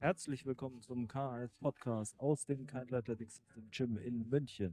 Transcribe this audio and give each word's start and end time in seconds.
Herzlich 0.00 0.46
willkommen 0.46 0.80
zum 0.80 1.08
KAS 1.08 1.56
Podcast 1.56 2.14
aus 2.20 2.46
dem 2.46 2.68
Kind 2.68 2.92
Athletics 2.92 3.34
System 3.34 3.68
Gym 3.72 3.98
in 3.98 4.28
München. 4.28 4.72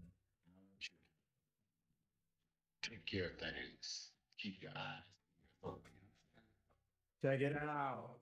Take 2.84 3.02
care 3.10 3.32
of 3.32 3.38
things. 3.38 4.14
Keep 4.38 4.62
your 4.62 4.76
eyes. 4.76 5.04
Check 7.24 7.42
it 7.42 7.58
out. 7.58 8.20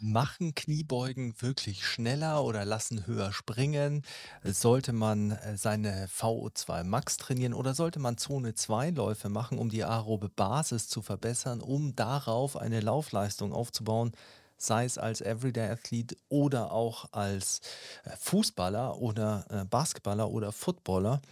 Machen 0.00 0.56
Kniebeugen 0.56 1.40
wirklich 1.40 1.86
schneller 1.86 2.42
oder 2.42 2.64
lassen 2.64 3.06
höher 3.06 3.32
springen? 3.32 4.04
Sollte 4.42 4.92
man 4.92 5.30
äh, 5.30 5.56
seine 5.56 6.06
VO2 6.08 6.82
Max 6.82 7.16
trainieren 7.16 7.54
oder 7.54 7.74
sollte 7.74 8.00
man 8.00 8.18
Zone 8.18 8.54
2 8.54 8.90
Läufe 8.90 9.28
machen, 9.28 9.56
um 9.56 9.68
die 9.68 9.84
aerobe 9.84 10.28
Basis 10.28 10.88
zu 10.88 11.00
verbessern, 11.00 11.60
um 11.60 11.94
darauf 11.94 12.56
eine 12.56 12.80
Laufleistung 12.80 13.52
aufzubauen? 13.52 14.10
Sei 14.58 14.84
es 14.84 14.98
als 14.98 15.20
Everyday 15.20 15.70
Athlete 15.70 16.16
oder 16.28 16.72
auch 16.72 17.12
als 17.12 17.60
äh, 18.04 18.10
Fußballer 18.18 18.98
oder 18.98 19.46
äh, 19.48 19.64
Basketballer 19.64 20.30
oder 20.30 20.52
Footballer. 20.52 21.22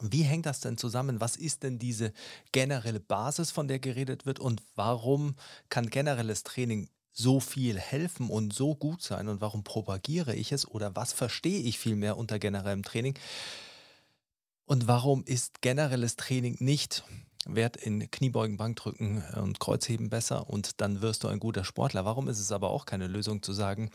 Wie 0.00 0.22
hängt 0.22 0.46
das 0.46 0.60
denn 0.60 0.78
zusammen? 0.78 1.20
Was 1.20 1.36
ist 1.36 1.64
denn 1.64 1.78
diese 1.78 2.12
generelle 2.52 3.00
Basis, 3.00 3.50
von 3.50 3.66
der 3.66 3.80
geredet 3.80 4.26
wird? 4.26 4.38
Und 4.38 4.62
warum 4.76 5.34
kann 5.68 5.90
generelles 5.90 6.44
Training 6.44 6.88
so 7.12 7.40
viel 7.40 7.78
helfen 7.78 8.30
und 8.30 8.54
so 8.54 8.76
gut 8.76 9.02
sein? 9.02 9.26
Und 9.26 9.40
warum 9.40 9.64
propagiere 9.64 10.36
ich 10.36 10.52
es? 10.52 10.68
Oder 10.68 10.94
was 10.94 11.12
verstehe 11.12 11.60
ich 11.60 11.80
vielmehr 11.80 12.16
unter 12.16 12.38
generellem 12.38 12.84
Training? 12.84 13.18
Und 14.66 14.86
warum 14.86 15.24
ist 15.24 15.62
generelles 15.62 16.14
Training 16.14 16.56
nicht 16.60 17.02
Wert 17.46 17.76
in 17.76 18.10
Kniebeugen, 18.10 18.56
Bankdrücken 18.56 19.22
und 19.36 19.60
Kreuzheben 19.60 20.10
besser 20.10 20.48
und 20.48 20.80
dann 20.80 21.00
wirst 21.00 21.24
du 21.24 21.28
ein 21.28 21.40
guter 21.40 21.64
Sportler? 21.64 22.04
Warum 22.04 22.28
ist 22.28 22.40
es 22.40 22.52
aber 22.52 22.70
auch 22.70 22.86
keine 22.86 23.06
Lösung 23.06 23.42
zu 23.42 23.52
sagen, 23.52 23.90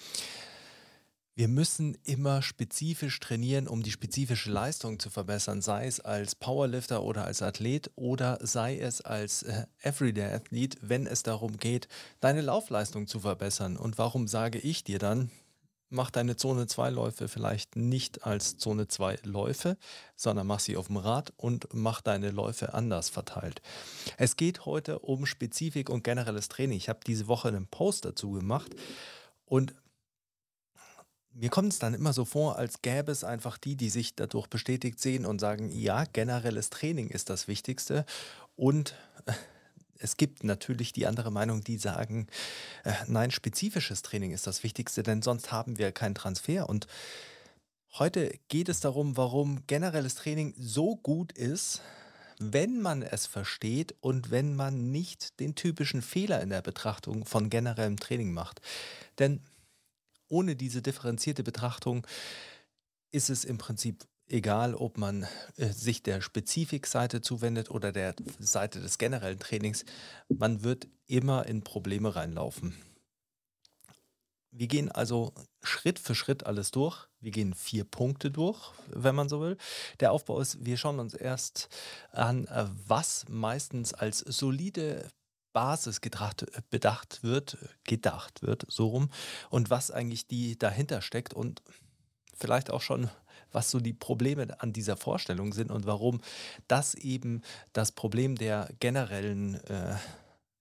wir 1.36 1.48
müssen 1.48 1.98
immer 2.04 2.44
spezifisch 2.44 3.20
trainieren, 3.20 3.68
um 3.68 3.82
die 3.82 3.92
spezifische 3.92 4.52
Leistung 4.52 5.00
zu 5.00 5.10
verbessern, 5.10 5.64
sei 5.64 5.88
es 5.88 6.00
als 6.00 6.36
Powerlifter 6.36 7.02
oder 7.02 7.26
als 7.26 7.42
Athlet 7.42 7.90
oder 7.96 8.38
sei 8.42 8.78
es 8.78 9.02
als 9.02 9.42
äh, 9.42 9.66
Everyday 9.82 10.32
Athlet, 10.32 10.78
wenn 10.82 11.08
es 11.08 11.24
darum 11.24 11.58
geht, 11.58 11.88
deine 12.20 12.42
Laufleistung 12.42 13.08
zu 13.08 13.22
verbessern. 13.22 13.78
Und 13.78 13.98
warum 13.98 14.28
sage 14.28 14.60
ich 14.60 14.84
dir 14.84 15.00
dann, 15.00 15.32
mach 15.94 16.12
deine 16.12 16.36
Zone 16.36 16.68
2 16.68 16.90
Läufe 16.90 17.28
vielleicht 17.28 17.76
nicht 17.76 18.26
als 18.26 18.58
Zone 18.58 18.88
2 18.88 19.20
Läufe, 19.24 19.78
sondern 20.16 20.48
mach 20.48 20.60
sie 20.60 20.76
auf 20.76 20.88
dem 20.88 20.98
Rad 20.98 21.32
und 21.38 21.68
mach 21.72 22.02
deine 22.02 22.32
Läufe 22.32 22.74
anders 22.74 23.10
verteilt. 23.10 23.62
Es 24.18 24.36
geht 24.36 24.66
heute 24.66 25.00
um 25.00 25.26
Spezifik 25.26 25.90
und 25.90 26.04
generelles 26.04 26.50
Training. 26.50 26.78
Ich 26.78 26.90
habe 26.90 27.00
diese 27.06 27.28
Woche 27.28 27.48
einen 27.48 27.68
Post 27.68 28.06
dazu 28.06 28.32
gemacht 28.32 28.76
und 29.46 29.76
mir 31.36 31.50
kommt 31.50 31.74
es 31.74 31.80
dann 31.80 31.94
immer 31.94 32.14
so 32.14 32.26
vor, 32.26 32.58
als 32.58 32.82
gäbe 32.82 33.12
es 33.12 33.24
einfach 33.24 33.58
die, 33.58 33.76
die 33.76 33.90
sich 33.90 34.16
dadurch 34.16 34.48
bestätigt 34.48 35.00
sehen 35.00 35.26
und 35.26 35.40
sagen, 35.40 35.72
ja, 35.72 36.04
generelles 36.06 36.70
Training 36.70 37.10
ist 37.10 37.30
das 37.30 37.48
Wichtigste. 37.48 38.06
Und 38.56 38.96
es 40.00 40.18
gibt 40.18 40.44
natürlich 40.44 40.94
die 40.94 41.08
andere 41.08 41.32
Meinung, 41.32 41.64
die 41.64 41.78
sagen, 41.78 42.28
äh, 42.84 42.94
nein, 43.08 43.32
spezifisches 43.32 44.02
Training 44.02 44.32
ist 44.32 44.48
das 44.48 44.64
Wichtigste, 44.64 45.04
denn 45.04 45.22
sonst 45.22 45.52
haben 45.52 45.78
wir 45.78 45.92
keinen 45.92 46.16
Transfer. 46.16 46.70
Und 46.70 46.88
heute 47.94 48.38
geht 48.48 48.70
es 48.70 48.80
darum, 48.80 49.18
warum 49.18 49.66
generelles 49.68 50.16
Training 50.16 50.54
so 50.58 50.96
gut 50.98 51.32
ist, 51.32 51.82
wenn 52.40 52.82
man 52.82 53.02
es 53.04 53.26
versteht 53.26 53.96
und 54.02 54.32
wenn 54.32 54.56
man 54.56 54.92
nicht 54.92 55.40
den 55.40 55.56
typischen 55.56 56.02
Fehler 56.02 56.42
in 56.42 56.50
der 56.50 56.62
Betrachtung 56.62 57.26
von 57.26 57.50
generellem 57.50 57.98
Training 57.98 58.34
macht. 58.34 58.62
Denn 59.20 59.42
ohne 60.28 60.56
diese 60.56 60.82
differenzierte 60.82 61.44
Betrachtung 61.44 62.06
ist 63.12 63.30
es 63.30 63.46
im 63.46 63.58
Prinzip 63.58 64.04
egal, 64.34 64.74
ob 64.74 64.98
man 64.98 65.28
äh, 65.58 65.68
sich 65.70 66.04
der 66.04 66.22
Spezifikseite 66.22 67.22
zuwendet 67.22 67.70
oder 67.70 67.92
der 67.92 68.16
Seite 68.40 68.82
des 68.82 68.98
generellen 68.98 69.40
Trainings. 69.40 69.86
Man 70.28 70.64
wird 70.64 70.88
immer 71.06 71.46
in 71.46 71.64
Probleme 71.64 72.16
reinlaufen. 72.16 72.76
Wir 74.52 74.68
gehen 74.68 74.92
also 74.92 75.34
Schritt 75.62 76.00
für 76.00 76.14
Schritt 76.14 76.46
alles 76.46 76.72
durch. 76.72 77.08
Wir 77.20 77.32
gehen 77.32 77.54
vier 77.54 77.86
Punkte 77.86 78.30
durch, 78.30 78.72
wenn 78.88 79.16
man 79.16 79.30
so 79.30 79.42
will. 79.42 79.58
Der 80.00 80.12
Aufbau 80.12 80.40
ist, 80.40 80.64
wir 80.64 80.78
schauen 80.78 81.00
uns 81.00 81.14
erst 81.14 81.70
an, 82.12 82.48
was 82.86 83.26
meistens 83.30 83.94
als 83.94 84.20
solide 84.20 85.10
Basis 85.54 86.02
gedacht, 86.02 86.46
bedacht 86.70 87.24
wird, 87.24 87.58
gedacht 87.84 88.44
wird, 88.44 88.66
so 88.68 88.88
rum, 88.88 89.10
und 89.50 89.70
was 89.72 89.90
eigentlich 89.90 90.28
die 90.28 90.58
dahinter 90.58 91.02
steckt 91.02 91.34
und 91.34 91.64
vielleicht 92.36 92.70
auch 92.70 92.82
schon, 92.82 93.10
was 93.54 93.72
so 93.72 93.80
die 93.80 93.94
Probleme 93.94 94.48
an 94.60 94.74
dieser 94.74 94.98
Vorstellung 94.98 95.54
sind 95.54 95.72
und 95.72 95.86
warum 95.86 96.22
das 96.68 96.96
eben 96.96 97.42
das 97.72 97.92
Problem 97.92 98.36
der 98.36 98.70
generellen 98.80 99.56
äh, 99.66 99.96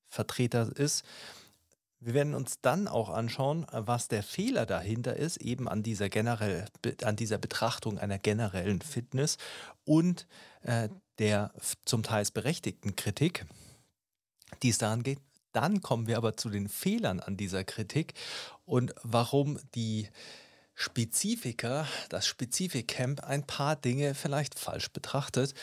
Vertreter 0.08 0.70
ist. 0.76 1.04
Wir 1.98 2.14
werden 2.14 2.34
uns 2.34 2.60
dann 2.60 2.88
auch 2.88 3.10
anschauen, 3.10 3.66
was 3.70 4.08
der 4.08 4.22
Fehler 4.22 4.66
dahinter 4.66 5.16
ist, 5.16 5.36
eben 5.38 5.69
an 5.69 5.82
dieser, 5.82 6.08
generell, 6.08 6.66
an 7.03 7.16
dieser 7.16 7.38
Betrachtung 7.38 7.98
einer 7.98 8.19
generellen 8.19 8.80
Fitness 8.80 9.38
und 9.84 10.26
äh, 10.62 10.88
der 11.19 11.53
zum 11.84 12.03
Teil 12.03 12.26
berechtigten 12.32 12.97
Kritik 12.97 13.47
die 14.62 14.69
es 14.70 14.78
daran 14.78 15.03
geht. 15.03 15.19
Dann 15.53 15.82
kommen 15.82 16.06
wir 16.06 16.16
aber 16.16 16.36
zu 16.36 16.48
den 16.48 16.69
Fehlern 16.69 17.20
an 17.20 17.36
dieser 17.36 17.64
Kritik 17.64 18.14
und 18.64 18.94
warum 19.03 19.59
die 19.74 20.09
Spezifiker, 20.82 21.87
das 22.09 22.26
Spezifikcamp 22.26 23.22
ein 23.22 23.47
paar 23.47 23.76
Dinge 23.76 24.15
vielleicht 24.15 24.59
falsch 24.59 24.91
betrachtet, 24.91 25.54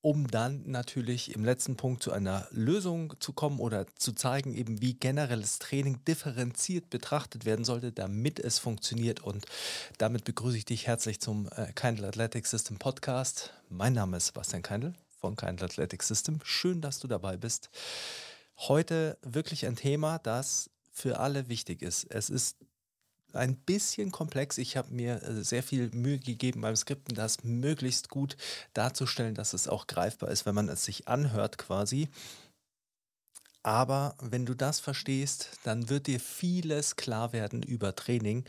um 0.00 0.26
dann 0.26 0.64
natürlich 0.66 1.32
im 1.32 1.44
letzten 1.44 1.76
Punkt 1.76 2.02
zu 2.02 2.10
einer 2.10 2.48
Lösung 2.50 3.14
zu 3.20 3.32
kommen 3.32 3.60
oder 3.60 3.86
zu 3.94 4.12
zeigen, 4.12 4.52
eben 4.52 4.82
wie 4.82 4.94
generelles 4.94 5.60
Training 5.60 6.04
differenziert 6.06 6.90
betrachtet 6.90 7.44
werden 7.44 7.64
sollte, 7.64 7.92
damit 7.92 8.40
es 8.40 8.58
funktioniert. 8.58 9.20
Und 9.20 9.46
damit 9.98 10.24
begrüße 10.24 10.56
ich 10.56 10.64
dich 10.64 10.88
herzlich 10.88 11.20
zum 11.20 11.48
äh, 11.54 11.72
Kindle 11.74 12.08
Athletic 12.08 12.44
System 12.48 12.78
Podcast. 12.78 13.52
Mein 13.68 13.92
Name 13.92 14.16
ist 14.16 14.26
Sebastian 14.26 14.62
Keindl 14.62 14.94
von 15.20 15.36
Kind 15.36 15.62
Athletic 15.62 16.02
System. 16.02 16.40
Schön, 16.42 16.80
dass 16.80 16.98
du 16.98 17.06
dabei 17.06 17.36
bist. 17.36 17.70
Heute 18.56 19.18
wirklich 19.22 19.66
ein 19.66 19.76
Thema, 19.76 20.18
das 20.18 20.68
für 20.90 21.20
alle 21.20 21.48
wichtig 21.48 21.80
ist. 21.80 22.10
Es 22.10 22.28
ist 22.28 22.56
ein 23.34 23.56
bisschen 23.56 24.10
komplex. 24.12 24.58
Ich 24.58 24.76
habe 24.76 24.92
mir 24.92 25.22
äh, 25.22 25.42
sehr 25.42 25.62
viel 25.62 25.90
Mühe 25.92 26.18
gegeben 26.18 26.60
beim 26.60 26.76
Skripten, 26.76 27.14
das 27.14 27.44
möglichst 27.44 28.08
gut 28.08 28.36
darzustellen, 28.74 29.34
dass 29.34 29.52
es 29.52 29.68
auch 29.68 29.86
greifbar 29.86 30.30
ist, 30.30 30.46
wenn 30.46 30.54
man 30.54 30.68
es 30.68 30.84
sich 30.84 31.08
anhört 31.08 31.58
quasi. 31.58 32.08
Aber 33.62 34.16
wenn 34.20 34.44
du 34.44 34.54
das 34.54 34.80
verstehst, 34.80 35.50
dann 35.62 35.88
wird 35.88 36.08
dir 36.08 36.18
vieles 36.18 36.96
klar 36.96 37.32
werden 37.32 37.62
über 37.62 37.94
Training. 37.94 38.44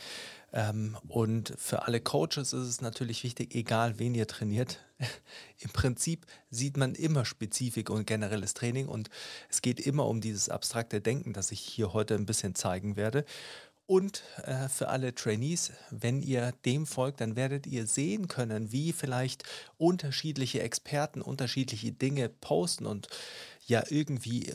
Ähm, 0.51 0.97
und 1.07 1.53
für 1.57 1.83
alle 1.83 2.01
Coaches 2.01 2.53
ist 2.53 2.67
es 2.67 2.81
natürlich 2.81 3.23
wichtig, 3.23 3.53
egal 3.53 4.00
wen 4.00 4.15
ihr 4.15 4.27
trainiert. 4.27 4.79
Im 5.59 5.69
Prinzip 5.69 6.25
sieht 6.50 6.77
man 6.77 6.95
immer 6.95 7.25
Spezifik 7.25 7.91
und 7.91 8.07
generelles 8.07 8.55
Training 8.55 8.88
und 8.88 9.09
es 9.50 9.61
geht 9.61 9.79
immer 9.79 10.07
um 10.07 10.19
dieses 10.19 10.50
abstrakte 10.50 11.00
Denken, 11.00 11.33
das 11.33 11.51
ich 11.51 11.59
hier 11.59 11.94
heute 11.94 12.15
ein 12.15 12.25
bisschen 12.25 12.55
zeigen 12.55 12.95
werde. 12.95 13.25
Und 13.85 14.23
äh, 14.44 14.69
für 14.69 14.88
alle 14.88 15.13
Trainees, 15.13 15.73
wenn 15.89 16.21
ihr 16.21 16.53
dem 16.66 16.85
folgt, 16.88 17.19
dann 17.19 17.35
werdet 17.35 17.67
ihr 17.67 17.85
sehen 17.85 18.27
können, 18.27 18.71
wie 18.71 18.94
vielleicht 18.94 19.44
unterschiedliche 19.77 20.61
Experten 20.61 21.21
unterschiedliche 21.21 21.91
Dinge 21.91 22.30
posten 22.30 22.85
und 22.85 23.09
ja 23.68 23.83
irgendwie 23.89 24.53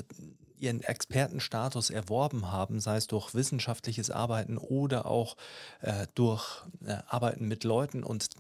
ihren 0.59 0.83
Expertenstatus 0.83 1.91
erworben 1.91 2.51
haben, 2.51 2.81
sei 2.81 2.97
es 2.97 3.07
durch 3.07 3.35
wissenschaftliches 3.35 4.11
Arbeiten 4.11 4.59
oder 4.59 5.07
auch 5.07 5.37
äh, 5.81 6.07
durch 6.15 6.65
äh, 6.85 6.99
Arbeiten 7.07 7.47
mit 7.47 7.65
Leuten 7.65 8.03
und 8.03 8.31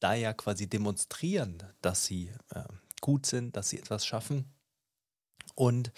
da 0.00 0.14
ja 0.14 0.32
quasi 0.32 0.68
demonstrieren, 0.68 1.62
dass 1.82 2.06
sie 2.06 2.30
äh, 2.54 2.62
gut 3.00 3.26
sind, 3.26 3.56
dass 3.56 3.68
sie 3.68 3.78
etwas 3.78 4.06
schaffen. 4.06 4.44
Und 5.54 5.92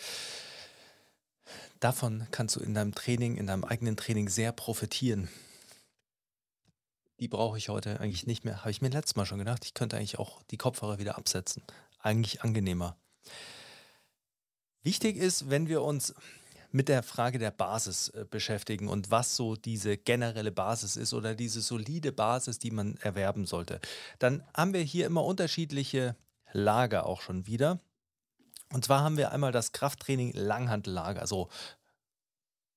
davon 1.80 2.26
kannst 2.30 2.56
du 2.56 2.60
in 2.60 2.74
deinem 2.74 2.94
Training, 2.94 3.36
in 3.36 3.46
deinem 3.46 3.64
eigenen 3.64 3.96
Training 3.96 4.28
sehr 4.28 4.52
profitieren. 4.52 5.28
Die 7.20 7.28
brauche 7.28 7.58
ich 7.58 7.68
heute 7.68 8.00
eigentlich 8.00 8.26
nicht 8.26 8.44
mehr. 8.44 8.60
Habe 8.60 8.70
ich 8.70 8.80
mir 8.80 8.90
letztes 8.90 9.16
Mal 9.16 9.26
schon 9.26 9.38
gedacht, 9.38 9.64
ich 9.64 9.74
könnte 9.74 9.96
eigentlich 9.96 10.18
auch 10.18 10.42
die 10.44 10.56
Kopfhörer 10.56 10.98
wieder 10.98 11.18
absetzen. 11.18 11.62
Eigentlich 11.98 12.42
angenehmer. 12.42 12.96
Wichtig 14.82 15.16
ist, 15.16 15.50
wenn 15.50 15.68
wir 15.68 15.82
uns 15.82 16.14
mit 16.70 16.88
der 16.88 17.02
Frage 17.02 17.38
der 17.38 17.50
Basis 17.50 18.10
äh, 18.10 18.24
beschäftigen 18.28 18.88
und 18.88 19.10
was 19.10 19.36
so 19.36 19.56
diese 19.56 19.96
generelle 19.96 20.52
Basis 20.52 20.96
ist 20.96 21.14
oder 21.14 21.34
diese 21.34 21.60
solide 21.60 22.12
Basis, 22.12 22.58
die 22.58 22.70
man 22.70 22.96
erwerben 22.98 23.46
sollte, 23.46 23.80
dann 24.18 24.44
haben 24.54 24.72
wir 24.72 24.82
hier 24.82 25.06
immer 25.06 25.24
unterschiedliche 25.24 26.14
Lager 26.52 27.06
auch 27.06 27.20
schon 27.20 27.46
wieder. 27.46 27.80
Und 28.72 28.84
zwar 28.84 29.02
haben 29.02 29.16
wir 29.16 29.32
einmal 29.32 29.52
das 29.52 29.72
Krafttraining 29.72 30.32
Langhantellager, 30.34 31.20
also 31.20 31.48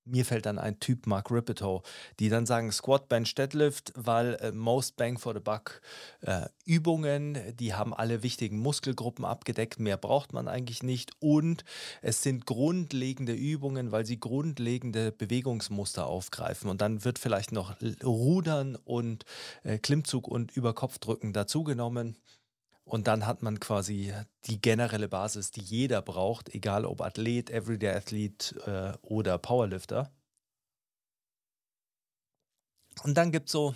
mir 0.05 0.25
fällt 0.25 0.45
dann 0.45 0.57
ein 0.57 0.79
Typ 0.79 1.05
Mark 1.05 1.29
Ripetoe, 1.31 1.81
die 2.19 2.29
dann 2.29 2.45
sagen 2.45 2.71
Squat, 2.71 3.07
Bench, 3.07 3.35
Deadlift, 3.35 3.93
weil 3.95 4.35
äh, 4.35 4.51
most 4.51 4.95
bang 4.95 5.17
for 5.17 5.33
the 5.33 5.39
buck 5.39 5.81
äh, 6.21 6.47
Übungen, 6.65 7.38
die 7.57 7.73
haben 7.73 7.93
alle 7.93 8.23
wichtigen 8.23 8.57
Muskelgruppen 8.59 9.25
abgedeckt, 9.25 9.79
mehr 9.79 9.97
braucht 9.97 10.33
man 10.33 10.47
eigentlich 10.47 10.81
nicht. 10.81 11.11
Und 11.19 11.63
es 12.01 12.23
sind 12.23 12.45
grundlegende 12.45 13.33
Übungen, 13.33 13.91
weil 13.91 14.05
sie 14.05 14.19
grundlegende 14.19 15.11
Bewegungsmuster 15.11 16.07
aufgreifen. 16.07 16.69
Und 16.69 16.81
dann 16.81 17.03
wird 17.05 17.19
vielleicht 17.19 17.51
noch 17.51 17.75
Rudern 18.03 18.75
und 18.75 19.25
äh, 19.63 19.77
Klimmzug 19.77 20.27
und 20.27 20.55
Überkopfdrücken 20.55 21.31
dazugenommen. 21.31 22.17
Und 22.91 23.07
dann 23.07 23.25
hat 23.25 23.41
man 23.41 23.57
quasi 23.61 24.13
die 24.47 24.59
generelle 24.59 25.07
Basis, 25.07 25.51
die 25.51 25.61
jeder 25.61 26.01
braucht, 26.01 26.53
egal 26.53 26.83
ob 26.83 26.99
Athlet, 26.99 27.49
Everyday 27.49 27.95
Athlet 27.95 28.53
äh, 28.65 28.91
oder 29.01 29.38
Powerlifter. 29.38 30.11
Und 33.03 33.17
dann 33.17 33.31
gibt 33.31 33.45
es 33.45 33.53
so 33.53 33.75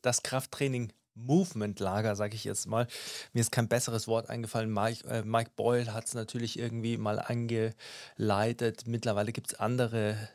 das 0.00 0.22
Krafttraining 0.22 0.90
Movement 1.12 1.80
Lager, 1.80 2.16
sage 2.16 2.34
ich 2.34 2.44
jetzt 2.44 2.66
mal. 2.66 2.86
Mir 3.34 3.40
ist 3.40 3.52
kein 3.52 3.68
besseres 3.68 4.08
Wort 4.08 4.30
eingefallen. 4.30 4.72
Mike, 4.72 5.06
äh, 5.06 5.22
Mike 5.22 5.50
Boyle 5.54 5.92
hat 5.92 6.06
es 6.06 6.14
natürlich 6.14 6.58
irgendwie 6.58 6.96
mal 6.96 7.18
angeleitet. 7.18 8.86
Mittlerweile 8.86 9.32
gibt 9.32 9.48
es 9.48 9.60
andere 9.60 10.30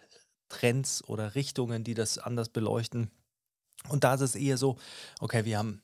Trends 0.48 1.04
oder 1.06 1.34
Richtungen, 1.34 1.84
die 1.84 1.96
das 1.96 2.20
anders 2.20 2.50
beleuchten. 2.50 3.10
Und 3.90 4.04
da 4.04 4.14
ist 4.14 4.22
es 4.22 4.36
eher 4.36 4.60
so, 4.60 4.78
okay, 5.20 5.44
wir 5.46 5.58
haben 5.58 5.82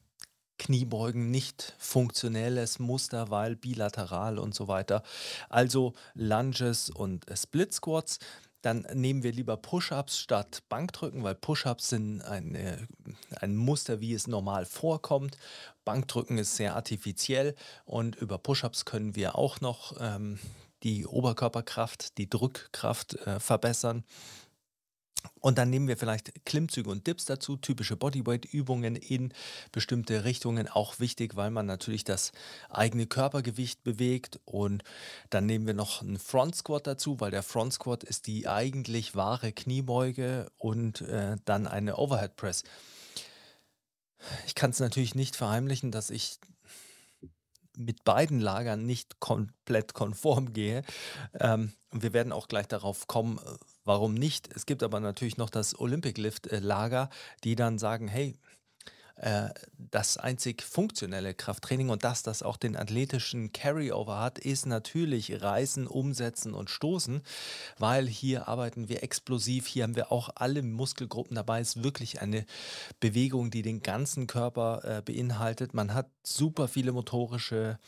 Kniebeugen 0.59 1.31
nicht 1.31 1.73
funktionelles 1.79 2.77
Muster, 2.77 3.31
weil 3.31 3.56
bilateral 3.56 4.38
und 4.38 4.53
so 4.53 4.67
weiter. 4.67 5.01
Also 5.50 5.94
Lunges 6.13 6.91
und 6.91 7.25
Split 7.35 7.73
Squats. 7.73 8.19
Dann 8.61 8.85
nehmen 8.94 9.23
wir 9.23 9.31
lieber 9.31 9.56
Push-ups 9.56 10.19
statt 10.19 10.63
Bankdrücken, 10.67 11.23
weil 11.23 11.33
Push-ups 11.33 11.89
sind 11.89 12.21
eine, 12.21 12.88
ein 13.39 13.56
Muster, 13.56 14.01
wie 14.01 14.13
es 14.13 14.27
normal 14.27 14.65
vorkommt. 14.65 15.38
Bankdrücken 15.85 16.38
ist 16.38 16.57
sehr 16.57 16.75
artifiziell 16.75 17.56
und 17.85 18.17
über 18.17 18.38
Push-ups 18.38 18.83
können 18.83 19.15
wir 19.15 19.38
auch 19.38 19.61
noch 19.61 19.95
ähm, 20.01 20.39
die 20.83 21.07
Oberkörperkraft, 21.07 22.17
die 22.17 22.29
Drückkraft 22.29 23.15
äh, 23.25 23.39
verbessern. 23.39 24.03
Und 25.42 25.57
dann 25.57 25.69
nehmen 25.69 25.88
wir 25.88 25.98
vielleicht 25.98 26.45
Klimmzüge 26.45 26.89
und 26.89 27.07
Dips 27.07 27.25
dazu, 27.25 27.57
typische 27.57 27.95
Bodyweight-Übungen 27.95 28.95
in 28.95 29.33
bestimmte 29.71 30.24
Richtungen, 30.24 30.68
auch 30.68 31.00
wichtig, 31.00 31.36
weil 31.36 31.51
man 31.51 31.66
natürlich 31.66 32.04
das 32.04 32.31
eigene 32.69 33.06
Körpergewicht 33.07 33.83
bewegt. 33.83 34.39
Und 34.45 34.83
dann 35.30 35.45
nehmen 35.45 35.68
wir 35.68 35.74
noch 35.74 36.01
einen 36.01 36.19
Front 36.19 36.56
Squat 36.56 36.88
dazu, 36.88 37.19
weil 37.19 37.31
der 37.31 37.44
Front 37.44 37.74
Squat 37.74 38.04
ist 38.04 38.27
die 38.27 38.48
eigentlich 38.48 39.16
wahre 39.16 39.51
Kniebeuge 39.51 40.51
und 40.57 41.01
äh, 41.01 41.38
dann 41.45 41.68
eine 41.68 41.98
Overhead 41.98 42.36
Press. 42.36 42.63
Ich 44.45 44.56
kann 44.56 44.71
es 44.71 44.80
natürlich 44.80 45.16
nicht 45.16 45.36
verheimlichen, 45.36 45.92
dass 45.92 46.10
ich 46.10 46.39
mit 47.77 48.04
beiden 48.04 48.42
Lagern 48.42 48.86
nicht 48.86 49.21
komplett 49.21 49.94
konform 49.94 50.51
gehe. 50.51 50.83
Ähm, 51.39 51.71
wir 51.92 52.12
werden 52.12 52.33
auch 52.33 52.50
gleich 52.50 52.68
darauf 52.68 53.07
kommen, 53.07 53.39
Warum 53.89 54.13
nicht? 54.13 54.47
Es 54.56 54.68
gibt 54.68 54.83
aber 54.83 55.00
natürlich 55.00 55.38
noch 55.38 55.50
das 55.50 55.80
Olympic 55.80 56.21
Lift-Lager, 56.21 57.09
die 57.44 57.56
dann 57.56 57.80
sagen, 57.80 58.07
hey, 58.07 58.36
äh, 59.15 59.50
das 59.80 60.18
einzig 60.18 60.62
funktionelle 60.62 61.33
Krafttraining 61.33 61.89
und 61.89 62.03
dass 62.03 62.21
das 62.21 62.44
auch 62.44 62.57
den 62.57 62.75
athletischen 62.75 63.51
Carryover 63.51 64.19
hat, 64.19 64.38
ist 64.38 64.68
natürlich 64.68 65.41
Reißen, 65.41 65.88
Umsetzen 65.88 66.53
und 66.53 66.69
Stoßen, 66.69 67.24
weil 67.80 68.06
hier 68.06 68.47
arbeiten 68.47 68.89
wir 68.89 69.01
explosiv, 69.01 69.65
hier 69.65 69.86
haben 69.86 69.95
wir 69.95 70.12
auch 70.12 70.30
alle 70.35 70.62
Muskelgruppen 70.62 71.33
dabei, 71.33 71.59
es 71.59 71.77
ist 71.77 71.83
wirklich 71.83 72.21
eine 72.21 72.45
Bewegung, 73.00 73.50
die 73.50 73.63
den 73.63 73.81
ganzen 73.81 74.27
Körper 74.27 74.83
äh, 74.83 75.01
beinhaltet. 75.01 75.74
Man 75.74 75.95
hat 75.95 76.12
super 76.21 76.68
viele 76.68 76.92
motorische 76.92 77.80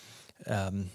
ähm, 0.47 0.89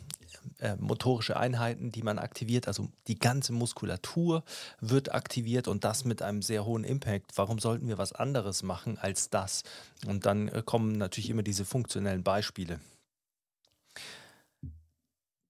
äh, 0.59 0.77
motorische 0.77 1.37
Einheiten, 1.37 1.93
die 1.93 2.03
man 2.03 2.19
aktiviert. 2.19 2.69
Also 2.69 2.89
die 3.07 3.19
ganze 3.19 3.53
Muskulatur 3.53 4.45
wird 4.81 5.15
aktiviert 5.15 5.69
und 5.69 5.85
das 5.85 6.05
mit 6.05 6.23
einem 6.23 6.43
sehr 6.43 6.65
hohen 6.65 6.85
Impact. 6.85 7.33
Warum 7.37 7.59
sollten 7.59 7.89
wir 7.89 7.99
was 7.99 8.13
anderes 8.13 8.63
machen 8.63 8.99
als 8.99 9.31
das? 9.31 9.63
Und 10.07 10.27
dann 10.27 10.49
äh, 10.49 10.63
kommen 10.65 10.93
natürlich 10.93 11.31
immer 11.31 11.43
diese 11.43 11.65
funktionellen 11.65 12.23
Beispiele. 12.23 12.81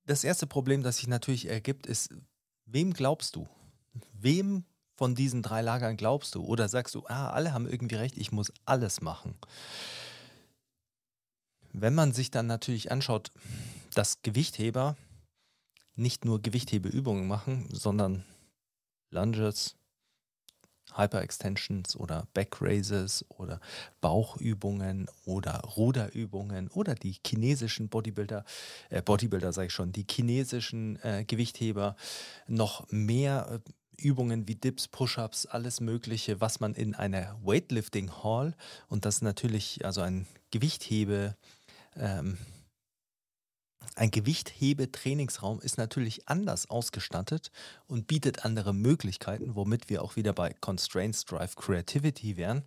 Das 0.07 0.23
erste 0.23 0.47
Problem, 0.47 0.83
das 0.83 0.99
sich 0.99 1.09
natürlich 1.09 1.49
ergibt, 1.49 1.87
ist, 1.87 2.15
wem 2.65 2.93
glaubst 2.93 3.35
du? 3.35 3.49
Wem 4.13 4.65
von 4.97 5.15
diesen 5.15 5.43
drei 5.43 5.63
Lagern 5.63 5.97
glaubst 5.97 6.35
du? 6.35 6.45
Oder 6.45 6.69
sagst 6.69 6.95
du, 6.95 7.05
ah, 7.07 7.31
alle 7.31 7.53
haben 7.53 7.69
irgendwie 7.69 7.97
recht, 7.97 8.17
ich 8.17 8.33
muss 8.33 8.53
alles 8.65 9.01
machen? 9.01 9.35
Wenn 11.73 11.95
man 11.95 12.13
sich 12.13 12.31
dann 12.31 12.47
natürlich 12.47 12.91
anschaut, 12.91 13.33
dass 13.95 14.23
Gewichtheber 14.23 14.97
nicht 15.95 16.25
nur 16.25 16.41
Gewichthebeübungen 16.43 17.27
machen, 17.27 17.69
sondern 17.73 18.25
Lunges, 19.11 19.77
Hyperextensions 20.95 21.97
oder 21.97 22.27
Backraises 22.33 23.25
oder 23.29 23.61
Bauchübungen 24.01 25.09
oder 25.25 25.61
Ruderübungen 25.61 26.69
oder 26.69 26.95
die 26.95 27.17
chinesischen 27.27 27.89
Bodybuilder, 27.89 28.45
äh 28.91 29.03
Bodybuilder 29.03 29.53
sage 29.53 29.67
ich 29.67 29.73
schon, 29.73 29.93
die 29.93 30.07
chinesischen 30.09 30.97
äh, 31.03 31.25
Gewichtheber, 31.27 31.97
noch 32.47 32.91
mehr 32.91 33.61
äh, 33.65 33.71
Übungen 33.99 34.47
wie 34.47 34.55
Dips, 34.55 34.89
Push-ups, 34.89 35.47
alles 35.47 35.81
Mögliche, 35.81 36.41
was 36.41 36.61
man 36.61 36.75
in 36.75 36.95
einer 36.95 37.37
Weightlifting 37.43 38.11
Hall 38.23 38.55
und 38.89 39.05
das 39.07 39.23
natürlich 39.23 39.85
also 39.85 40.03
ein 40.03 40.27
Gewichthebe 40.51 41.35
ähm, 41.97 42.37
ein 43.97 44.11
Gewichthebe-Trainingsraum 44.11 45.61
ist 45.61 45.79
natürlich 45.79 46.29
anders 46.29 46.69
ausgestattet 46.69 47.51
und 47.87 48.07
bietet 48.07 48.45
andere 48.45 48.75
Möglichkeiten, 48.75 49.55
womit 49.55 49.89
wir 49.89 50.03
auch 50.03 50.17
wieder 50.17 50.35
bei 50.35 50.53
Constraints 50.61 51.25
Drive 51.25 51.57
Creativity 51.57 52.37
wären, 52.37 52.63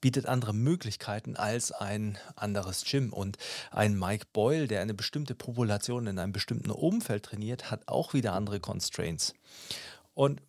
bietet 0.00 0.24
andere 0.24 0.54
Möglichkeiten 0.54 1.36
als 1.36 1.72
ein 1.72 2.16
anderes 2.36 2.84
Gym. 2.84 3.12
Und 3.12 3.36
ein 3.70 3.98
Mike 3.98 4.28
Boyle, 4.32 4.66
der 4.66 4.80
eine 4.80 4.94
bestimmte 4.94 5.34
Population 5.34 6.06
in 6.06 6.18
einem 6.18 6.32
bestimmten 6.32 6.70
Umfeld 6.70 7.24
trainiert, 7.24 7.70
hat 7.70 7.86
auch 7.86 8.14
wieder 8.14 8.32
andere 8.32 8.58
Constraints. 8.58 9.34
Und 10.14 10.40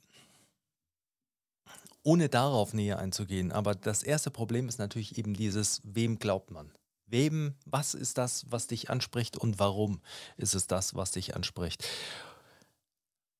ohne 2.04 2.30
darauf 2.30 2.74
näher 2.74 3.00
einzugehen, 3.00 3.52
aber 3.52 3.76
das 3.76 4.04
erste 4.04 4.32
Problem 4.32 4.70
ist 4.70 4.80
natürlich 4.80 5.18
eben 5.18 5.34
dieses, 5.34 5.82
wem 5.84 6.18
glaubt 6.18 6.50
man? 6.52 6.72
Wem, 7.08 7.56
was 7.66 7.94
ist 7.94 8.18
das, 8.18 8.46
was 8.50 8.68
dich 8.68 8.90
anspricht 8.90 9.38
und 9.38 9.60
warum 9.60 10.02
ist 10.36 10.54
es 10.54 10.68
das, 10.68 10.96
was 10.96 11.12
dich 11.12 11.36
anspricht? 11.36 11.88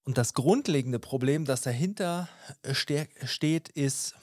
Und 0.06 0.18
das 0.18 0.34
grundlegende 0.34 1.00
Problem, 1.00 1.44
das 1.44 1.62
dahinter 1.62 2.30
äh, 2.64 2.74
steht, 2.74 3.68
ist, 3.70 4.16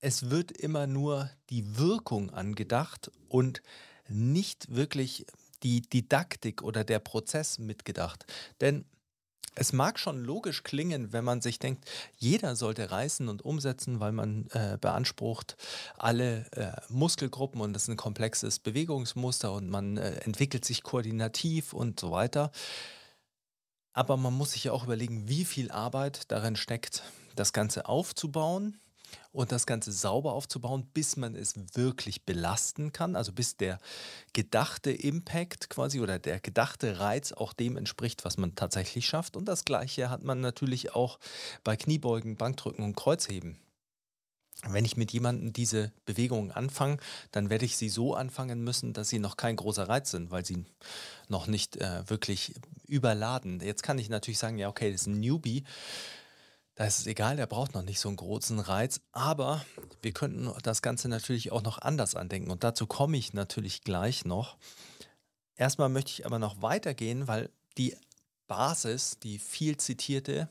es 0.00 0.30
wird 0.30 0.50
immer 0.50 0.86
nur 0.86 1.30
die 1.50 1.76
Wirkung 1.76 2.30
angedacht 2.30 3.10
und 3.28 3.62
nicht 4.08 4.74
wirklich 4.74 5.26
die 5.62 5.82
Didaktik 5.82 6.62
oder 6.62 6.84
der 6.84 7.00
Prozess 7.00 7.58
mitgedacht. 7.58 8.24
Denn 8.60 8.86
es 9.54 9.72
mag 9.72 9.98
schon 9.98 10.24
logisch 10.24 10.62
klingen, 10.62 11.12
wenn 11.12 11.24
man 11.24 11.40
sich 11.40 11.58
denkt, 11.58 11.88
jeder 12.16 12.56
sollte 12.56 12.90
reißen 12.90 13.28
und 13.28 13.44
umsetzen, 13.44 14.00
weil 14.00 14.12
man 14.12 14.46
äh, 14.52 14.78
beansprucht 14.80 15.56
alle 15.96 16.46
äh, 16.52 16.72
Muskelgruppen 16.88 17.60
und 17.60 17.72
das 17.72 17.82
ist 17.82 17.88
ein 17.88 17.96
komplexes 17.96 18.58
Bewegungsmuster 18.58 19.52
und 19.52 19.68
man 19.68 19.96
äh, 19.96 20.16
entwickelt 20.20 20.64
sich 20.64 20.82
koordinativ 20.82 21.72
und 21.72 22.00
so 22.00 22.10
weiter. 22.10 22.50
Aber 23.92 24.16
man 24.16 24.34
muss 24.34 24.52
sich 24.52 24.64
ja 24.64 24.72
auch 24.72 24.84
überlegen, 24.84 25.28
wie 25.28 25.44
viel 25.44 25.70
Arbeit 25.70 26.30
darin 26.30 26.56
steckt, 26.56 27.02
das 27.34 27.52
Ganze 27.52 27.88
aufzubauen 27.88 28.78
und 29.38 29.52
das 29.52 29.66
Ganze 29.66 29.92
sauber 29.92 30.32
aufzubauen, 30.32 30.84
bis 30.94 31.16
man 31.16 31.36
es 31.36 31.54
wirklich 31.74 32.24
belasten 32.24 32.92
kann, 32.92 33.14
also 33.14 33.30
bis 33.30 33.56
der 33.56 33.78
gedachte 34.32 34.90
Impact 34.90 35.70
quasi 35.70 36.00
oder 36.00 36.18
der 36.18 36.40
gedachte 36.40 36.98
Reiz 36.98 37.30
auch 37.30 37.52
dem 37.52 37.76
entspricht, 37.76 38.24
was 38.24 38.36
man 38.36 38.56
tatsächlich 38.56 39.06
schafft. 39.06 39.36
Und 39.36 39.44
das 39.44 39.64
gleiche 39.64 40.10
hat 40.10 40.24
man 40.24 40.40
natürlich 40.40 40.92
auch 40.96 41.20
bei 41.62 41.76
Kniebeugen, 41.76 42.36
Bankdrücken 42.36 42.84
und 42.84 42.96
Kreuzheben. 42.96 43.60
Wenn 44.66 44.84
ich 44.84 44.96
mit 44.96 45.12
jemandem 45.12 45.52
diese 45.52 45.92
Bewegungen 46.04 46.50
anfange, 46.50 46.96
dann 47.30 47.48
werde 47.48 47.64
ich 47.64 47.76
sie 47.76 47.90
so 47.90 48.16
anfangen 48.16 48.64
müssen, 48.64 48.92
dass 48.92 49.08
sie 49.08 49.20
noch 49.20 49.36
kein 49.36 49.54
großer 49.54 49.88
Reiz 49.88 50.10
sind, 50.10 50.32
weil 50.32 50.44
sie 50.44 50.64
noch 51.28 51.46
nicht 51.46 51.76
äh, 51.76 52.10
wirklich 52.10 52.54
überladen. 52.88 53.60
Jetzt 53.60 53.84
kann 53.84 53.98
ich 53.98 54.08
natürlich 54.08 54.38
sagen, 54.38 54.58
ja, 54.58 54.68
okay, 54.68 54.90
das 54.90 55.02
ist 55.02 55.06
ein 55.06 55.20
Newbie. 55.20 55.62
Da 56.78 56.84
ist 56.84 57.00
es 57.00 57.08
egal, 57.08 57.34
der 57.34 57.48
braucht 57.48 57.74
noch 57.74 57.82
nicht 57.82 57.98
so 57.98 58.08
einen 58.08 58.18
großen 58.18 58.60
Reiz, 58.60 59.00
aber 59.10 59.64
wir 60.00 60.12
könnten 60.12 60.48
das 60.62 60.80
Ganze 60.80 61.08
natürlich 61.08 61.50
auch 61.50 61.64
noch 61.64 61.78
anders 61.78 62.14
andenken 62.14 62.52
und 62.52 62.62
dazu 62.62 62.86
komme 62.86 63.16
ich 63.16 63.32
natürlich 63.32 63.82
gleich 63.82 64.24
noch. 64.24 64.56
Erstmal 65.56 65.88
möchte 65.88 66.12
ich 66.12 66.24
aber 66.24 66.38
noch 66.38 66.62
weitergehen, 66.62 67.26
weil 67.26 67.50
die 67.78 67.96
Basis, 68.46 69.18
die 69.18 69.40
viel 69.40 69.76
zitierte, 69.76 70.48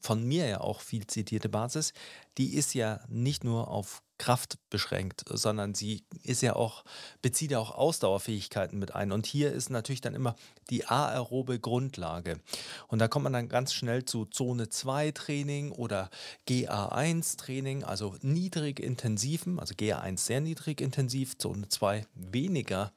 von 0.00 0.22
mir 0.22 0.46
ja 0.46 0.60
auch 0.60 0.80
viel 0.80 1.06
zitierte 1.06 1.48
Basis, 1.48 1.92
die 2.38 2.54
ist 2.54 2.74
ja 2.74 3.00
nicht 3.08 3.44
nur 3.44 3.68
auf 3.68 4.02
Kraft 4.18 4.58
beschränkt, 4.70 5.24
sondern 5.28 5.74
sie 5.74 6.04
ist 6.22 6.42
ja 6.42 6.56
auch, 6.56 6.84
bezieht 7.20 7.50
ja 7.50 7.58
auch 7.58 7.72
Ausdauerfähigkeiten 7.72 8.78
mit 8.78 8.94
ein. 8.94 9.12
Und 9.12 9.26
hier 9.26 9.52
ist 9.52 9.68
natürlich 9.68 10.00
dann 10.00 10.14
immer 10.14 10.36
die 10.70 10.86
aerobe 10.86 11.60
Grundlage. 11.60 12.40
Und 12.88 12.98
da 12.98 13.08
kommt 13.08 13.24
man 13.24 13.32
dann 13.32 13.48
ganz 13.48 13.74
schnell 13.74 14.04
zu 14.04 14.24
Zone 14.24 14.68
2 14.68 15.12
Training 15.12 15.70
oder 15.70 16.10
GA1 16.48 17.36
Training, 17.36 17.84
also 17.84 18.16
niedrig 18.22 18.80
intensiven, 18.80 19.58
also 19.58 19.74
GA1 19.74 20.18
sehr 20.18 20.40
niedrig 20.40 20.80
intensiv, 20.80 21.36
Zone 21.36 21.68
2 21.68 22.06
weniger, 22.14 22.92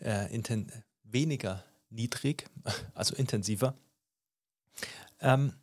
äh, 0.00 0.32
inten, 0.34 0.72
weniger 1.04 1.64
niedrig, 1.90 2.46
also 2.94 3.14
intensiver. 3.14 3.74
Ähm, 5.20 5.54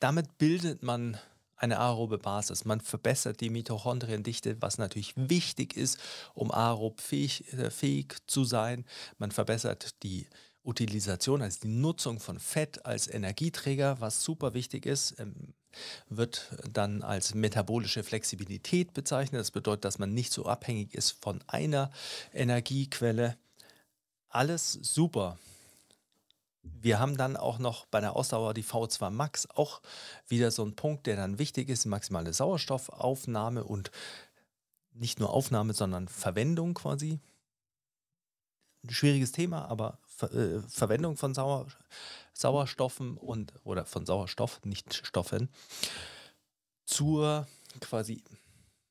damit 0.00 0.38
bildet 0.38 0.82
man 0.82 1.18
eine 1.56 1.78
aerobe 1.78 2.18
Basis. 2.18 2.64
Man 2.64 2.80
verbessert 2.80 3.40
die 3.40 3.50
Mitochondriendichte, 3.50 4.60
was 4.60 4.78
natürlich 4.78 5.14
wichtig 5.16 5.76
ist, 5.76 5.98
um 6.34 6.50
aerob 6.50 7.00
fähig, 7.00 7.50
äh, 7.54 7.70
fähig 7.70 8.16
zu 8.26 8.44
sein. 8.44 8.84
Man 9.18 9.30
verbessert 9.30 10.02
die 10.02 10.26
Utilisation, 10.62 11.42
also 11.42 11.60
die 11.62 11.68
Nutzung 11.68 12.20
von 12.20 12.40
Fett 12.40 12.84
als 12.84 13.08
Energieträger, 13.08 14.00
was 14.00 14.22
super 14.22 14.52
wichtig 14.52 14.84
ist, 14.84 15.18
ähm, 15.18 15.54
wird 16.08 16.50
dann 16.72 17.02
als 17.02 17.34
metabolische 17.34 18.02
Flexibilität 18.02 18.92
bezeichnet. 18.92 19.40
Das 19.40 19.50
bedeutet, 19.50 19.84
dass 19.84 19.98
man 19.98 20.12
nicht 20.12 20.32
so 20.32 20.46
abhängig 20.46 20.94
ist 20.94 21.16
von 21.22 21.42
einer 21.46 21.90
Energiequelle. 22.32 23.36
Alles 24.28 24.72
super. 24.72 25.38
Wir 26.80 26.98
haben 26.98 27.16
dann 27.16 27.36
auch 27.36 27.58
noch 27.58 27.86
bei 27.86 28.00
der 28.00 28.16
Ausdauer 28.16 28.54
die 28.54 28.64
V2 28.64 29.10
Max, 29.10 29.48
auch 29.50 29.80
wieder 30.28 30.50
so 30.50 30.64
ein 30.64 30.76
Punkt, 30.76 31.06
der 31.06 31.16
dann 31.16 31.38
wichtig 31.38 31.68
ist, 31.68 31.86
maximale 31.86 32.32
Sauerstoffaufnahme 32.32 33.64
und 33.64 33.90
nicht 34.92 35.20
nur 35.20 35.30
Aufnahme, 35.30 35.72
sondern 35.72 36.08
Verwendung 36.08 36.74
quasi. 36.74 37.20
Ein 38.84 38.90
schwieriges 38.90 39.32
Thema, 39.32 39.66
aber 39.66 39.98
Ver 40.06 40.32
äh, 40.32 40.62
Verwendung 40.68 41.16
von 41.16 41.34
Sauer 41.34 41.66
Sauerstoffen 42.32 43.16
und 43.16 43.54
oder 43.64 43.84
von 43.86 44.06
Sauerstoff, 44.06 44.60
nicht 44.64 44.94
Stoffen, 44.94 45.48
zur 46.84 47.46
quasi 47.80 48.22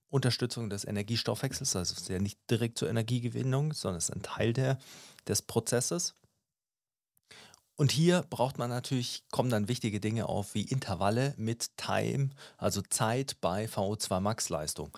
Unterstützung 0.10 0.70
des 0.70 0.86
Energiestoffwechsels. 0.86 1.75
Also 1.75 1.96
ist 1.96 2.10
ja 2.10 2.20
nicht 2.20 2.39
direkt 2.50 2.77
zur 2.77 2.89
Energiegewinnung, 2.89 3.74
sondern 3.74 3.98
es 3.98 4.10
ist 4.10 4.15
ein 4.15 4.24
Teil 4.24 4.53
der, 4.53 4.79
des 5.27 5.41
Prozesses. 5.41 6.15
Und 7.77 7.91
hier 7.91 8.24
braucht 8.29 8.58
man 8.58 8.70
natürlich, 8.70 9.24
kommen 9.32 9.50
dann 9.50 9.67
wichtige 9.67 10.00
Dinge 10.00 10.29
auf 10.29 10.53
wie 10.55 10.62
Intervalle 10.62 11.34
mit 11.38 11.75
Time, 11.77 12.29
also 12.58 12.82
Zeit 12.82 13.38
bei 13.41 13.65
VO2 13.65 14.20
Max 14.22 14.48
Leistung. 14.50 14.98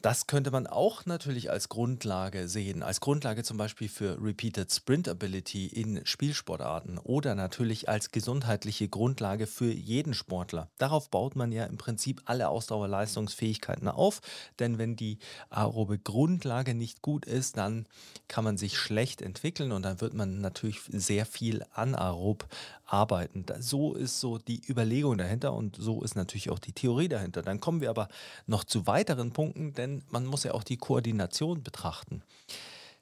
Das 0.00 0.28
könnte 0.28 0.52
man 0.52 0.68
auch 0.68 1.06
natürlich 1.06 1.50
als 1.50 1.68
Grundlage 1.68 2.46
sehen, 2.48 2.84
als 2.84 3.00
Grundlage 3.00 3.42
zum 3.42 3.56
Beispiel 3.56 3.88
für 3.88 4.22
Repeated 4.22 4.72
Sprint 4.72 5.08
Ability 5.08 5.66
in 5.66 6.06
Spielsportarten 6.06 6.98
oder 6.98 7.34
natürlich 7.34 7.88
als 7.88 8.12
gesundheitliche 8.12 8.88
Grundlage 8.88 9.48
für 9.48 9.72
jeden 9.72 10.14
Sportler. 10.14 10.70
Darauf 10.78 11.10
baut 11.10 11.34
man 11.34 11.50
ja 11.50 11.64
im 11.64 11.78
Prinzip 11.78 12.22
alle 12.26 12.48
Ausdauerleistungsfähigkeiten 12.48 13.88
auf, 13.88 14.20
denn 14.60 14.78
wenn 14.78 14.94
die 14.94 15.18
aerobe 15.50 15.98
Grundlage 15.98 16.74
nicht 16.74 17.02
gut 17.02 17.24
ist, 17.26 17.56
dann 17.56 17.86
kann 18.28 18.44
man 18.44 18.56
sich 18.56 18.78
schlecht 18.78 19.20
entwickeln 19.20 19.72
und 19.72 19.82
dann 19.82 20.00
wird 20.00 20.14
man 20.14 20.40
natürlich 20.40 20.80
sehr 20.92 21.26
viel 21.26 21.64
anaerob 21.72 22.46
arbeiten. 22.88 23.44
So 23.60 23.94
ist 23.94 24.18
so 24.18 24.38
die 24.38 24.62
Überlegung 24.68 25.18
dahinter 25.18 25.52
und 25.52 25.76
so 25.76 26.02
ist 26.02 26.16
natürlich 26.16 26.50
auch 26.50 26.58
die 26.58 26.72
Theorie 26.72 27.08
dahinter. 27.08 27.42
Dann 27.42 27.60
kommen 27.60 27.80
wir 27.80 27.90
aber 27.90 28.08
noch 28.46 28.64
zu 28.64 28.86
weiteren 28.86 29.32
Punkten, 29.32 29.74
denn 29.74 30.02
man 30.08 30.26
muss 30.26 30.44
ja 30.44 30.52
auch 30.52 30.64
die 30.64 30.78
Koordination 30.78 31.62
betrachten. 31.62 32.22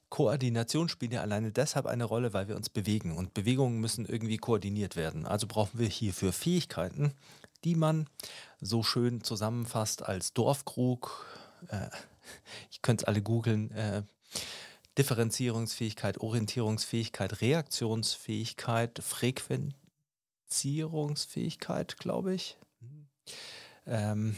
Koordination 0.09 0.89
spielt 0.89 1.13
ja 1.13 1.21
alleine 1.21 1.53
deshalb 1.53 1.87
eine 1.87 2.05
Rolle, 2.05 2.33
weil 2.33 2.49
wir 2.49 2.57
uns 2.57 2.69
bewegen 2.69 3.17
und 3.17 3.35
Bewegungen 3.35 3.81
müssen 3.81 4.07
irgendwie 4.07 4.37
koordiniert 4.37 4.97
werden. 4.97 5.27
Also 5.27 5.47
brauchen 5.47 5.79
wir 5.79 5.89
hierfür 5.89 6.33
Fähigkeiten, 6.33 7.13
die 7.65 7.75
man 7.75 8.07
so 8.61 8.83
schön 8.83 9.23
zusammenfasst 9.23 10.05
als 10.05 10.33
Dorfkrug. 10.33 11.27
Äh, 11.69 11.89
ich 12.71 12.83
könnte 12.83 13.03
es 13.03 13.09
alle 13.09 13.23
googeln. 13.23 13.71
Äh, 13.73 14.03
Differenzierungsfähigkeit, 14.99 16.21
Orientierungsfähigkeit, 16.21 17.41
Reaktionsfähigkeit, 17.41 19.01
Frequenzierungsfähigkeit, 19.03 21.97
glaube 21.99 22.35
ich. 22.35 22.59
Ähm, 23.87 24.37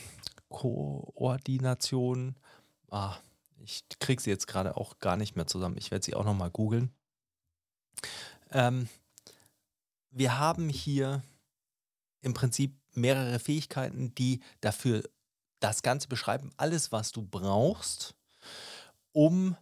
Koordination. 0.49 2.37
Ah, 2.91 3.17
ich 3.59 3.85
kriege 4.01 4.23
sie 4.23 4.31
jetzt 4.31 4.47
gerade 4.47 4.77
auch 4.77 4.99
gar 4.99 5.17
nicht 5.17 5.37
mehr 5.37 5.47
zusammen. 5.47 5.77
Ich 5.79 5.91
werde 5.91 6.05
sie 6.05 6.15
auch 6.15 6.25
nochmal 6.25 6.51
googeln. 6.51 6.93
Ähm, 8.51 8.89
wir 10.11 10.39
haben 10.39 10.69
hier 10.69 11.23
im 12.21 12.35
Prinzip 12.35 12.75
mehrere 12.95 13.39
Fähigkeiten, 13.39 14.15
die 14.15 14.41
dafür 14.61 15.03
das 15.61 15.83
Ganze 15.83 16.09
beschreiben. 16.09 16.51
Alles, 16.57 16.93
was 16.93 17.13
du 17.13 17.23
brauchst, 17.23 18.15
um 19.13 19.57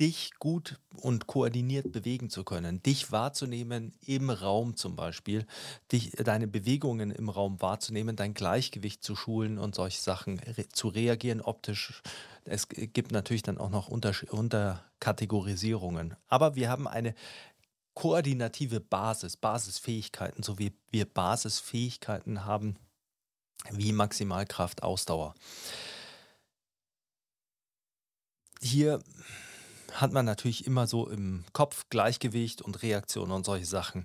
dich 0.00 0.32
gut 0.38 0.80
und 0.96 1.26
koordiniert 1.26 1.92
bewegen 1.92 2.30
zu 2.30 2.42
können, 2.42 2.82
dich 2.82 3.12
wahrzunehmen 3.12 3.92
im 4.06 4.30
Raum 4.30 4.74
zum 4.76 4.96
Beispiel, 4.96 5.46
dich, 5.92 6.12
deine 6.12 6.48
Bewegungen 6.48 7.10
im 7.10 7.28
Raum 7.28 7.60
wahrzunehmen, 7.60 8.16
dein 8.16 8.32
Gleichgewicht 8.32 9.04
zu 9.04 9.14
schulen 9.14 9.58
und 9.58 9.74
solche 9.74 10.00
Sachen 10.00 10.38
re 10.38 10.66
zu 10.68 10.88
reagieren 10.88 11.42
optisch. 11.42 12.00
Es 12.44 12.66
gibt 12.68 13.12
natürlich 13.12 13.42
dann 13.42 13.58
auch 13.58 13.68
noch 13.68 13.88
Unterkategorisierungen. 13.88 16.16
Aber 16.28 16.56
wir 16.56 16.70
haben 16.70 16.88
eine 16.88 17.14
koordinative 17.92 18.80
Basis, 18.80 19.36
Basisfähigkeiten, 19.36 20.42
so 20.42 20.58
wie 20.58 20.72
wir 20.90 21.04
Basisfähigkeiten 21.04 22.46
haben 22.46 22.76
wie 23.70 23.92
Maximalkraft, 23.92 24.82
Ausdauer. 24.82 25.34
Hier 28.62 29.02
hat 29.92 30.12
man 30.12 30.24
natürlich 30.24 30.66
immer 30.66 30.86
so 30.86 31.08
im 31.08 31.44
Kopf 31.52 31.86
Gleichgewicht 31.90 32.62
und 32.62 32.82
Reaktion 32.82 33.30
und 33.30 33.44
solche 33.44 33.66
Sachen. 33.66 34.04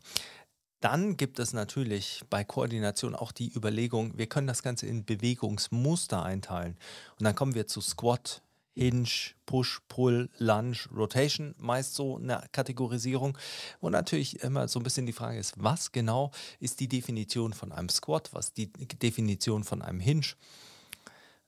Dann 0.81 1.17
gibt 1.17 1.39
es 1.39 1.53
natürlich 1.53 2.23
bei 2.29 2.43
Koordination 2.43 3.15
auch 3.15 3.31
die 3.31 3.51
Überlegung, 3.55 4.17
wir 4.17 4.27
können 4.27 4.47
das 4.47 4.61
Ganze 4.61 4.85
in 4.85 5.05
Bewegungsmuster 5.05 6.23
einteilen. 6.23 6.77
Und 7.17 7.23
dann 7.23 7.35
kommen 7.35 7.55
wir 7.55 7.65
zu 7.65 7.81
Squat, 7.81 8.41
Hinge, 8.75 9.07
Push, 9.45 9.81
Pull, 9.87 10.29
Lunge, 10.37 10.77
Rotation, 10.93 11.55
meist 11.57 11.95
so 11.95 12.17
eine 12.17 12.43
Kategorisierung. 12.51 13.37
Und 13.79 13.93
natürlich 13.93 14.41
immer 14.41 14.67
so 14.67 14.79
ein 14.79 14.83
bisschen 14.83 15.05
die 15.05 15.13
Frage 15.13 15.39
ist, 15.39 15.53
was 15.57 15.91
genau 15.91 16.31
ist 16.59 16.79
die 16.81 16.89
Definition 16.89 17.53
von 17.53 17.71
einem 17.71 17.89
Squat, 17.89 18.33
was 18.33 18.53
die 18.53 18.71
Definition 18.71 19.63
von 19.63 19.81
einem 19.81 20.01
Hinge? 20.01 20.27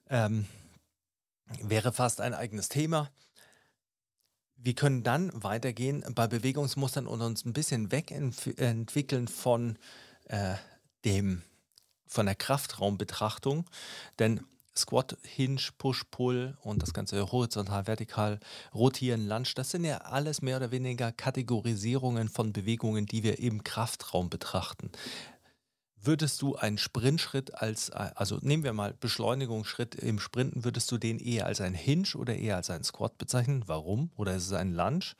Ähm, 0.10 0.48
wäre 1.62 1.92
fast 1.92 2.22
ein 2.22 2.34
eigenes 2.34 2.70
Thema. 2.70 3.12
Wir 4.58 4.74
können 4.74 5.04
dann 5.04 5.32
weitergehen 5.34 6.04
bei 6.14 6.28
Bewegungsmustern 6.28 7.08
und 7.08 7.22
uns 7.22 7.46
ein 7.46 7.54
bisschen 7.54 7.92
wegentwickeln 7.92 9.28
von 9.28 9.78
äh, 10.26 10.56
dem 11.06 11.44
von 12.08 12.26
der 12.26 12.36
Kraftraumbetrachtung, 12.36 13.66
denn 14.18 14.42
Squat, 14.78 15.18
Hinge, 15.24 15.62
Push, 15.78 16.04
Pull 16.12 16.56
und 16.62 16.84
das 16.84 16.94
Ganze 16.94 17.32
horizontal, 17.32 17.88
vertikal, 17.88 18.40
rotieren, 18.74 19.28
Lunge, 19.28 19.50
das 19.56 19.72
sind 19.72 19.84
ja 19.84 19.98
alles 19.98 20.42
mehr 20.42 20.58
oder 20.58 20.72
weniger 20.72 21.12
Kategorisierungen 21.12 22.30
von 22.30 22.54
Bewegungen, 22.54 23.06
die 23.08 23.24
wir 23.24 23.40
im 23.40 23.64
Kraftraum 23.64 24.30
betrachten. 24.30 24.92
Würdest 26.00 26.42
du 26.42 26.56
einen 26.56 26.78
Sprintschritt 26.78 27.56
als, 27.56 27.90
also 27.90 28.38
nehmen 28.42 28.64
wir 28.64 28.74
mal 28.74 28.94
Beschleunigungsschritt 28.94 29.96
im 29.96 30.20
Sprinten, 30.20 30.64
würdest 30.64 30.92
du 30.92 30.98
den 30.98 31.20
eher 31.20 31.48
als 31.48 31.60
ein 31.60 31.74
Hinge 31.74 32.16
oder 32.16 32.36
eher 32.36 32.56
als 32.56 32.70
ein 32.70 32.84
Squat 32.84 33.18
bezeichnen? 33.18 33.64
Warum? 33.66 34.12
Oder 34.16 34.36
ist 34.36 34.46
es 34.46 34.54
ein 34.54 34.74
Lunge? 34.74 35.16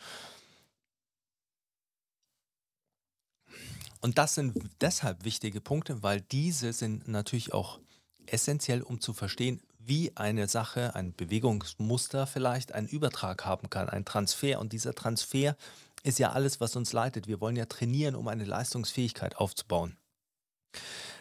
Und 4.02 4.18
das 4.18 4.36
sind 4.36 4.56
deshalb 4.80 5.26
wichtige 5.26 5.60
Punkte, 5.60 6.04
weil 6.04 6.22
diese 6.22 6.72
sind 6.72 7.08
natürlich 7.08 7.54
auch 7.54 7.80
essentiell, 8.28 8.82
um 8.82 9.02
zu 9.02 9.14
verstehen, 9.14 9.62
wie 9.80 10.16
eine 10.16 10.48
Sache, 10.48 10.96
ein 10.96 11.14
Bewegungsmuster 11.14 12.28
vielleicht 12.28 12.74
einen 12.74 12.88
Übertrag 12.88 13.46
haben 13.46 13.70
kann, 13.70 13.90
ein 13.90 14.06
Transfer. 14.06 14.60
Und 14.60 14.74
dieser 14.74 14.94
Transfer 14.94 15.56
ist 16.04 16.20
ja 16.20 16.32
alles, 16.34 16.60
was 16.60 16.76
uns 16.76 16.94
leitet. 16.94 17.28
Wir 17.28 17.42
wollen 17.42 17.56
ja 17.56 17.66
trainieren, 17.66 18.16
um 18.16 18.28
eine 18.28 18.46
Leistungsfähigkeit 18.46 19.38
aufzubauen. 19.38 19.98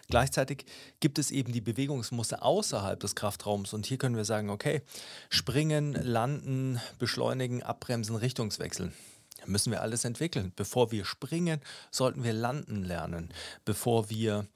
Gleichzeitig 0.09 0.65
gibt 1.01 1.19
es 1.19 1.31
eben 1.31 1.53
die 1.53 1.61
Bewegungsmuster 1.61 2.45
außerhalb 2.45 2.99
des 3.01 3.15
Kraftraums 3.15 3.73
und 3.73 3.87
hier 3.87 3.99
können 3.99 4.17
wir 4.17 4.25
sagen, 4.25 4.51
okay, 4.51 4.83
springen, 5.31 5.95
landen, 5.95 6.81
beschleunigen, 6.99 7.63
abbremsen, 7.63 8.15
Richtungswechseln. 8.15 8.93
müssen 9.47 9.73
wir 9.73 9.83
alles 9.83 10.05
entwickeln. 10.05 10.53
Bevor 10.55 10.93
wir 10.93 11.05
springen, 11.05 11.61
sollten 11.91 12.23
wir 12.23 12.33
landen 12.33 12.85
lernen. 12.85 13.33
Bevor 13.65 14.09
wir 14.11 14.47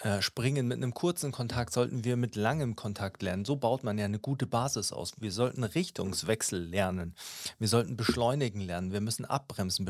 äh, 0.00 0.20
springen 0.22 0.66
mit 0.66 0.78
einem 0.78 0.92
kurzen 0.92 1.32
Kontakt, 1.32 1.72
sollten 1.72 2.04
wir 2.04 2.16
mit 2.16 2.34
langem 2.36 2.74
Kontakt 2.74 3.22
lernen. 3.22 3.44
So 3.44 3.56
baut 3.56 3.84
man 3.84 3.96
ja 3.96 4.04
eine 4.04 4.18
gute 4.18 4.46
Basis 4.46 4.92
aus. 4.92 5.12
Wir 5.18 5.32
sollten 5.32 5.64
Richtungswechsel 5.64 6.60
lernen. 6.60 7.14
Wir 7.58 7.68
sollten 7.68 7.96
beschleunigen 7.96 8.60
lernen. 8.60 8.92
Wir 8.92 9.00
müssen 9.00 9.24
abbremsen 9.24 9.88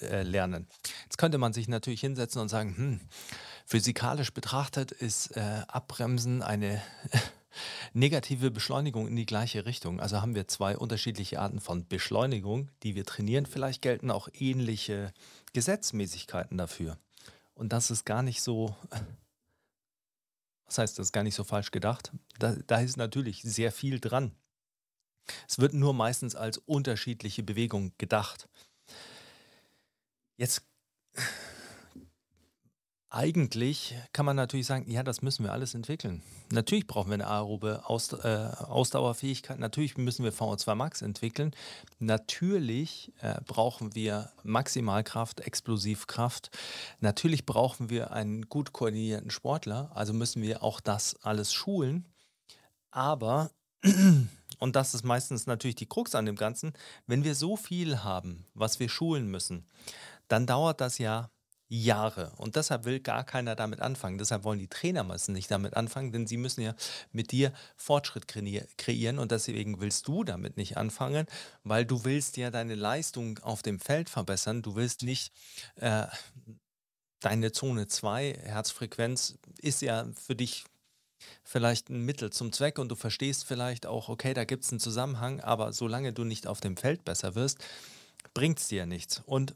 äh, 0.00 0.22
lernen. 0.22 0.68
Jetzt 1.04 1.18
könnte 1.18 1.38
man 1.38 1.52
sich 1.52 1.68
natürlich 1.68 2.00
hinsetzen 2.00 2.40
und 2.40 2.48
sagen, 2.48 2.76
hm, 2.76 3.00
physikalisch 3.66 4.32
betrachtet 4.32 4.92
ist 4.92 5.36
äh, 5.36 5.62
Abbremsen 5.68 6.42
eine 6.42 6.82
negative 7.92 8.50
Beschleunigung 8.50 9.08
in 9.08 9.16
die 9.16 9.26
gleiche 9.26 9.66
Richtung. 9.66 10.00
Also 10.00 10.20
haben 10.20 10.34
wir 10.34 10.48
zwei 10.48 10.76
unterschiedliche 10.76 11.40
Arten 11.40 11.60
von 11.60 11.86
Beschleunigung, 11.86 12.70
die 12.82 12.94
wir 12.94 13.04
trainieren. 13.04 13.46
Vielleicht 13.46 13.82
gelten 13.82 14.10
auch 14.10 14.28
ähnliche 14.32 15.12
Gesetzmäßigkeiten 15.52 16.58
dafür. 16.58 16.98
Und 17.54 17.72
das 17.72 17.90
ist 17.90 18.04
gar 18.04 18.22
nicht 18.22 18.42
so, 18.42 18.74
was 20.66 20.78
heißt 20.78 20.98
das, 20.98 21.12
gar 21.12 21.22
nicht 21.22 21.34
so 21.34 21.44
falsch 21.44 21.70
gedacht. 21.70 22.12
Da, 22.38 22.56
da 22.66 22.80
ist 22.80 22.96
natürlich 22.96 23.42
sehr 23.42 23.72
viel 23.72 24.00
dran. 24.00 24.32
Es 25.48 25.58
wird 25.58 25.74
nur 25.74 25.94
meistens 25.94 26.34
als 26.34 26.58
unterschiedliche 26.58 27.42
Bewegung 27.42 27.92
gedacht. 27.98 28.48
Jetzt 30.36 30.62
eigentlich 33.14 33.94
kann 34.14 34.24
man 34.24 34.36
natürlich 34.36 34.66
sagen, 34.66 34.90
ja, 34.90 35.02
das 35.02 35.20
müssen 35.20 35.44
wir 35.44 35.52
alles 35.52 35.74
entwickeln. 35.74 36.22
Natürlich 36.50 36.86
brauchen 36.86 37.10
wir 37.10 37.14
eine 37.14 37.26
aerobe 37.26 37.82
äh, 37.86 38.64
Ausdauerfähigkeit, 38.64 39.58
natürlich 39.58 39.98
müssen 39.98 40.24
wir 40.24 40.32
VO2 40.32 40.74
Max 40.74 41.02
entwickeln, 41.02 41.54
natürlich 41.98 43.12
äh, 43.20 43.34
brauchen 43.46 43.94
wir 43.94 44.30
Maximalkraft, 44.44 45.40
Explosivkraft, 45.40 46.50
natürlich 47.00 47.44
brauchen 47.44 47.90
wir 47.90 48.12
einen 48.12 48.48
gut 48.48 48.72
koordinierten 48.72 49.30
Sportler, 49.30 49.90
also 49.94 50.14
müssen 50.14 50.40
wir 50.40 50.62
auch 50.62 50.80
das 50.80 51.16
alles 51.22 51.52
schulen, 51.52 52.06
aber, 52.90 53.50
und 54.58 54.74
das 54.74 54.94
ist 54.94 55.04
meistens 55.04 55.46
natürlich 55.46 55.76
die 55.76 55.86
Krux 55.86 56.14
an 56.14 56.24
dem 56.24 56.36
Ganzen, 56.36 56.72
wenn 57.06 57.24
wir 57.24 57.34
so 57.34 57.56
viel 57.56 58.04
haben, 58.04 58.46
was 58.54 58.80
wir 58.80 58.88
schulen 58.88 59.30
müssen, 59.30 59.66
dann 60.28 60.46
dauert 60.46 60.80
das 60.80 60.96
ja 60.96 61.28
Jahre. 61.72 62.32
Und 62.36 62.56
deshalb 62.56 62.84
will 62.84 63.00
gar 63.00 63.24
keiner 63.24 63.56
damit 63.56 63.80
anfangen. 63.80 64.18
Deshalb 64.18 64.44
wollen 64.44 64.58
die 64.58 64.68
Trainer 64.68 65.04
meistens 65.04 65.32
nicht 65.34 65.50
damit 65.50 65.74
anfangen, 65.74 66.12
denn 66.12 66.26
sie 66.26 66.36
müssen 66.36 66.60
ja 66.60 66.74
mit 67.12 67.32
dir 67.32 67.50
Fortschritt 67.76 68.28
kreieren 68.28 69.18
und 69.18 69.32
deswegen 69.32 69.80
willst 69.80 70.06
du 70.06 70.22
damit 70.22 70.58
nicht 70.58 70.76
anfangen, 70.76 71.26
weil 71.64 71.86
du 71.86 72.04
willst 72.04 72.36
ja 72.36 72.50
deine 72.50 72.74
Leistung 72.74 73.38
auf 73.38 73.62
dem 73.62 73.80
Feld 73.80 74.10
verbessern. 74.10 74.60
Du 74.60 74.76
willst 74.76 75.02
nicht 75.02 75.32
äh, 75.76 76.06
deine 77.20 77.52
Zone 77.52 77.86
2 77.86 78.40
Herzfrequenz 78.42 79.38
ist 79.58 79.80
ja 79.80 80.06
für 80.14 80.34
dich 80.34 80.64
vielleicht 81.42 81.88
ein 81.88 82.04
Mittel 82.04 82.30
zum 82.30 82.52
Zweck 82.52 82.78
und 82.78 82.90
du 82.90 82.96
verstehst 82.96 83.46
vielleicht 83.46 83.86
auch, 83.86 84.10
okay, 84.10 84.34
da 84.34 84.44
gibt 84.44 84.64
es 84.64 84.72
einen 84.72 84.80
Zusammenhang, 84.80 85.40
aber 85.40 85.72
solange 85.72 86.12
du 86.12 86.24
nicht 86.24 86.46
auf 86.46 86.60
dem 86.60 86.76
Feld 86.76 87.06
besser 87.06 87.34
wirst, 87.34 87.64
bringt 88.34 88.58
es 88.58 88.68
dir 88.68 88.84
nichts. 88.84 89.22
Und 89.24 89.54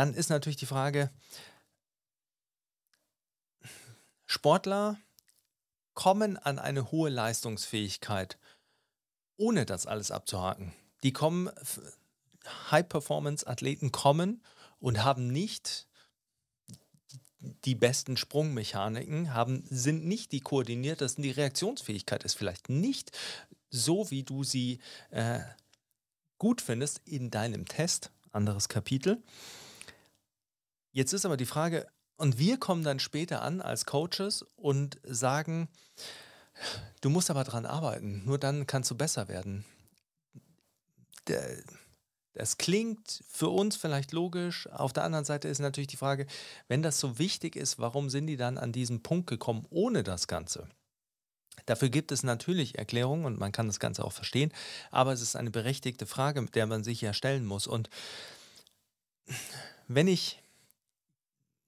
dann 0.00 0.14
ist 0.14 0.30
natürlich 0.30 0.56
die 0.56 0.64
Frage, 0.64 1.10
Sportler 4.24 4.98
kommen 5.92 6.38
an 6.38 6.58
eine 6.58 6.90
hohe 6.90 7.10
Leistungsfähigkeit, 7.10 8.38
ohne 9.36 9.66
das 9.66 9.84
alles 9.84 10.10
abzuhaken. 10.10 10.72
Die 11.02 11.12
kommen, 11.12 11.50
High-Performance-Athleten 12.70 13.92
kommen 13.92 14.42
und 14.78 15.04
haben 15.04 15.26
nicht 15.26 15.86
die 17.38 17.74
besten 17.74 18.16
Sprungmechaniken, 18.16 19.34
haben, 19.34 19.66
sind 19.68 20.06
nicht 20.06 20.32
die 20.32 20.40
koordiniertesten, 20.40 21.22
die 21.22 21.30
Reaktionsfähigkeit 21.30 22.24
ist 22.24 22.38
vielleicht 22.38 22.70
nicht 22.70 23.12
so, 23.68 24.10
wie 24.10 24.22
du 24.22 24.44
sie 24.44 24.78
äh, 25.10 25.40
gut 26.38 26.62
findest 26.62 27.02
in 27.04 27.30
deinem 27.30 27.66
Test, 27.66 28.10
anderes 28.32 28.70
Kapitel. 28.70 29.22
Jetzt 30.92 31.12
ist 31.12 31.24
aber 31.24 31.36
die 31.36 31.46
Frage, 31.46 31.86
und 32.16 32.38
wir 32.38 32.58
kommen 32.58 32.84
dann 32.84 32.98
später 32.98 33.42
an 33.42 33.62
als 33.62 33.86
Coaches 33.86 34.44
und 34.56 34.98
sagen, 35.04 35.68
du 37.00 37.08
musst 37.08 37.30
aber 37.30 37.44
dran 37.44 37.64
arbeiten, 37.64 38.22
nur 38.26 38.38
dann 38.38 38.66
kannst 38.66 38.90
du 38.90 38.94
besser 38.94 39.28
werden. 39.28 39.64
Das 42.34 42.58
klingt 42.58 43.24
für 43.28 43.48
uns 43.48 43.76
vielleicht 43.76 44.12
logisch. 44.12 44.68
Auf 44.68 44.92
der 44.92 45.04
anderen 45.04 45.24
Seite 45.24 45.48
ist 45.48 45.60
natürlich 45.60 45.88
die 45.88 45.96
Frage, 45.96 46.26
wenn 46.68 46.82
das 46.82 47.00
so 47.00 47.18
wichtig 47.18 47.56
ist, 47.56 47.78
warum 47.78 48.10
sind 48.10 48.26
die 48.26 48.36
dann 48.36 48.58
an 48.58 48.72
diesen 48.72 49.02
Punkt 49.02 49.26
gekommen 49.26 49.66
ohne 49.70 50.02
das 50.02 50.26
Ganze? 50.26 50.68
Dafür 51.66 51.88
gibt 51.88 52.12
es 52.12 52.22
natürlich 52.22 52.78
Erklärungen 52.78 53.24
und 53.24 53.38
man 53.38 53.52
kann 53.52 53.66
das 53.66 53.80
Ganze 53.80 54.04
auch 54.04 54.12
verstehen, 54.12 54.52
aber 54.90 55.12
es 55.12 55.20
ist 55.20 55.36
eine 55.36 55.50
berechtigte 55.50 56.06
Frage, 56.06 56.42
mit 56.42 56.54
der 56.54 56.66
man 56.66 56.84
sich 56.84 57.00
ja 57.00 57.12
stellen 57.12 57.46
muss. 57.46 57.66
Und 57.66 57.90
wenn 59.88 60.08
ich 60.08 60.42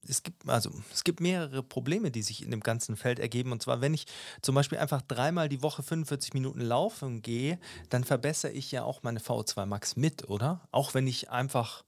es 0.09 0.23
gibt, 0.23 0.49
also, 0.49 0.71
es 0.93 1.05
gibt 1.05 1.21
mehrere 1.21 1.63
Probleme, 1.63 2.11
die 2.11 2.23
sich 2.23 2.43
in 2.43 2.51
dem 2.51 2.61
ganzen 2.61 2.97
Feld 2.97 3.19
ergeben. 3.19 3.53
Und 3.53 3.63
zwar, 3.63 3.81
wenn 3.81 3.95
ich 3.95 4.07
zum 4.41 4.55
Beispiel 4.55 4.79
einfach 4.79 5.03
dreimal 5.03 5.49
die 5.49 5.63
Woche 5.63 5.83
45 5.83 6.35
Minuten 6.35 6.61
laufen 6.61 7.23
gehe, 7.23 7.59
dann 7.89 8.05
verbessere 8.05 8.53
ich 8.53 8.73
ja 8.73 8.83
auch 8.83 9.03
meine 9.03 9.21
VO2 9.21 9.67
Max 9.67 9.97
mit, 9.97 10.29
oder? 10.29 10.67
Auch 10.73 10.95
wenn 10.95 11.07
ich 11.07 11.31
einfach 11.31 11.85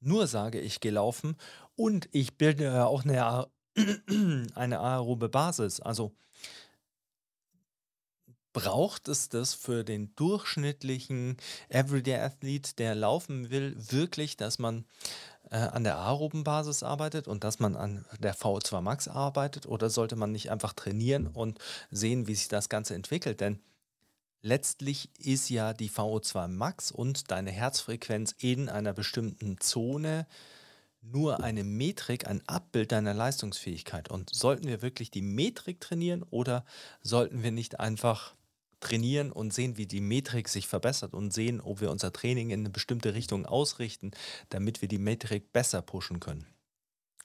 nur 0.00 0.26
sage, 0.26 0.60
ich 0.60 0.80
gehe 0.80 0.92
laufen 0.92 1.36
und 1.76 2.08
ich 2.12 2.36
bilde 2.36 2.64
ja 2.64 2.86
auch 2.86 3.04
eine, 3.04 3.46
eine 4.54 4.80
aerobe 4.80 5.28
Basis. 5.28 5.80
Also 5.80 6.14
braucht 8.54 9.08
es 9.08 9.28
das 9.28 9.52
für 9.52 9.84
den 9.84 10.14
durchschnittlichen 10.14 11.36
Everyday 11.68 12.16
Athlete, 12.16 12.74
der 12.76 12.94
laufen 12.94 13.50
will, 13.50 13.76
wirklich, 13.76 14.36
dass 14.36 14.58
man 14.58 14.86
äh, 15.54 15.68
an 15.68 15.84
der 15.84 15.98
aeroben 15.98 16.42
Basis 16.42 16.82
arbeitet 16.82 17.28
und 17.28 17.44
dass 17.44 17.60
man 17.60 17.76
an 17.76 18.04
der 18.18 18.34
VO2 18.34 18.80
Max 18.80 19.06
arbeitet? 19.06 19.66
Oder 19.66 19.88
sollte 19.88 20.16
man 20.16 20.32
nicht 20.32 20.50
einfach 20.50 20.72
trainieren 20.72 21.28
und 21.28 21.60
sehen, 21.92 22.26
wie 22.26 22.34
sich 22.34 22.48
das 22.48 22.68
Ganze 22.68 22.96
entwickelt? 22.96 23.40
Denn 23.40 23.60
letztlich 24.42 25.10
ist 25.18 25.48
ja 25.50 25.72
die 25.72 25.90
VO2 25.90 26.48
Max 26.48 26.90
und 26.90 27.30
deine 27.30 27.52
Herzfrequenz 27.52 28.34
in 28.36 28.68
einer 28.68 28.92
bestimmten 28.92 29.58
Zone 29.60 30.26
nur 31.02 31.44
eine 31.44 31.62
Metrik, 31.62 32.26
ein 32.26 32.42
Abbild 32.48 32.90
deiner 32.90 33.14
Leistungsfähigkeit. 33.14 34.10
Und 34.10 34.34
sollten 34.34 34.66
wir 34.66 34.82
wirklich 34.82 35.12
die 35.12 35.22
Metrik 35.22 35.80
trainieren 35.80 36.24
oder 36.30 36.64
sollten 37.00 37.44
wir 37.44 37.52
nicht 37.52 37.78
einfach 37.78 38.34
trainieren 38.80 39.32
und 39.32 39.52
sehen, 39.52 39.76
wie 39.76 39.86
die 39.86 40.00
Metrik 40.00 40.48
sich 40.48 40.66
verbessert 40.66 41.14
und 41.14 41.32
sehen, 41.32 41.60
ob 41.60 41.80
wir 41.80 41.90
unser 41.90 42.12
Training 42.12 42.50
in 42.50 42.60
eine 42.60 42.70
bestimmte 42.70 43.14
Richtung 43.14 43.46
ausrichten, 43.46 44.12
damit 44.48 44.80
wir 44.80 44.88
die 44.88 44.98
Metrik 44.98 45.52
besser 45.52 45.82
pushen 45.82 46.20
können. 46.20 46.46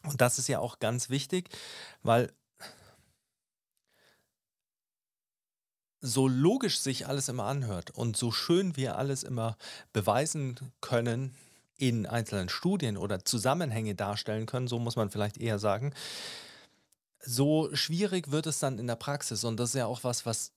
Und 0.04 0.22
das 0.22 0.40
ist 0.40 0.48
ja 0.48 0.60
auch 0.60 0.80
ganz 0.80 1.10
wichtig, 1.10 1.50
weil 2.04 2.32
so 6.02 6.28
logisch 6.28 6.80
sich 6.80 7.08
alles 7.08 7.28
immer 7.28 7.44
anhört 7.46 7.92
und 7.92 8.16
so 8.16 8.32
schön 8.32 8.78
wir 8.78 8.98
alles 8.98 9.24
immer 9.24 9.58
beweisen 9.92 10.58
können 10.80 11.36
in 11.78 12.06
einzelnen 12.06 12.50
Studien 12.50 12.98
oder 12.98 13.24
Zusammenhänge 13.26 13.96
darstellen 13.96 14.46
können, 14.46 14.68
so 14.68 14.80
muss 14.80 14.96
man 14.96 15.10
vielleicht 15.10 15.38
eher 15.38 15.60
sagen, 15.60 15.94
so 17.22 17.74
schwierig 17.74 18.32
wird 18.32 18.48
es 18.48 18.60
dann 18.60 18.80
in 18.80 18.88
der 18.88 18.96
Praxis. 18.96 19.44
Und 19.44 19.60
das 19.60 19.70
ist 19.70 19.76
ja 19.76 19.86
auch 19.86 20.04
was, 20.04 20.26
was 20.26 20.54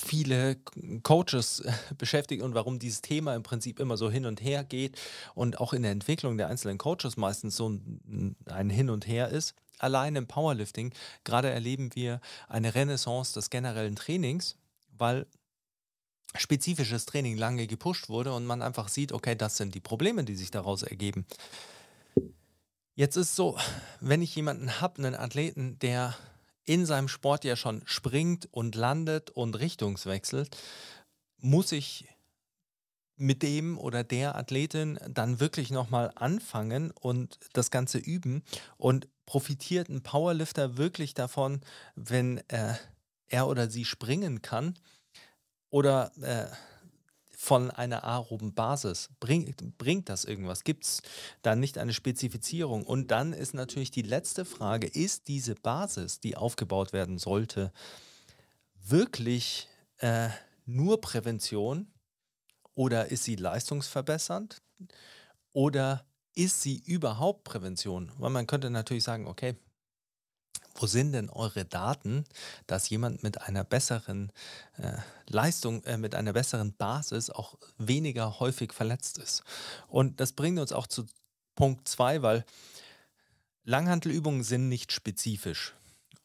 viele 0.00 0.56
Coaches 1.02 1.60
äh, 1.60 1.72
beschäftigt 1.96 2.42
und 2.42 2.54
warum 2.54 2.78
dieses 2.78 3.02
Thema 3.02 3.34
im 3.34 3.42
Prinzip 3.42 3.80
immer 3.80 3.96
so 3.96 4.10
hin 4.10 4.26
und 4.26 4.40
her 4.40 4.64
geht 4.64 4.98
und 5.34 5.60
auch 5.60 5.72
in 5.72 5.82
der 5.82 5.90
Entwicklung 5.90 6.38
der 6.38 6.48
einzelnen 6.48 6.78
Coaches 6.78 7.16
meistens 7.16 7.56
so 7.56 7.68
ein, 7.68 8.70
Hin 8.70 8.90
und 8.90 9.06
Her 9.06 9.28
ist. 9.28 9.54
Allein 9.78 10.16
im 10.16 10.26
Powerlifting, 10.26 10.92
gerade 11.24 11.50
erleben 11.50 11.94
wir 11.94 12.20
eine 12.48 12.74
Renaissance 12.74 13.34
des 13.34 13.50
generellen 13.50 13.96
Trainings, 13.96 14.56
weil 14.96 15.26
spezifisches 16.36 17.06
Training 17.06 17.36
lange 17.36 17.66
gepusht 17.66 18.08
wurde 18.08 18.32
und 18.32 18.46
man 18.46 18.62
einfach 18.62 18.88
sieht, 18.88 19.12
okay, 19.12 19.34
das 19.34 19.56
sind 19.56 19.74
die 19.74 19.80
Probleme, 19.80 20.24
die 20.24 20.36
sich 20.36 20.50
daraus 20.50 20.82
ergeben. 20.82 21.26
Jetzt 22.94 23.16
ist 23.16 23.36
so, 23.36 23.56
wenn 24.00 24.22
ich 24.22 24.34
jemanden 24.34 24.80
habe, 24.80 24.98
einen 24.98 25.14
Athleten, 25.14 25.78
der 25.78 26.16
in 26.68 26.84
seinem 26.84 27.08
Sport 27.08 27.44
ja 27.44 27.56
schon 27.56 27.82
springt 27.86 28.46
und 28.52 28.74
landet 28.74 29.30
und 29.30 29.58
richtungswechselt, 29.58 30.56
muss 31.38 31.72
ich 31.72 32.06
mit 33.16 33.42
dem 33.42 33.78
oder 33.78 34.04
der 34.04 34.36
Athletin 34.36 34.98
dann 35.08 35.40
wirklich 35.40 35.70
nochmal 35.70 36.12
anfangen 36.14 36.90
und 36.90 37.38
das 37.54 37.70
Ganze 37.70 37.98
üben? 37.98 38.42
Und 38.76 39.08
profitiert 39.24 39.88
ein 39.88 40.02
Powerlifter 40.02 40.76
wirklich 40.76 41.14
davon, 41.14 41.62
wenn 41.96 42.38
äh, 42.48 42.74
er 43.28 43.48
oder 43.48 43.70
sie 43.70 43.86
springen 43.86 44.42
kann? 44.42 44.78
Oder 45.70 46.12
äh, 46.20 46.46
von 47.40 47.70
einer 47.70 48.02
aeroben 48.02 48.52
Basis? 48.52 49.10
Bring, 49.20 49.54
bringt 49.78 50.08
das 50.08 50.24
irgendwas? 50.24 50.64
Gibt 50.64 50.82
es 50.82 51.02
da 51.42 51.54
nicht 51.54 51.78
eine 51.78 51.92
Spezifizierung? 51.92 52.84
Und 52.84 53.12
dann 53.12 53.32
ist 53.32 53.54
natürlich 53.54 53.92
die 53.92 54.02
letzte 54.02 54.44
Frage, 54.44 54.88
ist 54.88 55.28
diese 55.28 55.54
Basis, 55.54 56.18
die 56.18 56.36
aufgebaut 56.36 56.92
werden 56.92 57.16
sollte, 57.16 57.72
wirklich 58.82 59.68
äh, 59.98 60.30
nur 60.66 61.00
Prävention 61.00 61.86
oder 62.74 63.12
ist 63.12 63.22
sie 63.22 63.36
leistungsverbessernd 63.36 64.60
oder 65.52 66.04
ist 66.34 66.60
sie 66.60 66.82
überhaupt 66.84 67.44
Prävention? 67.44 68.10
Weil 68.18 68.30
man 68.30 68.48
könnte 68.48 68.68
natürlich 68.68 69.04
sagen, 69.04 69.28
okay, 69.28 69.54
wo 70.80 70.86
sind 70.86 71.12
denn 71.12 71.28
eure 71.30 71.64
Daten, 71.64 72.24
dass 72.66 72.88
jemand 72.88 73.22
mit 73.22 73.40
einer 73.42 73.64
besseren 73.64 74.32
äh, 74.76 74.92
Leistung, 75.26 75.84
äh, 75.84 75.96
mit 75.96 76.14
einer 76.14 76.32
besseren 76.32 76.72
Basis 76.72 77.30
auch 77.30 77.56
weniger 77.76 78.40
häufig 78.40 78.72
verletzt 78.72 79.18
ist? 79.18 79.42
Und 79.88 80.20
das 80.20 80.32
bringt 80.32 80.58
uns 80.58 80.72
auch 80.72 80.86
zu 80.86 81.06
Punkt 81.54 81.88
2, 81.88 82.22
weil 82.22 82.44
Langhantelübungen 83.64 84.44
sind 84.44 84.68
nicht 84.68 84.92
spezifisch. 84.92 85.74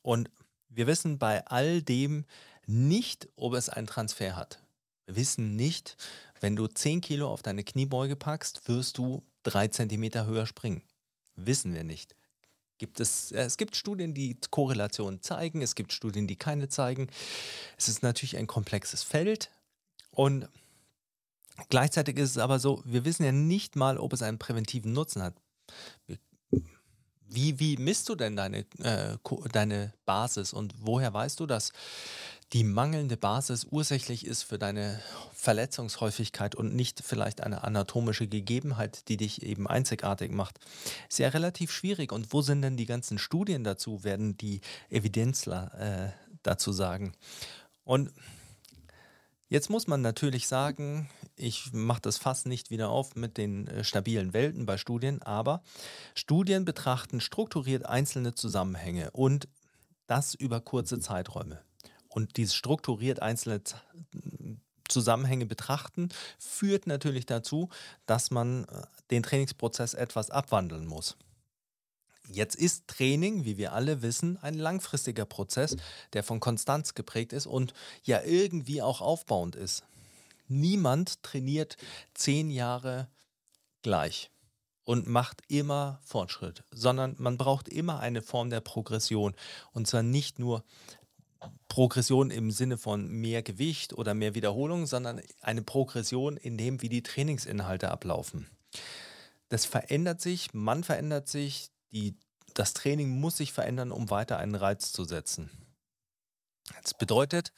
Und 0.01 0.29
wir 0.69 0.87
wissen 0.87 1.17
bei 1.17 1.45
all 1.47 1.81
dem 1.81 2.25
nicht, 2.65 3.27
ob 3.35 3.53
es 3.53 3.69
einen 3.69 3.87
Transfer 3.87 4.35
hat. 4.35 4.61
Wir 5.05 5.15
wissen 5.15 5.55
nicht, 5.55 5.97
wenn 6.39 6.55
du 6.55 6.67
10 6.67 7.01
Kilo 7.01 7.29
auf 7.29 7.41
deine 7.41 7.63
Kniebeuge 7.63 8.15
packst, 8.15 8.67
wirst 8.67 8.97
du 8.97 9.23
3 9.43 9.69
Zentimeter 9.69 10.25
höher 10.25 10.45
springen. 10.45 10.83
Wissen 11.35 11.73
wir 11.73 11.83
nicht. 11.83 12.15
Gibt 12.77 12.99
es, 12.99 13.31
es 13.31 13.57
gibt 13.57 13.75
Studien, 13.75 14.13
die 14.13 14.37
Korrelationen 14.49 15.21
zeigen, 15.21 15.61
es 15.61 15.75
gibt 15.75 15.93
Studien, 15.93 16.27
die 16.27 16.35
keine 16.35 16.69
zeigen. 16.69 17.07
Es 17.77 17.87
ist 17.87 18.03
natürlich 18.03 18.37
ein 18.37 18.47
komplexes 18.47 19.03
Feld 19.03 19.51
und 20.11 20.49
gleichzeitig 21.69 22.17
ist 22.17 22.31
es 22.31 22.37
aber 22.37 22.59
so, 22.59 22.81
wir 22.85 23.05
wissen 23.05 23.23
ja 23.23 23.31
nicht 23.31 23.75
mal, 23.75 23.97
ob 23.97 24.13
es 24.13 24.21
einen 24.21 24.39
präventiven 24.39 24.91
Nutzen 24.91 25.21
hat. 25.21 25.35
Wie, 27.27 27.59
wie 27.59 27.77
misst 27.77 28.09
du 28.09 28.15
denn 28.15 28.35
deine, 28.35 28.59
äh, 28.79 29.17
deine 29.51 29.93
Basis 30.05 30.53
und 30.53 30.73
woher 30.77 31.13
weißt 31.13 31.39
du, 31.39 31.47
dass 31.47 31.71
die 32.53 32.63
mangelnde 32.63 33.17
Basis 33.17 33.65
ursächlich 33.71 34.27
ist 34.27 34.43
für 34.43 34.59
deine 34.59 34.99
Verletzungshäufigkeit 35.33 36.53
und 36.53 36.75
nicht 36.75 37.01
vielleicht 37.03 37.41
eine 37.41 37.63
anatomische 37.63 38.27
Gegebenheit, 38.27 39.09
die 39.09 39.17
dich 39.17 39.41
eben 39.41 39.67
einzigartig 39.67 40.31
macht, 40.31 40.59
ist 41.09 41.17
ja 41.17 41.29
relativ 41.29 41.71
schwierig. 41.71 42.11
Und 42.11 42.31
wo 42.31 42.43
sind 42.43 42.61
denn 42.61 42.77
die 42.77 42.85
ganzen 42.85 43.17
Studien 43.17 43.63
dazu, 43.63 44.03
werden 44.03 44.37
die 44.37 44.61
Evidenzler 44.89 46.13
äh, 46.13 46.37
dazu 46.43 46.71
sagen. 46.71 47.13
Und 47.83 48.11
Jetzt 49.49 49.69
muss 49.69 49.85
man 49.85 50.01
natürlich 50.01 50.47
sagen, 50.47 51.11
ich 51.35 51.73
mache 51.73 52.01
das 52.01 52.17
fast 52.17 52.47
nicht 52.47 52.71
wieder 52.71 52.89
auf 52.89 53.15
mit 53.15 53.37
den 53.37 53.67
äh, 53.67 53.83
stabilen 53.83 54.33
Welten 54.33 54.65
bei 54.65 54.77
Studien, 54.77 55.21
aber 55.21 55.61
Studien 56.15 56.65
betrachten 56.65 57.21
strukturiert 57.21 57.85
einzelne 57.85 58.33
Zusammenhänge 58.33 59.11
und 59.11 59.47
das 60.07 60.33
über 60.33 60.59
kurze 60.59 60.99
Zeiträume 60.99 61.61
und 62.13 62.37
dieses 62.37 62.55
strukturiert 62.55 63.21
einzelne 63.21 63.61
Zusammenhänge 64.87 65.45
betrachten, 65.45 66.09
führt 66.37 66.87
natürlich 66.87 67.25
dazu, 67.25 67.69
dass 68.05 68.31
man 68.31 68.65
äh, 68.65 68.81
den 69.11 69.23
Trainingsprozess 69.23 69.93
etwas 69.93 70.29
abwandeln 70.29 70.85
muss. 70.85 71.17
Jetzt 72.29 72.55
ist 72.55 72.87
Training, 72.87 73.43
wie 73.43 73.57
wir 73.57 73.73
alle 73.73 74.01
wissen, 74.01 74.37
ein 74.41 74.53
langfristiger 74.53 75.25
Prozess, 75.25 75.75
der 76.13 76.23
von 76.23 76.39
Konstanz 76.39 76.93
geprägt 76.93 77.33
ist 77.33 77.47
und 77.47 77.73
ja 78.03 78.21
irgendwie 78.23 78.81
auch 78.81 79.01
aufbauend 79.01 79.55
ist. 79.55 79.83
Niemand 80.47 81.21
trainiert 81.23 81.75
zehn 82.13 82.49
Jahre 82.49 83.09
gleich 83.81 84.29
und 84.85 85.07
macht 85.07 85.41
immer 85.47 85.99
Fortschritt, 86.03 86.63
sondern 86.71 87.15
man 87.17 87.37
braucht 87.37 87.67
immer 87.67 87.99
eine 87.99 88.21
Form 88.21 88.49
der 88.49 88.61
Progression. 88.61 89.35
Und 89.71 89.87
zwar 89.87 90.03
nicht 90.03 90.39
nur 90.39 90.63
Progression 91.67 92.29
im 92.31 92.51
Sinne 92.51 92.77
von 92.77 93.07
mehr 93.07 93.41
Gewicht 93.41 93.93
oder 93.93 94.13
mehr 94.13 94.35
Wiederholung, 94.35 94.85
sondern 94.85 95.21
eine 95.41 95.61
Progression 95.61 96.37
in 96.37 96.57
dem, 96.57 96.81
wie 96.81 96.89
die 96.89 97.03
Trainingsinhalte 97.03 97.89
ablaufen. 97.89 98.47
Das 99.49 99.65
verändert 99.65 100.21
sich, 100.21 100.53
man 100.53 100.83
verändert 100.83 101.27
sich, 101.27 101.69
die, 101.91 102.15
das 102.53 102.73
Training 102.73 103.09
muss 103.09 103.37
sich 103.37 103.53
verändern, 103.53 103.91
um 103.91 104.09
weiter 104.09 104.37
einen 104.37 104.55
Reiz 104.55 104.91
zu 104.91 105.03
setzen. 105.03 105.49
Das 106.81 106.93
bedeutet, 106.93 107.53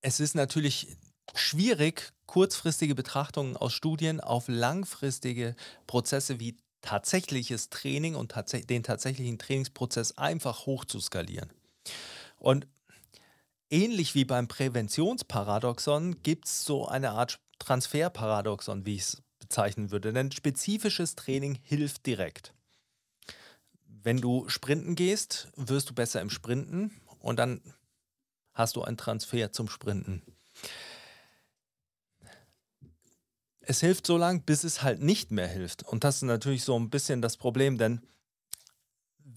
es 0.00 0.20
ist 0.20 0.34
natürlich 0.34 0.96
schwierig, 1.34 2.12
kurzfristige 2.26 2.94
Betrachtungen 2.94 3.56
aus 3.56 3.72
Studien 3.72 4.20
auf 4.20 4.48
langfristige 4.48 5.56
Prozesse 5.86 6.40
wie 6.40 6.56
tatsächliches 6.82 7.70
Training 7.70 8.14
und 8.14 8.32
tats 8.32 8.52
den 8.52 8.82
tatsächlichen 8.82 9.38
Trainingsprozess 9.38 10.16
einfach 10.16 10.66
hoch 10.66 10.84
zu 10.84 11.00
skalieren. 11.00 11.50
Und 12.38 12.66
ähnlich 13.70 14.14
wie 14.14 14.24
beim 14.24 14.48
Präventionsparadoxon 14.48 16.22
gibt 16.22 16.46
es 16.46 16.64
so 16.64 16.86
eine 16.86 17.10
Art 17.10 17.40
Transferparadoxon, 17.58 18.86
wie 18.86 18.96
ich 18.96 19.02
es 19.02 19.22
bezeichnen 19.38 19.90
würde. 19.90 20.12
Denn 20.12 20.30
spezifisches 20.30 21.14
Training 21.14 21.58
hilft 21.62 22.06
direkt. 22.06 22.54
Wenn 23.84 24.20
du 24.20 24.48
sprinten 24.48 24.94
gehst, 24.94 25.48
wirst 25.56 25.90
du 25.90 25.94
besser 25.94 26.20
im 26.20 26.30
Sprinten 26.30 26.92
und 27.20 27.38
dann 27.38 27.60
hast 28.54 28.76
du 28.76 28.82
einen 28.82 28.96
Transfer 28.96 29.52
zum 29.52 29.68
Sprinten. 29.68 30.22
Es 33.60 33.80
hilft 33.80 34.06
so 34.06 34.16
lange, 34.16 34.40
bis 34.40 34.64
es 34.64 34.82
halt 34.82 35.02
nicht 35.02 35.30
mehr 35.30 35.46
hilft. 35.46 35.82
Und 35.82 36.04
das 36.04 36.16
ist 36.16 36.22
natürlich 36.22 36.64
so 36.64 36.78
ein 36.78 36.90
bisschen 36.90 37.20
das 37.20 37.36
Problem, 37.36 37.76
denn 37.76 38.00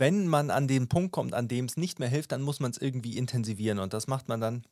wenn 0.01 0.27
man 0.27 0.49
an 0.49 0.67
den 0.67 0.89
Punkt 0.89 1.11
kommt, 1.11 1.35
an 1.35 1.47
dem 1.47 1.65
es 1.65 1.77
nicht 1.77 1.99
mehr 1.99 2.09
hilft, 2.09 2.31
dann 2.31 2.41
muss 2.41 2.59
man 2.59 2.71
es 2.71 2.79
irgendwie 2.79 3.19
intensivieren. 3.19 3.77
Und 3.77 3.93
das 3.93 4.07
macht 4.07 4.29
man 4.29 4.41
dann 4.41 4.65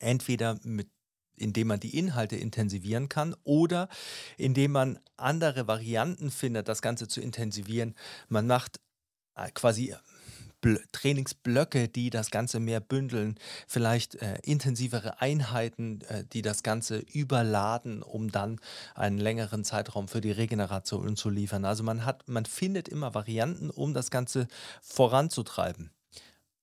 entweder 0.00 0.58
mit 0.64 0.88
indem 1.36 1.68
man 1.68 1.80
die 1.80 1.96
Inhalte 1.96 2.36
intensivieren 2.36 3.08
kann 3.08 3.34
oder 3.44 3.88
indem 4.36 4.72
man 4.72 4.98
andere 5.16 5.66
Varianten 5.66 6.30
findet, 6.30 6.68
das 6.68 6.82
Ganze 6.82 7.08
zu 7.08 7.22
intensivieren. 7.22 7.94
Man 8.28 8.46
macht 8.46 8.78
äh, 9.36 9.50
quasi 10.60 10.80
Trainingsblöcke, 10.92 11.88
die 11.88 12.10
das 12.10 12.30
Ganze 12.30 12.60
mehr 12.60 12.80
bündeln, 12.80 13.36
vielleicht 13.66 14.16
äh, 14.16 14.38
intensivere 14.42 15.20
Einheiten, 15.20 16.00
äh, 16.02 16.24
die 16.24 16.42
das 16.42 16.62
Ganze 16.62 16.98
überladen, 16.98 18.02
um 18.02 18.30
dann 18.30 18.60
einen 18.94 19.18
längeren 19.18 19.64
Zeitraum 19.64 20.08
für 20.08 20.20
die 20.20 20.32
Regeneration 20.32 21.16
zu 21.16 21.30
liefern. 21.30 21.64
Also 21.64 21.82
man 21.82 22.04
hat, 22.04 22.28
man 22.28 22.44
findet 22.44 22.88
immer 22.88 23.14
Varianten, 23.14 23.70
um 23.70 23.94
das 23.94 24.10
Ganze 24.10 24.48
voranzutreiben. 24.82 25.90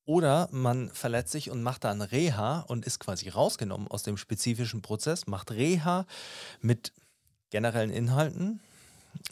Oder 0.06 0.48
man 0.52 0.90
verletzt 0.90 1.34
sich 1.34 1.52
und 1.52 1.62
macht 1.64 1.84
dann 1.84 2.02
Reha 2.02 2.62
und 2.62 2.86
ist 2.86 3.00
quasi 3.00 3.28
rausgenommen 3.28 3.90
aus 3.90 4.04
dem 4.04 4.16
spezifischen 4.16 4.82
Prozess, 4.82 5.28
macht 5.28 5.52
Reha 5.52 6.06
mit 6.62 6.94
generellen 7.50 7.92
Inhalten, 7.92 8.62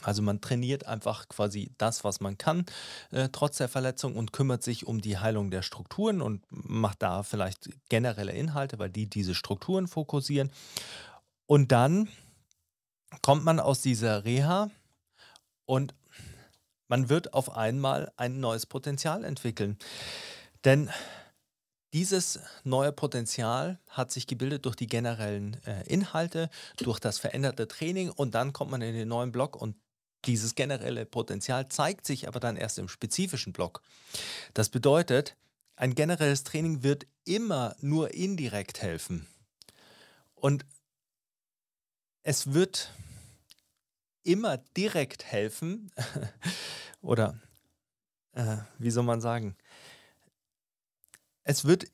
also 0.02 0.22
man 0.22 0.40
trainiert 0.40 0.86
einfach 0.86 1.28
quasi 1.28 1.70
das, 1.78 2.04
was 2.04 2.20
man 2.20 2.38
kann, 2.38 2.64
äh, 3.10 3.28
trotz 3.30 3.58
der 3.58 3.68
Verletzung 3.68 4.16
und 4.16 4.32
kümmert 4.32 4.62
sich 4.62 4.86
um 4.86 5.00
die 5.00 5.18
Heilung 5.18 5.50
der 5.50 5.62
Strukturen 5.62 6.20
und 6.20 6.42
macht 6.50 7.02
da 7.02 7.22
vielleicht 7.22 7.70
generelle 7.88 8.32
Inhalte, 8.32 8.78
weil 8.78 8.90
die 8.90 9.06
diese 9.06 9.34
Strukturen 9.34 9.88
fokussieren. 9.88 10.50
Und 11.46 11.72
dann 11.72 12.08
kommt 13.22 13.44
man 13.44 13.60
aus 13.60 13.80
dieser 13.80 14.24
Reha 14.24 14.70
und 15.64 15.94
man 16.88 17.08
wird 17.08 17.34
auf 17.34 17.56
einmal 17.56 18.12
ein 18.16 18.40
neues 18.40 18.66
Potenzial 18.66 19.24
entwickeln. 19.24 19.76
Denn 20.64 20.90
dieses 21.96 22.40
neue 22.62 22.92
Potenzial 22.92 23.80
hat 23.88 24.10
sich 24.10 24.26
gebildet 24.26 24.66
durch 24.66 24.76
die 24.76 24.86
generellen 24.86 25.56
äh, 25.64 25.82
Inhalte, 25.86 26.50
durch 26.76 27.00
das 27.00 27.18
veränderte 27.18 27.68
Training 27.68 28.10
und 28.10 28.34
dann 28.34 28.52
kommt 28.52 28.70
man 28.70 28.82
in 28.82 28.94
den 28.94 29.08
neuen 29.08 29.32
Block 29.32 29.56
und 29.56 29.76
dieses 30.26 30.54
generelle 30.54 31.06
Potenzial 31.06 31.70
zeigt 31.70 32.04
sich 32.04 32.28
aber 32.28 32.38
dann 32.38 32.58
erst 32.58 32.78
im 32.78 32.88
spezifischen 32.88 33.54
Block. 33.54 33.80
Das 34.52 34.68
bedeutet, 34.68 35.38
ein 35.74 35.94
generelles 35.94 36.44
Training 36.44 36.82
wird 36.82 37.06
immer 37.24 37.74
nur 37.80 38.12
indirekt 38.12 38.82
helfen. 38.82 39.26
Und 40.34 40.66
es 42.24 42.52
wird 42.52 42.92
immer 44.22 44.58
direkt 44.76 45.24
helfen, 45.24 45.90
oder 47.00 47.40
äh, 48.32 48.58
wie 48.76 48.90
soll 48.90 49.04
man 49.04 49.22
sagen, 49.22 49.56
es 51.46 51.64
wird 51.64 51.86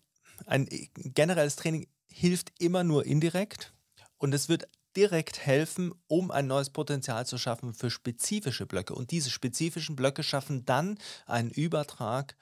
ein 0.47 0.69
generelles 0.97 1.57
Training 1.57 1.87
hilft 2.09 2.53
immer 2.59 2.83
nur 2.85 3.07
indirekt 3.07 3.73
und 4.19 4.35
es 4.35 4.49
wird 4.49 4.69
direkt 4.97 5.47
helfen, 5.47 5.95
um 6.09 6.31
ein 6.31 6.47
neues 6.47 6.71
Potenzial 6.71 7.27
zu 7.27 7.38
schaffen 7.38 7.73
für 7.73 7.91
spezifische 7.91 8.67
Blöcke. 8.67 8.95
Und 8.95 9.11
diese 9.11 9.31
spezifischen 9.31 9.97
Blöcke 9.97 10.23
schaffen 10.23 10.65
dann 10.65 10.99
einen 11.27 11.51
Übertrag, 11.51 12.37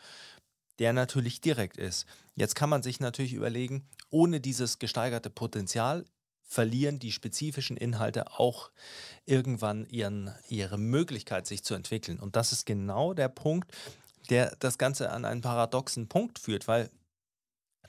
der 0.79 0.93
natürlich 0.93 1.41
direkt 1.41 1.77
ist. 1.77 2.07
Jetzt 2.35 2.55
kann 2.55 2.71
man 2.71 2.83
sich 2.83 3.01
natürlich 3.01 3.35
überlegen, 3.35 3.87
ohne 4.09 4.41
dieses 4.41 4.79
gesteigerte 4.79 5.31
Potenzial 5.31 6.05
verlieren 6.43 6.99
die 6.99 7.13
spezifischen 7.13 7.77
Inhalte 7.77 8.39
auch 8.39 8.73
irgendwann 9.25 9.87
ihren, 9.87 10.35
ihre 10.49 10.79
Möglichkeit, 10.79 11.47
sich 11.47 11.63
zu 11.63 11.75
entwickeln. 11.75 12.19
Und 12.19 12.35
das 12.35 12.51
ist 12.51 12.67
genau 12.67 13.15
der 13.15 13.29
Punkt, 13.29 13.71
der 14.31 14.57
das 14.59 14.79
Ganze 14.79 15.11
an 15.11 15.25
einen 15.25 15.43
paradoxen 15.43 16.09
Punkt 16.09 16.39
führt, 16.39 16.67
weil 16.67 16.91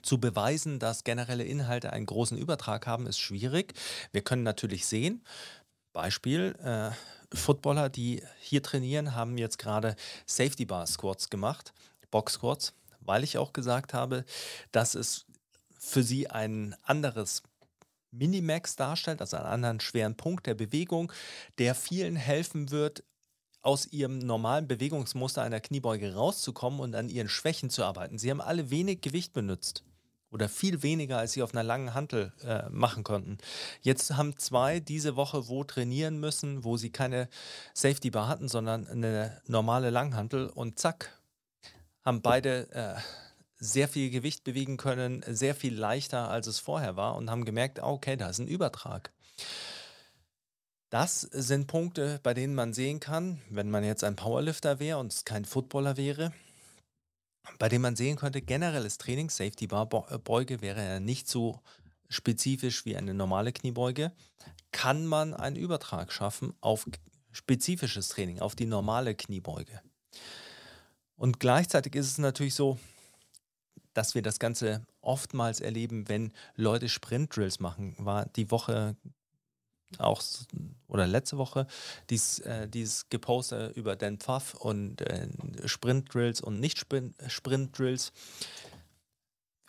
zu 0.02 0.18
beweisen, 0.18 0.78
dass 0.78 1.04
generelle 1.04 1.44
Inhalte 1.44 1.92
einen 1.92 2.06
großen 2.06 2.36
Übertrag 2.36 2.86
haben, 2.86 3.06
ist 3.06 3.18
schwierig. 3.18 3.74
Wir 4.12 4.22
können 4.22 4.42
natürlich 4.42 4.86
sehen, 4.86 5.24
Beispiel, 5.92 6.56
äh, 6.62 6.90
Footballer, 7.36 7.88
die 7.88 8.22
hier 8.40 8.62
trainieren, 8.62 9.14
haben 9.14 9.38
jetzt 9.38 9.58
gerade 9.58 9.96
Safety 10.26 10.64
Bar 10.64 10.86
Squats 10.86 11.30
gemacht, 11.30 11.72
Box 12.10 12.34
Squats, 12.34 12.74
weil 13.00 13.24
ich 13.24 13.38
auch 13.38 13.52
gesagt 13.52 13.94
habe, 13.94 14.24
dass 14.70 14.94
es 14.94 15.26
für 15.78 16.02
sie 16.02 16.28
ein 16.28 16.76
anderes 16.82 17.42
Minimax 18.10 18.76
darstellt, 18.76 19.20
also 19.20 19.38
einen 19.38 19.46
anderen 19.46 19.80
schweren 19.80 20.16
Punkt 20.16 20.46
der 20.46 20.54
Bewegung, 20.54 21.12
der 21.58 21.74
vielen 21.74 22.16
helfen 22.16 22.70
wird, 22.70 23.04
aus 23.62 23.86
ihrem 23.86 24.18
normalen 24.18 24.66
Bewegungsmuster 24.66 25.42
einer 25.42 25.60
Kniebeuge 25.60 26.14
rauszukommen 26.14 26.80
und 26.80 26.94
an 26.96 27.08
ihren 27.08 27.28
Schwächen 27.28 27.70
zu 27.70 27.84
arbeiten. 27.84 28.18
Sie 28.18 28.30
haben 28.30 28.40
alle 28.40 28.70
wenig 28.70 29.02
Gewicht 29.02 29.32
benutzt 29.32 29.84
oder 30.32 30.48
viel 30.48 30.82
weniger, 30.82 31.18
als 31.18 31.32
sie 31.32 31.42
auf 31.42 31.54
einer 31.54 31.62
langen 31.62 31.94
Hantel 31.94 32.32
äh, 32.44 32.68
machen 32.70 33.04
konnten. 33.04 33.38
Jetzt 33.82 34.16
haben 34.16 34.38
zwei 34.38 34.80
diese 34.80 35.14
Woche 35.14 35.48
wo 35.48 35.62
trainieren 35.62 36.18
müssen, 36.18 36.64
wo 36.64 36.76
sie 36.76 36.90
keine 36.90 37.28
Safety 37.74 38.10
Bar 38.10 38.28
hatten, 38.28 38.48
sondern 38.48 38.88
eine 38.88 39.40
normale 39.46 39.90
Langhantel 39.90 40.48
und 40.48 40.78
zack, 40.78 41.20
haben 42.02 42.22
beide 42.22 42.70
äh, 42.72 42.94
sehr 43.56 43.88
viel 43.88 44.10
Gewicht 44.10 44.42
bewegen 44.42 44.76
können, 44.76 45.22
sehr 45.28 45.54
viel 45.54 45.78
leichter, 45.78 46.28
als 46.28 46.46
es 46.46 46.58
vorher 46.58 46.96
war 46.96 47.14
und 47.14 47.30
haben 47.30 47.44
gemerkt, 47.44 47.80
ah, 47.80 47.90
okay, 47.90 48.16
da 48.16 48.28
ist 48.28 48.38
ein 48.38 48.48
Übertrag. 48.48 49.12
Das 50.90 51.20
sind 51.20 51.68
Punkte, 51.68 52.20
bei 52.22 52.34
denen 52.34 52.54
man 52.54 52.74
sehen 52.74 53.00
kann, 53.00 53.40
wenn 53.48 53.70
man 53.70 53.84
jetzt 53.84 54.04
ein 54.04 54.16
Powerlifter 54.16 54.78
wäre 54.78 54.98
und 54.98 55.24
kein 55.24 55.44
Footballer 55.44 55.96
wäre, 55.96 56.32
bei 57.58 57.68
dem 57.68 57.82
man 57.82 57.96
sehen 57.96 58.16
könnte, 58.16 58.42
generelles 58.42 58.98
Training, 58.98 59.30
Safety 59.30 59.66
Bar 59.66 59.88
äh, 60.10 60.18
Beuge 60.18 60.60
wäre 60.60 60.84
ja 60.84 61.00
nicht 61.00 61.28
so 61.28 61.60
spezifisch 62.08 62.84
wie 62.84 62.96
eine 62.96 63.14
normale 63.14 63.52
Kniebeuge, 63.52 64.12
kann 64.70 65.06
man 65.06 65.34
einen 65.34 65.56
Übertrag 65.56 66.12
schaffen 66.12 66.54
auf 66.60 66.86
spezifisches 67.30 68.08
Training, 68.08 68.40
auf 68.40 68.54
die 68.54 68.66
normale 68.66 69.14
Kniebeuge. 69.14 69.80
Und 71.16 71.40
gleichzeitig 71.40 71.94
ist 71.94 72.06
es 72.06 72.18
natürlich 72.18 72.54
so, 72.54 72.78
dass 73.94 74.14
wir 74.14 74.22
das 74.22 74.38
Ganze 74.38 74.86
oftmals 75.00 75.60
erleben, 75.60 76.08
wenn 76.08 76.32
Leute 76.56 76.88
Sprint-Drills 76.88 77.60
machen. 77.60 77.94
War 77.98 78.26
die 78.26 78.50
Woche 78.50 78.96
auch 80.00 80.22
oder 80.88 81.06
letzte 81.06 81.38
Woche 81.38 81.66
dies, 82.10 82.40
äh, 82.40 82.68
dieses 82.68 83.08
gepostet 83.08 83.76
über 83.76 83.96
Dan 83.96 84.18
Pfaff 84.18 84.54
und 84.54 85.00
äh, 85.02 85.28
Sprint-Drills 85.64 86.40
und 86.40 86.60
Nicht-Sprint-Drills. 86.60 88.12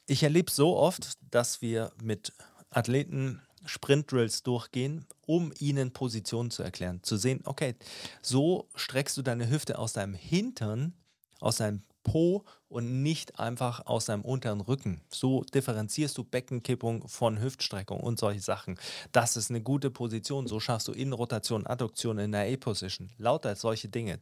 Ich 0.08 0.24
erlebe 0.24 0.52
so 0.52 0.76
oft, 0.76 1.18
dass 1.32 1.62
wir 1.62 1.92
mit 2.02 2.34
Athleten 2.70 3.42
Sprint-Drills 3.66 4.44
durchgehen, 4.44 5.06
um 5.26 5.54
ihnen 5.60 5.92
Positionen 5.92 6.52
zu 6.52 6.64
erklären. 6.64 7.02
Zu 7.04 7.18
sehen, 7.18 7.42
okay, 7.46 7.76
so 8.22 8.68
streckst 8.76 9.16
du 9.16 9.22
deine 9.22 9.50
Hüfte 9.50 9.80
aus 9.80 9.94
deinem 9.94 10.14
Hintern, 10.14 10.94
aus 11.40 11.58
deinem 11.58 11.84
Po 12.04 12.44
und 12.74 13.04
nicht 13.04 13.40
einfach 13.40 13.86
aus 13.86 14.06
deinem 14.06 14.24
unteren 14.24 14.62
Rücken. 14.62 15.00
So 15.10 15.44
differenzierst 15.44 16.18
du 16.18 16.24
Beckenkippung 16.24 17.08
von 17.08 17.40
Hüftstreckung 17.40 18.00
und 18.00 18.20
solche 18.20 18.42
Sachen. 18.42 18.80
Das 19.12 19.38
ist 19.38 19.52
eine 19.52 19.62
gute 19.62 19.92
Position. 19.92 20.48
So 20.48 20.60
schaffst 20.60 20.88
du 20.88 20.92
Innenrotation, 20.92 21.68
Adduktion 21.68 22.18
in 22.18 22.32
der 22.32 22.52
A-Position. 22.52 23.10
Lauter 23.18 23.56
solche 23.56 23.90
Dinge. 23.90 24.20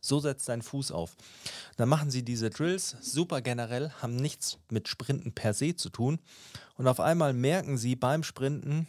So 0.00 0.20
setzt 0.20 0.48
dein 0.48 0.62
Fuß 0.62 0.92
auf. 0.92 1.16
Dann 1.76 1.88
machen 1.88 2.10
sie 2.10 2.22
diese 2.22 2.50
Drills 2.50 2.96
super 3.00 3.40
generell, 3.40 3.90
haben 4.02 4.16
nichts 4.16 4.58
mit 4.70 4.88
Sprinten 4.88 5.32
per 5.32 5.54
se 5.54 5.74
zu 5.76 5.90
tun. 5.90 6.18
Und 6.76 6.86
auf 6.86 7.00
einmal 7.00 7.32
merken 7.32 7.78
sie 7.78 7.96
beim 7.96 8.22
Sprinten, 8.22 8.86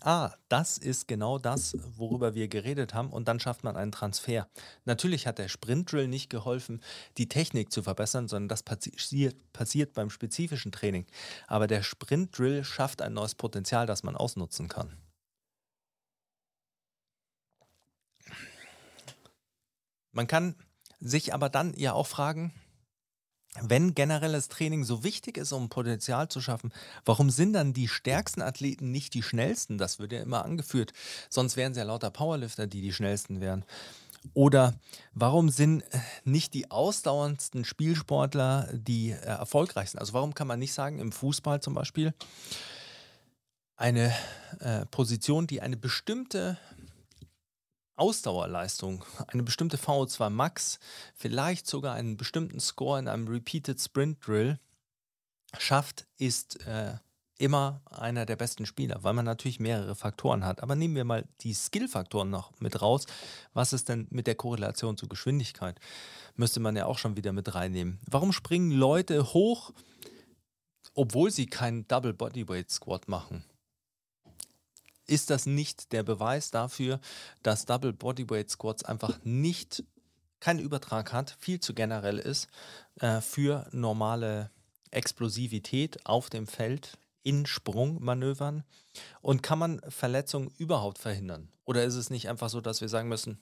Ah, 0.00 0.32
das 0.48 0.78
ist 0.78 1.06
genau 1.06 1.38
das, 1.38 1.76
worüber 1.96 2.34
wir 2.34 2.48
geredet 2.48 2.94
haben 2.94 3.10
und 3.10 3.28
dann 3.28 3.40
schafft 3.40 3.62
man 3.62 3.76
einen 3.76 3.92
Transfer. 3.92 4.48
Natürlich 4.84 5.26
hat 5.26 5.38
der 5.38 5.48
Sprintdrill 5.48 6.08
nicht 6.08 6.30
geholfen, 6.30 6.82
die 7.18 7.28
Technik 7.28 7.70
zu 7.70 7.82
verbessern, 7.82 8.26
sondern 8.26 8.48
das 8.48 8.62
passiert, 8.62 9.36
passiert 9.52 9.92
beim 9.92 10.08
spezifischen 10.08 10.72
Training. 10.72 11.06
Aber 11.46 11.66
der 11.66 11.82
Sprintdrill 11.82 12.64
schafft 12.64 13.02
ein 13.02 13.12
neues 13.12 13.34
Potenzial, 13.34 13.86
das 13.86 14.02
man 14.02 14.16
ausnutzen 14.16 14.68
kann. 14.68 14.96
Man 20.12 20.26
kann 20.26 20.54
sich 21.00 21.34
aber 21.34 21.48
dann 21.48 21.74
ja 21.74 21.92
auch 21.92 22.06
fragen, 22.06 22.52
wenn 23.60 23.94
generelles 23.94 24.48
Training 24.48 24.84
so 24.84 25.04
wichtig 25.04 25.36
ist, 25.36 25.52
um 25.52 25.68
Potenzial 25.68 26.28
zu 26.28 26.40
schaffen, 26.40 26.72
warum 27.04 27.30
sind 27.30 27.52
dann 27.52 27.74
die 27.74 27.88
stärksten 27.88 28.40
Athleten 28.40 28.90
nicht 28.90 29.12
die 29.14 29.22
schnellsten? 29.22 29.76
Das 29.76 29.98
wird 29.98 30.12
ja 30.12 30.22
immer 30.22 30.44
angeführt. 30.44 30.92
Sonst 31.28 31.56
wären 31.56 31.72
es 31.72 31.78
ja 31.78 31.84
lauter 31.84 32.10
Powerlifter, 32.10 32.66
die 32.66 32.80
die 32.80 32.92
schnellsten 32.92 33.40
wären. 33.40 33.64
Oder 34.34 34.74
warum 35.14 35.50
sind 35.50 35.82
äh, 35.92 35.98
nicht 36.24 36.54
die 36.54 36.70
ausdauerndsten 36.70 37.64
Spielsportler 37.64 38.68
die 38.72 39.10
äh, 39.10 39.16
erfolgreichsten? 39.16 39.98
Also 39.98 40.12
warum 40.12 40.34
kann 40.34 40.46
man 40.46 40.58
nicht 40.58 40.72
sagen, 40.72 40.98
im 41.00 41.12
Fußball 41.12 41.60
zum 41.60 41.74
Beispiel, 41.74 42.14
eine 43.76 44.14
äh, 44.60 44.86
Position, 44.86 45.48
die 45.48 45.60
eine 45.60 45.76
bestimmte 45.76 46.56
Ausdauerleistung, 47.96 49.04
eine 49.28 49.42
bestimmte 49.42 49.76
VO2 49.76 50.30
Max, 50.30 50.78
vielleicht 51.14 51.66
sogar 51.66 51.94
einen 51.94 52.16
bestimmten 52.16 52.60
Score 52.60 52.98
in 52.98 53.08
einem 53.08 53.28
Repeated 53.28 53.80
Sprint 53.80 54.26
Drill 54.26 54.58
schafft, 55.58 56.06
ist 56.16 56.64
äh, 56.66 56.94
immer 57.38 57.82
einer 57.90 58.24
der 58.24 58.36
besten 58.36 58.66
Spieler, 58.66 59.02
weil 59.02 59.14
man 59.14 59.24
natürlich 59.24 59.58
mehrere 59.58 59.94
Faktoren 59.94 60.44
hat. 60.44 60.62
Aber 60.62 60.76
nehmen 60.76 60.94
wir 60.94 61.04
mal 61.04 61.26
die 61.40 61.54
Skill-Faktoren 61.54 62.30
noch 62.30 62.52
mit 62.60 62.80
raus. 62.80 63.06
Was 63.52 63.72
ist 63.72 63.88
denn 63.88 64.06
mit 64.10 64.26
der 64.26 64.36
Korrelation 64.36 64.96
zur 64.96 65.08
Geschwindigkeit? 65.08 65.78
Müsste 66.36 66.60
man 66.60 66.76
ja 66.76 66.86
auch 66.86 66.98
schon 66.98 67.16
wieder 67.16 67.32
mit 67.32 67.54
reinnehmen. 67.54 67.98
Warum 68.08 68.32
springen 68.32 68.70
Leute 68.70 69.34
hoch, 69.34 69.72
obwohl 70.94 71.30
sie 71.30 71.46
keinen 71.46 71.86
Double 71.88 72.14
Bodyweight 72.14 72.70
Squat 72.70 73.08
machen? 73.08 73.44
Ist 75.06 75.30
das 75.30 75.46
nicht 75.46 75.92
der 75.92 76.02
Beweis 76.02 76.50
dafür, 76.50 77.00
dass 77.42 77.66
Double 77.66 77.92
Bodyweight 77.92 78.50
Squats 78.50 78.84
einfach 78.84 79.18
nicht 79.24 79.84
keinen 80.40 80.60
Übertrag 80.60 81.12
hat, 81.12 81.36
viel 81.38 81.60
zu 81.60 81.74
generell 81.74 82.18
ist 82.18 82.48
äh, 83.00 83.20
für 83.20 83.68
normale 83.72 84.50
Explosivität 84.90 86.04
auf 86.04 86.30
dem 86.30 86.46
Feld 86.46 86.98
in 87.22 87.46
Sprungmanövern? 87.46 88.64
Und 89.20 89.42
kann 89.42 89.58
man 89.58 89.80
Verletzungen 89.88 90.50
überhaupt 90.58 90.98
verhindern? 90.98 91.48
Oder 91.64 91.84
ist 91.84 91.94
es 91.94 92.10
nicht 92.10 92.28
einfach 92.28 92.50
so, 92.50 92.60
dass 92.60 92.80
wir 92.80 92.88
sagen 92.88 93.08
müssen, 93.08 93.40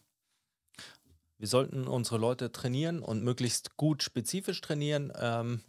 wir 1.38 1.48
sollten 1.48 1.88
unsere 1.88 2.18
Leute 2.18 2.52
trainieren 2.52 3.00
und 3.00 3.24
möglichst 3.24 3.78
gut 3.78 4.02
spezifisch 4.02 4.60
trainieren? 4.60 5.10
Ähm, 5.18 5.62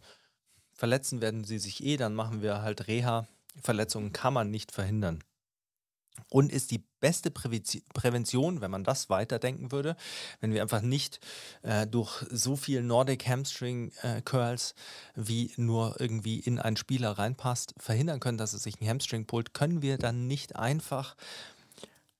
verletzen 0.74 1.22
werden 1.22 1.44
sie 1.44 1.58
sich 1.58 1.82
eh, 1.82 1.96
dann 1.96 2.14
machen 2.14 2.42
wir 2.42 2.60
halt 2.60 2.86
Reha. 2.88 3.26
Verletzungen 3.62 4.12
kann 4.12 4.34
man 4.34 4.50
nicht 4.50 4.70
verhindern 4.70 5.24
und 6.28 6.52
ist 6.52 6.70
die 6.70 6.84
beste 7.00 7.30
Prävention, 7.30 8.60
wenn 8.60 8.70
man 8.70 8.84
das 8.84 9.10
weiterdenken 9.10 9.72
würde, 9.72 9.96
wenn 10.40 10.52
wir 10.52 10.62
einfach 10.62 10.82
nicht 10.82 11.20
äh, 11.62 11.86
durch 11.86 12.24
so 12.30 12.56
viel 12.56 12.82
Nordic 12.82 13.26
Hamstring 13.26 13.92
äh, 14.02 14.22
Curls 14.22 14.74
wie 15.14 15.52
nur 15.56 16.00
irgendwie 16.00 16.38
in 16.38 16.58
einen 16.58 16.76
Spieler 16.76 17.12
reinpasst, 17.12 17.74
verhindern 17.78 18.20
können, 18.20 18.38
dass 18.38 18.52
es 18.52 18.62
sich 18.62 18.80
ein 18.80 18.88
Hamstring 18.88 19.26
pullt, 19.26 19.52
können 19.52 19.82
wir 19.82 19.98
dann 19.98 20.26
nicht 20.26 20.56
einfach 20.56 21.16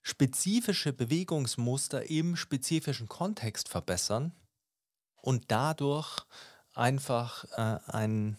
spezifische 0.03 0.93
Bewegungsmuster 0.93 2.11
im 2.11 2.37
spezifischen 2.37 3.09
Kontext 3.09 3.69
verbessern 3.69 4.33
und 5.23 5.45
dadurch 5.49 6.27
einfach 6.75 7.45
äh, 7.57 7.79
einen 7.91 8.37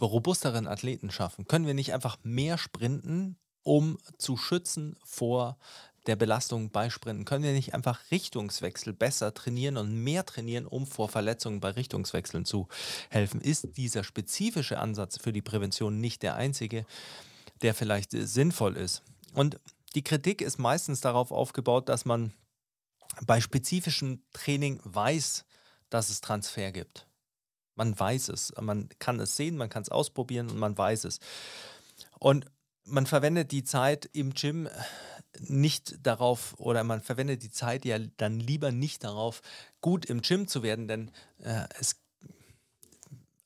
robusteren 0.00 0.66
Athleten 0.66 1.10
schaffen? 1.10 1.46
Können 1.46 1.66
wir 1.66 1.74
nicht 1.74 1.94
einfach 1.94 2.18
mehr 2.24 2.58
sprinten 2.58 3.36
um 3.68 3.98
zu 4.16 4.38
schützen 4.38 4.96
vor 5.04 5.58
der 6.06 6.16
Belastung 6.16 6.70
bei 6.70 6.88
Sprinten? 6.88 7.26
Können 7.26 7.44
wir 7.44 7.52
nicht 7.52 7.74
einfach 7.74 8.00
Richtungswechsel 8.10 8.94
besser 8.94 9.34
trainieren 9.34 9.76
und 9.76 9.92
mehr 9.92 10.24
trainieren, 10.24 10.66
um 10.66 10.86
vor 10.86 11.10
Verletzungen 11.10 11.60
bei 11.60 11.72
Richtungswechseln 11.72 12.46
zu 12.46 12.66
helfen? 13.10 13.42
Ist 13.42 13.76
dieser 13.76 14.04
spezifische 14.04 14.78
Ansatz 14.78 15.18
für 15.18 15.34
die 15.34 15.42
Prävention 15.42 16.00
nicht 16.00 16.22
der 16.22 16.36
einzige, 16.36 16.86
der 17.60 17.74
vielleicht 17.74 18.12
sinnvoll 18.12 18.74
ist? 18.74 19.02
Und 19.34 19.60
die 19.94 20.02
Kritik 20.02 20.40
ist 20.40 20.58
meistens 20.58 21.02
darauf 21.02 21.30
aufgebaut, 21.30 21.90
dass 21.90 22.06
man 22.06 22.32
bei 23.26 23.42
spezifischem 23.42 24.22
Training 24.32 24.80
weiß, 24.84 25.44
dass 25.90 26.08
es 26.08 26.22
Transfer 26.22 26.72
gibt. 26.72 27.06
Man 27.74 27.98
weiß 27.98 28.30
es, 28.30 28.54
man 28.58 28.88
kann 28.98 29.20
es 29.20 29.36
sehen, 29.36 29.58
man 29.58 29.68
kann 29.68 29.82
es 29.82 29.90
ausprobieren 29.90 30.48
und 30.48 30.58
man 30.58 30.76
weiß 30.76 31.04
es. 31.04 31.20
Und 32.18 32.46
man 32.88 33.06
verwendet 33.06 33.52
die 33.52 33.64
Zeit 33.64 34.08
im 34.12 34.34
Gym 34.34 34.68
nicht 35.40 36.06
darauf 36.06 36.54
oder 36.58 36.84
man 36.84 37.00
verwendet 37.00 37.42
die 37.42 37.50
Zeit 37.50 37.84
ja 37.84 37.98
dann 38.16 38.40
lieber 38.40 38.72
nicht 38.72 39.04
darauf, 39.04 39.42
gut 39.80 40.06
im 40.06 40.22
Gym 40.22 40.48
zu 40.48 40.62
werden, 40.62 40.88
denn 40.88 41.10
äh, 41.42 41.66
es 41.78 42.00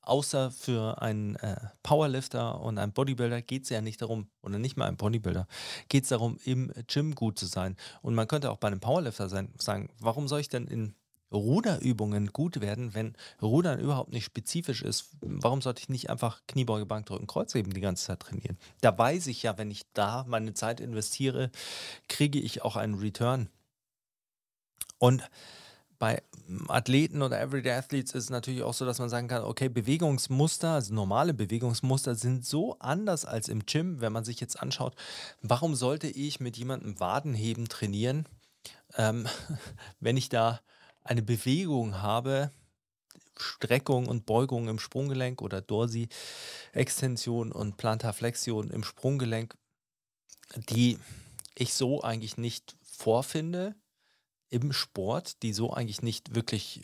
außer 0.03 0.51
für 0.51 1.01
einen 1.01 1.37
äh, 1.37 1.57
Powerlifter 1.83 2.61
und 2.61 2.79
einen 2.79 2.93
Bodybuilder 2.93 3.41
geht 3.41 3.65
es 3.65 3.69
ja 3.71 3.81
nicht 3.81 4.03
darum, 4.03 4.29
oder 4.43 4.59
nicht 4.59 4.77
mal 4.77 4.87
einen 4.87 4.97
Bodybuilder, 4.97 5.47
geht 5.89 6.05
es 6.05 6.09
darum, 6.09 6.39
im 6.45 6.73
Gym 6.89 7.15
gut 7.15 7.39
zu 7.39 7.47
sein. 7.47 7.77
Und 8.03 8.15
man 8.15 8.27
könnte 8.27 8.51
auch 8.51 8.59
bei 8.59 8.69
einem 8.69 8.81
Powerlifter 8.81 9.29
sein, 9.29 9.53
sagen, 9.59 9.91
warum 10.01 10.29
soll 10.29 10.41
ich 10.41 10.49
denn 10.49 10.67
in 10.67 10.95
Ruderübungen 11.33 12.33
gut 12.33 12.61
werden, 12.61 12.95
wenn 12.95 13.17
Rudern 13.41 13.81
überhaupt 13.81 14.13
nicht 14.13 14.25
spezifisch 14.25 14.83
ist. 14.83 15.11
Warum 15.21 15.63
sollte 15.63 15.81
ich 15.81 15.89
nicht 15.89 16.11
einfach 16.11 16.43
Kniebeuge, 16.47 16.87
Bankdrücken, 16.87 17.27
Kreuzheben 17.27 17.73
die 17.73 17.81
ganze 17.81 18.07
Zeit 18.07 18.21
trainieren? 18.21 18.59
Da 18.81 18.97
weiß 18.97 19.27
ich 19.29 19.43
ja, 19.43 19.59
wenn 19.59 19.71
ich 19.71 19.83
da 19.95 20.25
meine 20.29 20.55
Zeit 20.55 20.81
investiere, 20.81 21.51
kriege 22.09 22.39
ich 22.39 22.63
auch 22.63 22.77
einen 22.77 22.95
Return. 22.95 23.49
Und 24.99 25.29
bei 26.03 26.21
Athleten 26.67 27.23
oder 27.23 27.41
Everyday 27.41 27.75
Athletes 27.75 28.13
ist 28.13 28.25
es 28.25 28.31
natürlich 28.31 28.65
auch 28.65 28.75
so, 28.75 28.85
dass 28.85 28.99
man 28.99 29.09
sagen 29.09 29.29
kann, 29.29 29.45
okay, 29.45 29.69
Bewegungsmuster, 29.69 30.71
also 30.71 30.93
normale 30.93 31.33
Bewegungsmuster 31.33 32.17
sind 32.17 32.45
so 32.45 32.77
anders 32.81 33.25
als 33.25 33.49
im 33.49 33.67
Gym, 33.67 34.01
wenn 34.01 34.13
man 34.13 34.25
sich 34.25 34.41
jetzt 34.41 34.61
anschaut, 34.61 34.97
warum 35.43 35.77
sollte 35.77 36.09
ich 36.09 36.41
mit 36.41 36.57
jemandem 36.57 36.99
Wadenheben 36.99 37.69
trainieren, 37.69 38.27
ähm, 38.97 39.29
wenn 40.01 40.17
ich 40.17 40.29
da 40.29 40.61
eine 41.05 41.23
Bewegung 41.23 42.01
habe, 42.01 42.51
Streckung 43.37 44.07
und 44.07 44.27
Beugung 44.27 44.69
im 44.69 44.79
Sprunggelenk 44.79 45.43
oder 45.43 45.61
Dorsi-Extension 45.61 47.53
und 47.53 47.77
Plantarflexion 47.77 48.71
im 48.71 48.85
Sprunggelenk, 48.85 49.57
die 50.71 50.99
ich 51.55 51.75
so 51.75 52.03
eigentlich 52.03 52.37
nicht 52.37 52.77
vorfinde 52.83 53.75
im 54.49 54.73
Sport, 54.73 55.43
die 55.43 55.53
so 55.53 55.73
eigentlich 55.73 56.03
nicht 56.03 56.35
wirklich 56.35 56.83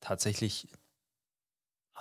tatsächlich 0.00 0.68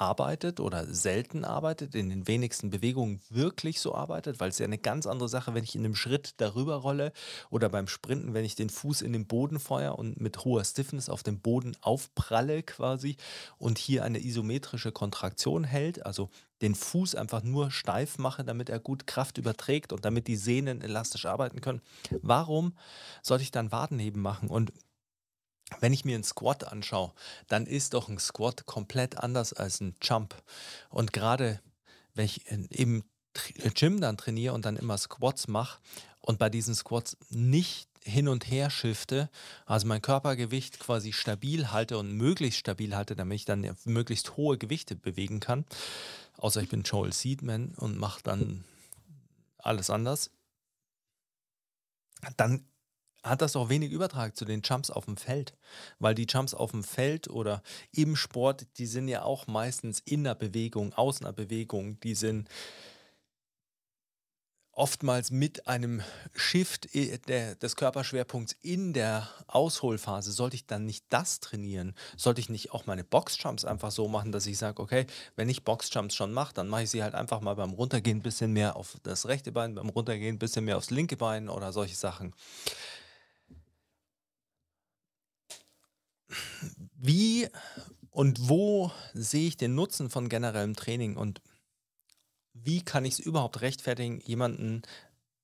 arbeitet 0.02 0.60
oder 0.60 0.92
selten 0.92 1.46
arbeitet, 1.46 1.94
in 1.94 2.10
den 2.10 2.28
wenigsten 2.28 2.72
Bewegungen 2.72 3.22
wirklich 3.30 3.80
so 3.80 3.94
arbeitet, 3.94 4.40
weil 4.40 4.50
es 4.50 4.58
ja 4.58 4.66
eine 4.66 4.80
ganz 4.80 5.06
andere 5.06 5.30
Sache, 5.30 5.54
wenn 5.54 5.64
ich 5.64 5.76
in 5.76 5.86
einem 5.86 5.96
Schritt 5.96 6.34
darüber 6.38 6.78
rolle 6.78 7.14
oder 7.52 7.70
beim 7.70 7.88
Sprinten, 7.88 8.34
wenn 8.34 8.44
ich 8.44 8.56
den 8.56 8.72
Fuß 8.72 9.04
in 9.04 9.14
den 9.14 9.28
Boden 9.28 9.60
feuere 9.60 10.00
und 10.00 10.20
mit 10.20 10.44
hoher 10.44 10.66
Stiffness 10.66 11.08
auf 11.08 11.22
dem 11.22 11.40
Boden 11.40 11.78
aufpralle 11.82 12.64
quasi 12.64 13.16
und 13.60 13.78
hier 13.78 14.04
eine 14.04 14.26
isometrische 14.26 14.92
Kontraktion 14.92 15.64
hält, 15.64 16.04
also 16.04 16.30
den 16.64 16.74
Fuß 16.74 17.14
einfach 17.14 17.44
nur 17.44 17.70
steif 17.70 18.18
mache, 18.18 18.44
damit 18.44 18.70
er 18.70 18.80
gut 18.80 19.06
Kraft 19.06 19.38
überträgt 19.38 19.94
und 19.94 20.04
damit 20.04 20.28
die 20.28 20.36
Sehnen 20.36 20.82
elastisch 20.82 21.28
arbeiten 21.28 21.62
können. 21.62 21.82
Warum 22.22 22.74
sollte 23.22 23.44
ich 23.44 23.52
dann 23.52 23.72
Wadenheben 23.72 24.22
machen? 24.22 24.50
Und 24.50 24.72
wenn 25.80 25.94
ich 25.94 26.06
mir 26.06 26.16
einen 26.16 26.24
Squat 26.24 26.68
anschaue, 26.68 27.14
dann 27.48 27.66
ist 27.66 27.94
doch 27.94 28.10
ein 28.10 28.20
Squat 28.20 28.66
komplett 28.66 29.18
anders 29.18 29.54
als 29.54 29.80
ein 29.82 29.96
Jump. 30.02 30.36
Und 30.90 31.14
gerade 31.14 31.62
wenn 32.14 32.26
ich 32.26 32.46
im 32.48 33.04
Gym 33.76 34.02
dann 34.02 34.18
trainiere 34.18 34.54
und 34.54 34.66
dann 34.66 34.78
immer 34.78 34.98
Squats 34.98 35.48
mache 35.48 35.80
und 36.20 36.38
bei 36.38 36.50
diesen 36.50 36.76
Squats 36.76 37.18
nicht 37.30 37.88
hin 38.04 38.28
und 38.28 38.50
her 38.50 38.70
shifte, 38.70 39.30
also 39.66 39.88
mein 39.88 40.02
Körpergewicht 40.02 40.80
quasi 40.80 41.14
stabil 41.14 41.72
halte 41.72 41.98
und 41.98 42.12
möglichst 42.12 42.60
stabil 42.60 42.96
halte, 42.96 43.16
damit 43.16 43.36
ich 43.36 43.46
dann 43.46 43.76
möglichst 43.86 44.36
hohe 44.38 44.58
Gewichte 44.58 44.96
bewegen 44.96 45.40
kann. 45.40 45.66
Außer 46.38 46.62
ich 46.62 46.70
bin 46.70 46.84
Joel 46.84 47.14
Seedman 47.14 47.76
und 47.76 47.98
mache 47.98 48.22
dann 48.24 48.66
alles 49.60 49.90
anders. 49.90 50.32
Dann 52.38 52.66
hat 53.24 53.42
das 53.42 53.56
auch 53.56 53.70
wenig 53.70 53.92
Übertrag 53.92 54.36
zu 54.36 54.46
den 54.46 54.62
Jumps 54.62 54.90
auf 54.90 55.06
dem 55.06 55.18
Feld. 55.18 55.56
Weil 56.00 56.16
die 56.16 56.26
Jumps 56.28 56.54
auf 56.54 56.72
dem 56.72 56.84
Feld 56.84 57.30
oder 57.30 57.62
im 57.92 58.16
Sport, 58.16 58.66
die 58.78 58.86
sind 58.86 59.08
ja 59.08 59.24
auch 59.24 59.48
meistens 59.48 60.00
in 60.00 60.24
der 60.24 60.36
Bewegung, 60.36 60.94
außen 60.94 61.26
der 61.26 61.34
Bewegung. 61.34 62.00
Die 62.02 62.16
sind 62.16 62.50
oftmals 64.74 65.32
mit 65.32 65.68
einem 65.68 66.02
Shift 66.34 66.96
äh, 66.96 67.20
des 67.56 67.76
Körperschwerpunkts 67.76 68.56
in 68.62 68.94
der 68.94 69.28
Ausholphase. 69.48 70.32
Sollte 70.32 70.56
ich 70.56 70.66
dann 70.66 70.86
nicht 70.86 71.06
das 71.10 71.40
trainieren? 71.40 71.94
Sollte 72.18 72.42
ich 72.42 72.50
nicht 72.50 72.72
auch 72.72 72.86
meine 72.86 73.04
Boxjumps 73.04 73.66
einfach 73.66 73.92
so 73.92 74.08
machen, 74.08 74.32
dass 74.32 74.46
ich 74.46 74.58
sage, 74.58 74.82
okay, 74.82 75.06
wenn 75.36 75.50
ich 75.50 75.64
Boxjumps 75.64 76.16
schon 76.16 76.34
mache, 76.34 76.54
dann 76.54 76.68
mache 76.68 76.84
ich 76.84 76.90
sie 76.90 77.04
halt 77.04 77.16
einfach 77.16 77.42
mal 77.42 77.56
beim 77.56 77.72
Runtergehen 77.72 78.20
ein 78.20 78.24
bisschen 78.24 78.54
mehr 78.54 78.76
auf 78.76 78.98
das 79.04 79.28
rechte 79.28 79.52
Bein, 79.52 79.76
beim 79.76 79.90
Runtergehen 79.90 80.36
ein 80.36 80.40
bisschen 80.40 80.66
mehr 80.66 80.78
aufs 80.78 80.90
linke 80.90 81.18
Bein 81.18 81.50
oder 81.50 81.74
solche 81.74 81.96
Sachen. 81.96 82.34
Wie 86.96 87.48
und 88.10 88.50
wo 88.50 88.92
sehe 89.14 89.48
ich 89.48 89.58
den 89.58 89.76
Nutzen 89.76 90.10
von 90.10 90.30
generellem 90.30 90.76
Training 90.76 91.18
und 91.18 91.42
wie 92.54 92.84
kann 92.84 93.06
ich 93.06 93.14
es 93.14 93.20
überhaupt 93.20 93.62
rechtfertigen, 93.62 94.20
jemanden 94.22 94.82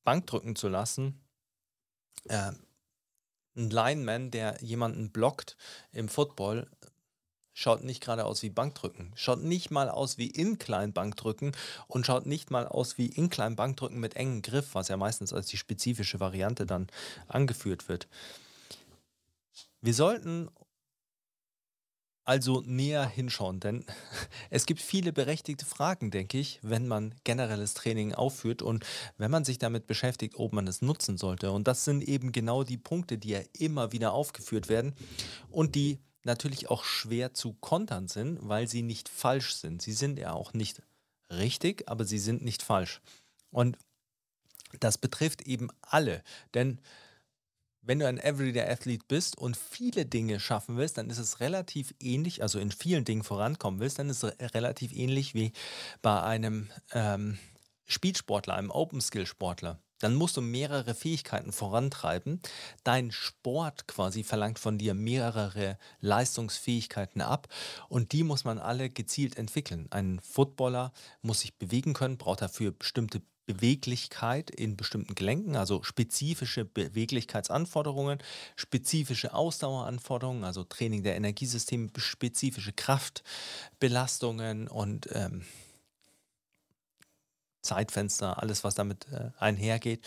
Bankdrücken 0.04 0.56
zu 0.56 0.67
lassen? 0.67 1.19
Äh, 2.26 2.52
ein 3.56 3.69
Lineman, 3.69 4.30
der 4.30 4.62
jemanden 4.62 5.12
blockt 5.12 5.58
im 5.91 6.10
Football, 6.10 6.69
schaut 7.54 7.84
nicht 7.84 8.04
gerade 8.04 8.26
aus 8.26 8.43
wie 8.43 8.52
Bankdrücken, 8.52 9.12
schaut 9.15 9.41
nicht 9.41 9.71
mal 9.71 9.89
aus 9.89 10.19
wie 10.19 10.28
Incline-Bankdrücken 10.28 11.54
und 11.88 12.06
schaut 12.06 12.28
nicht 12.28 12.52
mal 12.52 12.67
aus 12.67 13.00
wie 13.00 13.08
Incline-Bankdrücken 13.08 14.00
mit 14.00 14.15
engem 14.15 14.43
Griff, 14.43 14.76
was 14.76 14.89
ja 14.89 14.97
meistens 14.97 15.34
als 15.34 15.47
die 15.47 15.58
spezifische 15.58 16.19
Variante 16.19 16.67
dann 16.67 16.88
angeführt 17.28 17.89
wird. 17.89 18.08
Wir 19.82 19.95
sollten 19.95 20.50
also 22.27 22.61
näher 22.65 23.07
hinschauen, 23.07 23.61
denn 23.61 23.85
es 24.49 24.65
gibt 24.65 24.81
viele 24.81 25.13
berechtigte 25.13 25.65
Fragen, 25.65 26.11
denke 26.11 26.37
ich, 26.37 26.59
wenn 26.61 26.85
man 26.85 27.15
generelles 27.23 27.73
Training 27.73 28.13
aufführt 28.13 28.61
und 28.61 28.85
wenn 29.17 29.31
man 29.31 29.45
sich 29.45 29.59
damit 29.59 29.87
beschäftigt, 29.87 30.35
ob 30.35 30.51
man 30.51 30.67
es 30.67 30.81
nutzen 30.81 31.17
sollte. 31.17 31.51
Und 31.51 31.69
das 31.69 31.85
sind 31.85 32.03
eben 32.03 32.33
genau 32.33 32.63
die 32.63 32.77
Punkte, 32.77 33.17
die 33.17 33.29
ja 33.29 33.39
immer 33.57 33.93
wieder 33.93 34.11
aufgeführt 34.11 34.67
werden 34.67 34.93
und 35.49 35.75
die 35.75 35.99
natürlich 36.23 36.69
auch 36.69 36.83
schwer 36.83 37.33
zu 37.33 37.53
kontern 37.53 38.09
sind, 38.09 38.39
weil 38.41 38.67
sie 38.67 38.81
nicht 38.81 39.07
falsch 39.07 39.55
sind. 39.55 39.81
Sie 39.81 39.93
sind 39.93 40.19
ja 40.19 40.33
auch 40.33 40.53
nicht 40.53 40.81
richtig, 41.31 41.89
aber 41.89 42.03
sie 42.03 42.19
sind 42.19 42.43
nicht 42.43 42.61
falsch. 42.61 42.99
Und 43.51 43.77
das 44.81 44.97
betrifft 44.97 45.43
eben 45.43 45.69
alle, 45.81 46.23
denn 46.53 46.81
wenn 47.88 48.00
du 48.00 48.08
ein 48.08 48.19
Everyday 48.19 48.69
Athlete 48.69 49.06
bist 49.08 49.38
und 49.38 49.56
viele 49.56 50.06
Dinge 50.06 50.39
schaffen 50.39 50.78
willst, 50.78 50.97
dann 50.97 51.10
ist 51.10 51.17
es 51.17 51.39
relativ 51.39 51.95
ähnlich, 52.02 52.41
also 52.41 52.60
in 52.60 52.71
vielen 52.71 53.06
Dingen 53.06 53.23
vorankommen 53.23 53.80
willst, 53.80 53.97
dann 53.97 54.10
ist 54.10 54.23
es 54.23 54.54
relativ 54.54 54.93
ähnlich 54.93 55.34
wie 55.34 55.54
bei 56.02 56.21
einem 56.21 56.69
ähm, 56.91 57.38
Speedsportler, 57.86 58.56
einem 58.56 58.71
Open-Skill-Sportler. 58.71 59.80
Dann 60.00 60.13
musst 60.13 60.38
du 60.38 60.41
mehrere 60.41 60.93
Fähigkeiten 60.93 61.52
vorantreiben. 61.52 62.39
Dein 62.84 63.12
Sport 63.12 63.88
quasi 63.88 64.23
verlangt 64.23 64.60
von 64.60 64.78
dir 64.78 64.93
mehrere 64.93 65.80
Leistungsfähigkeiten 66.02 67.21
ab 67.21 67.47
und 67.89 68.12
die 68.12 68.23
muss 68.23 68.43
man 68.43 68.60
alle 68.60 68.89
gezielt 68.89 69.38
entwickeln. 69.38 69.88
Ein 69.89 70.19
Footballer 70.19 70.91
muss 71.21 71.39
sich 71.39 71.58
bewegen 71.58 71.93
können, 71.93 72.17
braucht 72.17 72.41
dafür 72.41 72.73
bestimmte 72.73 73.21
Beweglichkeit 73.47 74.51
in 74.51 74.77
bestimmten 74.77 75.15
Gelenken, 75.15 75.55
also 75.55 75.81
spezifische 75.81 76.65
Beweglichkeitsanforderungen, 76.65 78.19
spezifische 78.55 79.33
Ausdaueranforderungen, 79.33 80.43
also 80.43 80.63
Training 80.65 81.01
der 81.01 81.15
Energiesysteme, 81.15 81.89
spezifische 81.97 82.73
Kraftbelastungen 82.73 84.67
und 84.67 85.10
ähm, 85.13 85.43
Zeitfenster, 87.63 88.41
alles, 88.41 88.63
was 88.63 88.75
damit 88.75 89.08
äh, 89.12 89.31
einhergeht. 89.39 90.06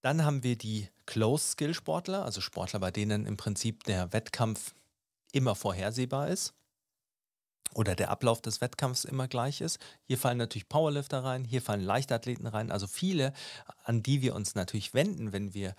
Dann 0.00 0.24
haben 0.24 0.42
wir 0.44 0.56
die 0.56 0.88
Close-Skill-Sportler, 1.06 2.24
also 2.24 2.40
Sportler, 2.40 2.78
bei 2.78 2.90
denen 2.90 3.26
im 3.26 3.36
Prinzip 3.36 3.84
der 3.84 4.12
Wettkampf 4.12 4.74
immer 5.32 5.54
vorhersehbar 5.54 6.28
ist 6.28 6.54
oder 7.74 7.94
der 7.94 8.10
Ablauf 8.10 8.42
des 8.42 8.60
Wettkampfs 8.60 9.04
immer 9.04 9.28
gleich 9.28 9.60
ist. 9.60 9.78
Hier 10.06 10.18
fallen 10.18 10.38
natürlich 10.38 10.68
Powerlifter 10.68 11.22
rein, 11.22 11.44
hier 11.44 11.62
fallen 11.62 11.82
Leichtathleten 11.82 12.46
rein, 12.46 12.70
also 12.70 12.86
viele, 12.86 13.32
an 13.84 14.02
die 14.02 14.22
wir 14.22 14.34
uns 14.34 14.54
natürlich 14.54 14.92
wenden, 14.92 15.32
wenn 15.32 15.54
wir 15.54 15.74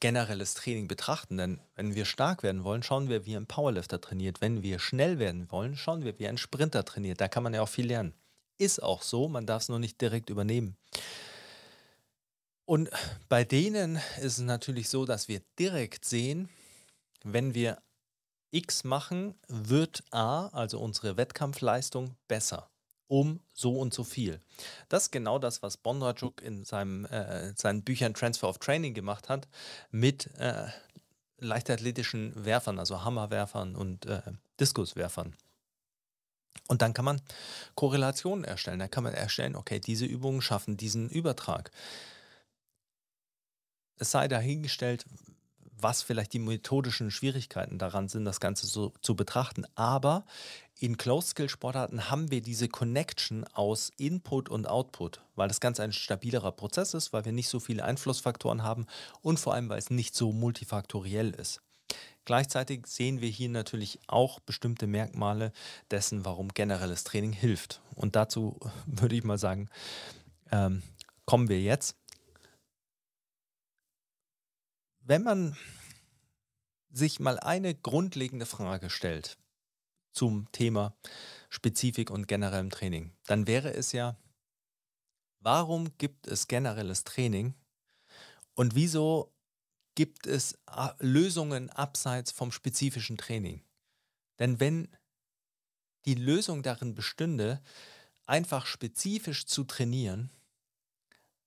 generelles 0.00 0.54
Training 0.54 0.86
betrachten. 0.86 1.38
Denn 1.38 1.60
wenn 1.76 1.94
wir 1.94 2.04
stark 2.04 2.42
werden 2.42 2.64
wollen, 2.64 2.82
schauen 2.82 3.08
wir, 3.08 3.24
wie 3.24 3.36
ein 3.36 3.46
Powerlifter 3.46 4.00
trainiert. 4.00 4.40
Wenn 4.40 4.62
wir 4.62 4.78
schnell 4.78 5.18
werden 5.18 5.50
wollen, 5.50 5.76
schauen 5.76 6.04
wir, 6.04 6.18
wie 6.18 6.28
ein 6.28 6.38
Sprinter 6.38 6.84
trainiert. 6.84 7.20
Da 7.20 7.28
kann 7.28 7.42
man 7.42 7.54
ja 7.54 7.62
auch 7.62 7.68
viel 7.68 7.86
lernen. 7.86 8.14
Ist 8.58 8.82
auch 8.82 9.02
so, 9.02 9.28
man 9.28 9.46
darf 9.46 9.62
es 9.62 9.68
nur 9.70 9.78
nicht 9.78 10.00
direkt 10.00 10.28
übernehmen. 10.28 10.76
Und 12.66 12.90
bei 13.28 13.44
denen 13.44 13.96
ist 14.18 14.38
es 14.38 14.40
natürlich 14.40 14.88
so, 14.90 15.06
dass 15.06 15.26
wir 15.26 15.40
direkt 15.58 16.04
sehen, 16.04 16.50
wenn 17.24 17.54
wir 17.54 17.78
X 18.50 18.84
machen, 18.84 19.34
wird 19.48 20.02
A, 20.10 20.46
also 20.48 20.80
unsere 20.80 21.16
Wettkampfleistung, 21.16 22.16
besser. 22.28 22.70
um 23.10 23.40
so 23.52 23.76
und 23.76 23.92
so 23.92 24.04
viel. 24.04 24.40
Das 24.88 25.04
ist 25.04 25.10
genau 25.10 25.40
das, 25.40 25.62
was 25.62 25.76
Bondrajuk 25.76 26.40
in 26.42 26.64
seinem, 26.64 27.06
äh, 27.06 27.52
seinen 27.56 27.82
Büchern 27.82 28.14
Transfer 28.14 28.48
of 28.48 28.58
Training 28.58 28.94
gemacht 28.94 29.28
hat 29.28 29.48
mit 29.90 30.28
äh, 30.38 30.68
leichtathletischen 31.38 32.44
Werfern, 32.44 32.78
also 32.78 33.02
Hammerwerfern 33.02 33.74
und 33.74 34.06
äh, 34.06 34.22
Diskuswerfern. 34.60 35.34
Und 36.68 36.82
dann 36.82 36.94
kann 36.94 37.04
man 37.04 37.20
Korrelationen 37.74 38.44
erstellen. 38.44 38.78
Da 38.78 38.86
kann 38.86 39.02
man 39.02 39.14
erstellen, 39.14 39.56
okay, 39.56 39.80
diese 39.80 40.06
Übungen 40.06 40.40
schaffen 40.40 40.76
diesen 40.76 41.10
Übertrag. 41.10 41.72
Es 43.96 44.12
sei 44.12 44.28
dahingestellt, 44.28 45.04
was 45.82 46.02
vielleicht 46.02 46.32
die 46.32 46.38
methodischen 46.38 47.10
Schwierigkeiten 47.10 47.78
daran 47.78 48.08
sind, 48.08 48.24
das 48.24 48.40
Ganze 48.40 48.66
so 48.66 48.92
zu 49.02 49.14
betrachten. 49.14 49.64
Aber 49.74 50.24
in 50.78 50.96
Closed-Skill-Sportarten 50.96 52.10
haben 52.10 52.30
wir 52.30 52.40
diese 52.40 52.68
Connection 52.68 53.44
aus 53.52 53.92
Input 53.98 54.48
und 54.48 54.66
Output, 54.66 55.20
weil 55.36 55.48
das 55.48 55.60
Ganze 55.60 55.82
ein 55.82 55.92
stabilerer 55.92 56.52
Prozess 56.52 56.94
ist, 56.94 57.12
weil 57.12 57.24
wir 57.24 57.32
nicht 57.32 57.48
so 57.48 57.60
viele 57.60 57.84
Einflussfaktoren 57.84 58.62
haben 58.62 58.86
und 59.20 59.38
vor 59.38 59.54
allem, 59.54 59.68
weil 59.68 59.78
es 59.78 59.90
nicht 59.90 60.14
so 60.14 60.32
multifaktoriell 60.32 61.30
ist. 61.30 61.60
Gleichzeitig 62.24 62.86
sehen 62.86 63.20
wir 63.20 63.28
hier 63.28 63.48
natürlich 63.48 63.98
auch 64.06 64.40
bestimmte 64.40 64.86
Merkmale 64.86 65.52
dessen, 65.90 66.24
warum 66.24 66.48
generelles 66.48 67.04
Training 67.04 67.32
hilft. 67.32 67.80
Und 67.94 68.16
dazu 68.16 68.58
würde 68.86 69.16
ich 69.16 69.24
mal 69.24 69.38
sagen, 69.38 69.68
ähm, 70.52 70.82
kommen 71.26 71.48
wir 71.48 71.60
jetzt. 71.60 71.96
Wenn 75.10 75.24
man 75.24 75.56
sich 76.88 77.18
mal 77.18 77.40
eine 77.40 77.74
grundlegende 77.74 78.46
Frage 78.46 78.90
stellt 78.90 79.38
zum 80.12 80.46
Thema 80.52 80.96
Spezifik 81.48 82.12
und 82.12 82.28
generellem 82.28 82.70
Training, 82.70 83.12
dann 83.26 83.48
wäre 83.48 83.74
es 83.74 83.90
ja, 83.90 84.16
warum 85.40 85.98
gibt 85.98 86.28
es 86.28 86.46
generelles 86.46 87.02
Training 87.02 87.54
und 88.54 88.76
wieso 88.76 89.34
gibt 89.96 90.28
es 90.28 90.56
Lösungen 91.00 91.70
abseits 91.70 92.30
vom 92.30 92.52
spezifischen 92.52 93.18
Training? 93.18 93.64
Denn 94.38 94.60
wenn 94.60 94.96
die 96.04 96.14
Lösung 96.14 96.62
darin 96.62 96.94
bestünde, 96.94 97.60
einfach 98.26 98.64
spezifisch 98.64 99.46
zu 99.46 99.64
trainieren, 99.64 100.30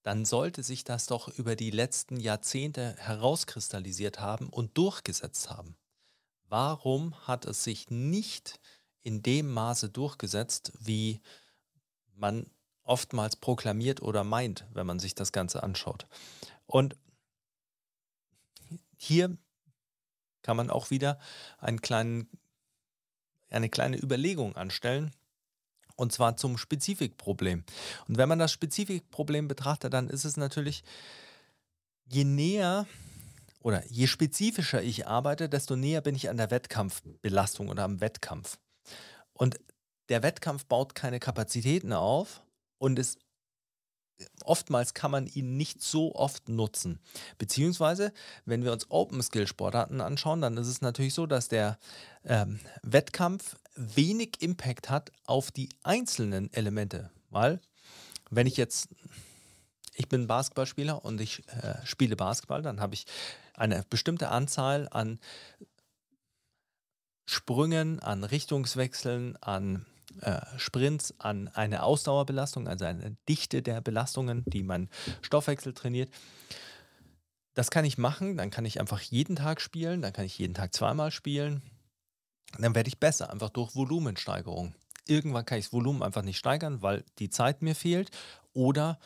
dann 0.04 0.26
sollte 0.26 0.64
sich 0.64 0.84
das 0.84 1.06
doch 1.06 1.30
über 1.30 1.56
die 1.56 1.72
letzten 1.72 2.20
Jahrzehnte 2.20 2.96
herauskristallisiert 2.98 4.20
haben 4.20 4.50
und 4.50 4.78
durchgesetzt 4.78 5.50
haben. 5.50 5.78
Warum 6.50 7.16
hat 7.26 7.46
es 7.46 7.64
sich 7.64 7.90
nicht 7.90 8.60
in 9.02 9.24
dem 9.24 9.52
Maße 9.52 9.90
durchgesetzt, 9.90 10.74
wie 10.80 11.22
man 12.16 12.46
oftmals 12.84 13.38
proklamiert 13.38 14.02
oder 14.02 14.26
meint, 14.26 14.68
wenn 14.74 14.86
man 14.86 15.00
sich 15.00 15.16
das 15.16 15.32
Ganze 15.32 15.64
anschaut? 15.64 16.06
Und 16.66 16.98
hier 18.98 19.38
kann 20.42 20.58
man 20.58 20.70
auch 20.70 20.90
wieder 20.90 21.20
einen 21.60 21.82
kleinen, 21.82 22.30
eine 23.50 23.70
kleine 23.70 23.98
Überlegung 23.98 24.56
anstellen, 24.58 25.12
und 25.96 26.12
zwar 26.12 26.38
zum 26.38 26.58
Spezifikproblem. 26.58 27.64
Und 28.08 28.18
wenn 28.18 28.30
man 28.30 28.40
das 28.40 28.52
Spezifikproblem 28.52 29.48
betrachtet, 29.48 29.94
dann 29.94 30.10
ist 30.10 30.26
es 30.26 30.38
natürlich, 30.38 30.84
je 32.06 32.24
näher 32.24 32.88
oder 33.62 33.84
je 33.88 34.08
spezifischer 34.08 34.82
ich 34.82 35.08
arbeite, 35.08 35.50
desto 35.50 35.76
näher 35.76 36.02
bin 36.02 36.16
ich 36.16 36.30
an 36.30 36.38
der 36.38 36.52
Wettkampfbelastung 36.52 37.70
oder 37.70 37.84
am 37.84 38.02
Wettkampf. 38.02 38.58
Und 39.34 39.60
der 40.10 40.22
Wettkampf 40.22 40.66
baut 40.66 40.96
keine 40.96 41.20
Kapazitäten 41.20 41.94
auf 41.94 42.44
und 42.78 43.00
ist 43.00 43.20
oftmals 44.44 44.94
kann 44.94 45.12
man 45.12 45.28
ihn 45.28 45.58
nicht 45.58 45.82
so 45.82 46.16
oft 46.16 46.50
nutzen. 46.50 47.00
Beziehungsweise, 47.38 48.14
wenn 48.46 48.64
wir 48.64 48.72
uns 48.72 48.90
Open-Skill-Sportarten 48.90 50.02
anschauen, 50.02 50.42
dann 50.42 50.58
ist 50.58 50.68
es 50.68 50.82
natürlich 50.82 51.14
so, 51.14 51.26
dass 51.26 51.48
der 51.48 51.78
ähm, 52.24 52.60
Wettkampf 52.84 53.56
wenig 53.76 54.42
Impact 54.42 54.90
hat 54.90 55.12
auf 55.26 55.52
die 55.52 55.70
einzelnen 55.84 56.52
Elemente. 56.54 57.12
Weil, 57.30 57.60
wenn 58.30 58.48
ich 58.48 58.58
jetzt, 58.58 58.90
ich 59.96 60.08
bin 60.10 60.28
Basketballspieler 60.28 61.04
und 61.04 61.20
ich 61.22 61.48
äh, 61.50 61.76
spiele 61.86 62.16
Basketball, 62.16 62.62
dann 62.62 62.80
habe 62.80 62.94
ich 62.94 63.06
eine 63.54 63.84
bestimmte 63.90 64.30
Anzahl 64.30 64.88
an 64.92 65.20
Sprüngen, 67.26 68.00
an 68.00 68.24
Richtungswechseln, 68.24 69.38
an 69.38 69.86
äh, 70.22 70.42
Sprints, 70.58 71.16
an 71.20 71.48
eine 71.48 71.84
Ausdauerbelastung, 71.84 72.68
also 72.68 72.86
eine 72.86 73.16
Dichte 73.30 73.62
der 73.62 73.82
Belastungen, 73.82 74.44
die 74.46 74.64
mein 74.64 74.90
Stoffwechsel 75.22 75.74
trainiert. 75.74 76.14
Das 77.56 77.70
kann 77.72 77.86
ich 77.86 77.98
machen, 77.98 78.36
dann 78.36 78.50
kann 78.50 78.66
ich 78.66 78.80
einfach 78.80 79.00
jeden 79.00 79.36
Tag 79.36 79.62
spielen, 79.62 80.02
dann 80.02 80.12
kann 80.12 80.26
ich 80.26 80.38
jeden 80.38 80.56
Tag 80.56 80.74
zweimal 80.74 81.12
spielen 81.12 81.62
dann 82.60 82.76
werde 82.76 82.88
ich 82.88 83.00
besser, 83.00 83.32
einfach 83.32 83.50
durch 83.50 83.76
Volumensteigerung. 83.76 84.76
Irgendwann 85.06 85.46
kann 85.46 85.58
ich 85.58 85.66
das 85.66 85.74
Volumen 85.74 86.04
einfach 86.04 86.22
nicht 86.22 86.38
steigern, 86.38 86.82
weil 86.82 87.04
die 87.20 87.30
Zeit 87.30 87.62
mir 87.62 87.76
fehlt 87.76 88.12
oder 88.54 89.00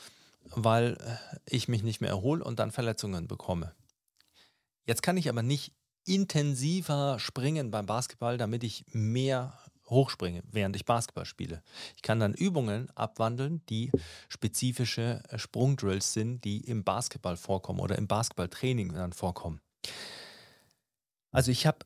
weil 0.56 0.98
äh, 1.00 1.38
ich 1.46 1.68
mich 1.68 1.84
nicht 1.84 2.02
mehr 2.02 2.12
erhole 2.12 2.44
und 2.44 2.60
dann 2.60 2.72
Verletzungen 2.72 3.28
bekomme. 3.28 3.74
Jetzt 4.86 5.02
kann 5.02 5.18
ich 5.18 5.30
aber 5.30 5.44
nicht 5.44 5.74
intensiver 6.06 7.20
springen 7.20 7.72
beim 7.72 7.86
Basketball, 7.86 8.38
damit 8.38 8.64
ich 8.64 8.86
mehr 8.94 9.58
hochspringe, 9.90 10.44
während 10.52 10.76
ich 10.76 10.86
Basketball 10.86 11.26
spiele. 11.26 11.64
Ich 11.96 12.02
kann 12.02 12.20
dann 12.20 12.34
Übungen 12.34 12.90
abwandeln, 12.96 13.66
die 13.70 13.92
spezifische 14.30 15.24
äh, 15.30 15.38
Sprungdrills 15.38 16.14
sind, 16.14 16.44
die 16.44 16.62
im 16.62 16.84
Basketball 16.84 17.38
vorkommen 17.38 17.80
oder 17.80 17.98
im 17.98 18.08
Basketballtraining 18.08 18.94
dann 18.94 19.14
vorkommen. 19.14 19.62
Also 21.32 21.52
ich 21.52 21.66
habe 21.66 21.86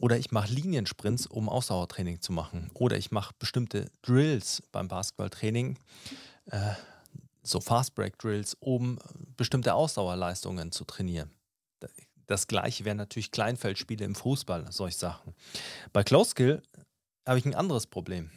oder 0.00 0.18
ich 0.18 0.30
mache 0.30 0.52
Liniensprints, 0.52 1.26
um 1.26 1.48
Ausdauertraining 1.48 2.20
zu 2.20 2.32
machen. 2.32 2.70
Oder 2.74 2.96
ich 2.96 3.10
mache 3.10 3.34
bestimmte 3.38 3.90
Drills 4.02 4.62
beim 4.72 4.88
Basketballtraining, 4.88 5.78
äh, 6.46 6.74
so 7.42 7.60
Fast-Break-Drills, 7.60 8.56
um 8.60 8.98
bestimmte 9.36 9.74
Ausdauerleistungen 9.74 10.72
zu 10.72 10.84
trainieren. 10.84 11.30
Das 12.26 12.46
gleiche 12.46 12.84
wären 12.84 12.98
natürlich 12.98 13.30
Kleinfeldspiele 13.30 14.04
im 14.04 14.14
Fußball, 14.14 14.70
solche 14.70 14.98
Sachen. 14.98 15.34
Bei 15.92 16.04
Close 16.04 16.30
Skill 16.30 16.62
habe 17.26 17.38
ich 17.38 17.46
ein 17.46 17.54
anderes 17.54 17.86
Problem. 17.86 18.30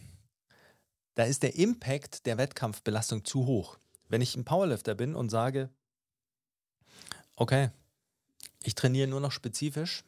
Da 1.16 1.24
ist 1.24 1.44
der 1.44 1.56
Impact 1.56 2.26
der 2.26 2.38
Wettkampfbelastung 2.38 3.26
zu 3.26 3.46
hoch. 3.46 3.78
Wenn 4.08 4.22
ich 4.22 4.36
ein 4.36 4.46
Powerlifter 4.46 4.96
bin 4.96 5.14
und 5.14 5.30
sage, 5.30 5.70
okay, 7.36 7.72
ich 8.64 8.76
trainiere 8.76 9.08
nur 9.08 9.20
noch 9.20 9.32
spezifisch, 9.32 10.04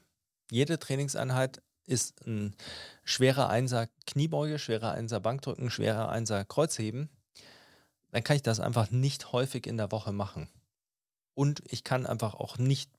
jede 0.53 0.77
Trainingseinheit 0.77 1.61
ist 1.85 2.25
ein 2.25 2.55
schwerer 3.03 3.49
Einser 3.49 3.87
Kniebeuge, 4.05 4.59
schwerer 4.59 4.91
Einser 4.91 5.19
Bankdrücken, 5.19 5.69
schwerer 5.69 6.09
Einser 6.09 6.45
Kreuzheben, 6.45 7.09
dann 8.11 8.23
kann 8.23 8.35
ich 8.35 8.43
das 8.43 8.59
einfach 8.59 8.91
nicht 8.91 9.31
häufig 9.31 9.65
in 9.65 9.77
der 9.77 9.91
Woche 9.91 10.11
machen. 10.11 10.47
Und 11.33 11.63
ich 11.69 11.83
kann 11.83 12.05
einfach 12.05 12.35
auch 12.35 12.57
nicht 12.57 12.91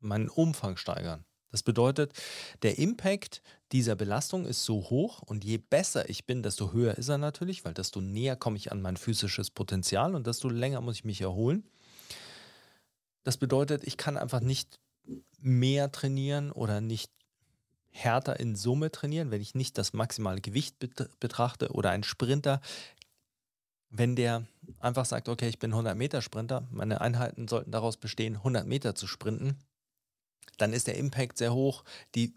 meinen 0.00 0.28
Umfang 0.28 0.76
steigern. 0.76 1.24
Das 1.50 1.62
bedeutet, 1.62 2.12
der 2.62 2.76
Impact 2.76 3.42
dieser 3.72 3.96
Belastung 3.96 4.44
ist 4.44 4.64
so 4.64 4.90
hoch 4.90 5.22
und 5.22 5.42
je 5.44 5.56
besser 5.56 6.10
ich 6.10 6.26
bin, 6.26 6.42
desto 6.42 6.72
höher 6.72 6.98
ist 6.98 7.08
er 7.08 7.18
natürlich, 7.18 7.64
weil 7.64 7.72
desto 7.72 8.02
näher 8.02 8.36
komme 8.36 8.58
ich 8.58 8.70
an 8.70 8.82
mein 8.82 8.98
physisches 8.98 9.50
Potenzial 9.50 10.14
und 10.14 10.26
desto 10.26 10.50
länger 10.50 10.82
muss 10.82 10.96
ich 10.96 11.04
mich 11.04 11.22
erholen. 11.22 11.64
Das 13.24 13.38
bedeutet, 13.38 13.84
ich 13.84 13.96
kann 13.96 14.18
einfach 14.18 14.40
nicht 14.40 14.78
mehr 15.38 15.92
trainieren 15.92 16.52
oder 16.52 16.80
nicht 16.80 17.10
härter 17.90 18.38
in 18.38 18.56
Summe 18.56 18.90
trainieren, 18.90 19.30
wenn 19.30 19.40
ich 19.40 19.54
nicht 19.54 19.78
das 19.78 19.92
maximale 19.92 20.40
Gewicht 20.40 20.76
betrachte 21.18 21.70
oder 21.70 21.90
ein 21.90 22.02
Sprinter, 22.02 22.60
wenn 23.88 24.16
der 24.16 24.46
einfach 24.80 25.06
sagt, 25.06 25.28
okay, 25.28 25.48
ich 25.48 25.58
bin 25.58 25.70
100 25.70 25.96
Meter 25.96 26.20
Sprinter, 26.20 26.66
meine 26.70 27.00
Einheiten 27.00 27.48
sollten 27.48 27.70
daraus 27.70 27.96
bestehen, 27.96 28.36
100 28.36 28.66
Meter 28.66 28.94
zu 28.94 29.06
sprinten, 29.06 29.58
dann 30.58 30.72
ist 30.72 30.86
der 30.86 30.96
Impact 30.96 31.38
sehr 31.38 31.54
hoch. 31.54 31.84
Die 32.14 32.34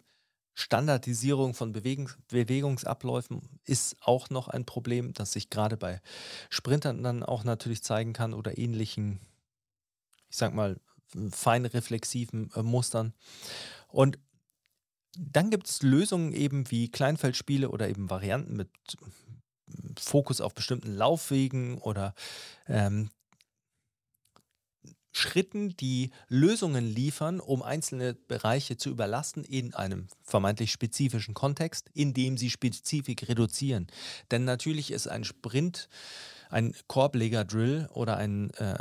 Standardisierung 0.53 1.53
von 1.53 1.71
Bewegungs 1.71 2.17
Bewegungsabläufen 2.27 3.41
ist 3.65 3.95
auch 4.01 4.29
noch 4.29 4.47
ein 4.47 4.65
Problem, 4.65 5.13
das 5.13 5.31
sich 5.31 5.49
gerade 5.49 5.77
bei 5.77 6.01
Sprintern 6.49 7.03
dann 7.03 7.23
auch 7.23 7.43
natürlich 7.43 7.83
zeigen 7.83 8.13
kann 8.13 8.33
oder 8.33 8.57
ähnlichen, 8.57 9.19
ich 10.29 10.37
sag 10.37 10.53
mal, 10.53 10.79
fein 11.31 11.65
reflexiven 11.65 12.51
äh, 12.55 12.61
Mustern. 12.61 13.13
Und 13.87 14.19
dann 15.17 15.49
gibt 15.49 15.67
es 15.67 15.81
Lösungen 15.81 16.33
eben 16.33 16.69
wie 16.71 16.89
Kleinfeldspiele 16.89 17.69
oder 17.69 17.89
eben 17.89 18.09
Varianten 18.09 18.55
mit 18.55 18.69
Fokus 19.99 20.41
auf 20.41 20.53
bestimmten 20.53 20.93
Laufwegen 20.95 21.77
oder 21.79 22.13
ähm, 22.67 23.09
Schritten, 25.11 25.75
die 25.77 26.11
Lösungen 26.27 26.85
liefern, 26.85 27.39
um 27.39 27.63
einzelne 27.63 28.13
Bereiche 28.13 28.77
zu 28.77 28.89
überlasten 28.89 29.43
in 29.43 29.73
einem 29.73 30.07
vermeintlich 30.23 30.71
spezifischen 30.71 31.33
Kontext, 31.33 31.89
indem 31.93 32.37
sie 32.37 32.49
Spezifik 32.49 33.27
reduzieren. 33.27 33.87
Denn 34.31 34.45
natürlich 34.45 34.91
ist 34.91 35.07
ein 35.07 35.23
Sprint, 35.23 35.89
ein 36.49 36.73
Korbleger-Drill 36.87 37.89
oder 37.93 38.17
ein 38.17 38.51
äh, 38.51 38.77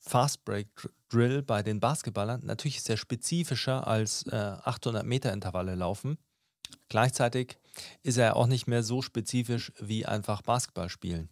Fast-Break-Drill 0.00 0.92
bei 1.12 1.62
den 1.62 1.80
Basketballern 1.80 2.40
natürlich 2.44 2.82
sehr 2.82 2.96
spezifischer 2.96 3.86
als 3.86 4.26
äh, 4.26 4.36
800 4.36 5.04
Meter 5.04 5.32
Intervalle 5.32 5.74
laufen. 5.74 6.18
Gleichzeitig 6.88 7.58
ist 8.02 8.18
er 8.18 8.36
auch 8.36 8.46
nicht 8.46 8.66
mehr 8.66 8.82
so 8.82 9.02
spezifisch 9.02 9.72
wie 9.78 10.06
einfach 10.06 10.42
Basketball 10.42 10.88
spielen. 10.88 11.28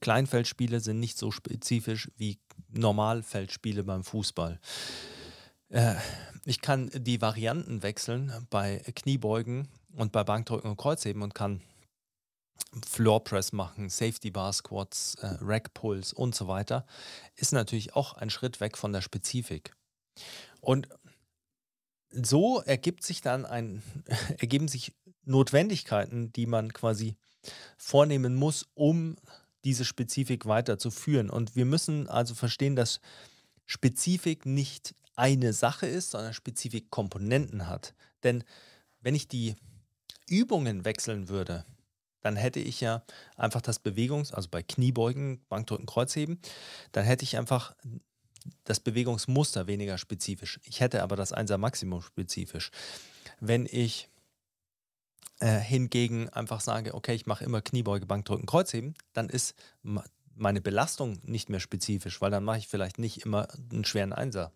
Kleinfeldspiele 0.00 0.80
sind 0.80 1.00
nicht 1.00 1.18
so 1.18 1.30
spezifisch 1.30 2.10
wie 2.16 2.38
Normalfeldspiele 2.70 3.84
beim 3.84 4.04
Fußball. 4.04 4.60
Äh, 5.68 5.94
ich 6.44 6.60
kann 6.60 6.90
die 6.94 7.20
Varianten 7.20 7.82
wechseln 7.82 8.32
bei 8.50 8.82
Kniebeugen 8.94 9.68
und 9.94 10.12
bei 10.12 10.24
Bankdrücken 10.24 10.70
und 10.70 10.76
Kreuzheben 10.76 11.22
und 11.22 11.34
kann 11.34 11.62
Floor 12.86 13.22
Press 13.22 13.52
machen, 13.52 13.88
Safety 13.88 14.30
Bar 14.30 14.52
Squats, 14.52 15.14
äh, 15.16 15.36
Rack 15.40 15.74
Pulls 15.74 16.12
und 16.12 16.34
so 16.34 16.48
weiter, 16.48 16.86
ist 17.36 17.52
natürlich 17.52 17.94
auch 17.94 18.14
ein 18.14 18.30
Schritt 18.30 18.60
weg 18.60 18.78
von 18.78 18.92
der 18.92 19.02
Spezifik. 19.02 19.74
Und 20.60 20.88
so 22.10 22.60
ergibt 22.60 23.04
sich 23.04 23.20
dann 23.20 23.44
ein, 23.44 23.82
ergeben 24.38 24.68
sich 24.68 24.94
Notwendigkeiten, 25.24 26.32
die 26.32 26.46
man 26.46 26.72
quasi 26.72 27.16
vornehmen 27.76 28.34
muss, 28.34 28.66
um 28.74 29.16
diese 29.64 29.84
Spezifik 29.84 30.46
weiterzuführen. 30.46 31.30
Und 31.30 31.56
wir 31.56 31.64
müssen 31.64 32.08
also 32.08 32.34
verstehen, 32.34 32.76
dass 32.76 33.00
Spezifik 33.66 34.46
nicht 34.46 34.94
eine 35.14 35.52
Sache 35.52 35.86
ist, 35.86 36.10
sondern 36.10 36.34
Spezifik 36.34 36.90
Komponenten 36.90 37.68
hat. 37.68 37.94
Denn 38.24 38.44
wenn 39.00 39.14
ich 39.14 39.28
die 39.28 39.54
Übungen 40.28 40.84
wechseln 40.84 41.28
würde, 41.28 41.64
dann 42.22 42.36
hätte 42.36 42.60
ich 42.60 42.80
ja 42.80 43.02
einfach 43.36 43.60
das 43.60 43.78
Bewegungs-, 43.78 44.32
also 44.32 44.48
bei 44.50 44.62
Kniebeugen, 44.62 45.44
Bankdrücken, 45.48 45.86
Kreuzheben, 45.86 46.40
dann 46.92 47.04
hätte 47.04 47.24
ich 47.24 47.36
einfach 47.36 47.74
das 48.64 48.80
Bewegungsmuster 48.80 49.66
weniger 49.66 49.98
spezifisch. 49.98 50.58
Ich 50.64 50.80
hätte 50.80 51.02
aber 51.02 51.16
das 51.16 51.32
Einser 51.32 51.58
Maximum 51.58 52.02
spezifisch. 52.02 52.70
Wenn 53.40 53.66
ich 53.70 54.08
äh, 55.40 55.58
hingegen 55.58 56.28
einfach 56.30 56.60
sage, 56.60 56.94
okay, 56.94 57.14
ich 57.14 57.26
mache 57.26 57.44
immer 57.44 57.62
Kniebeuge, 57.62 58.06
Bankdrücken, 58.06 58.46
Kreuzheben, 58.46 58.94
dann 59.12 59.28
ist 59.28 59.54
meine 60.34 60.60
Belastung 60.60 61.18
nicht 61.22 61.48
mehr 61.48 61.60
spezifisch, 61.60 62.20
weil 62.20 62.30
dann 62.30 62.44
mache 62.44 62.58
ich 62.58 62.68
vielleicht 62.68 62.98
nicht 62.98 63.24
immer 63.24 63.48
einen 63.70 63.84
schweren 63.84 64.12
Einser. 64.12 64.52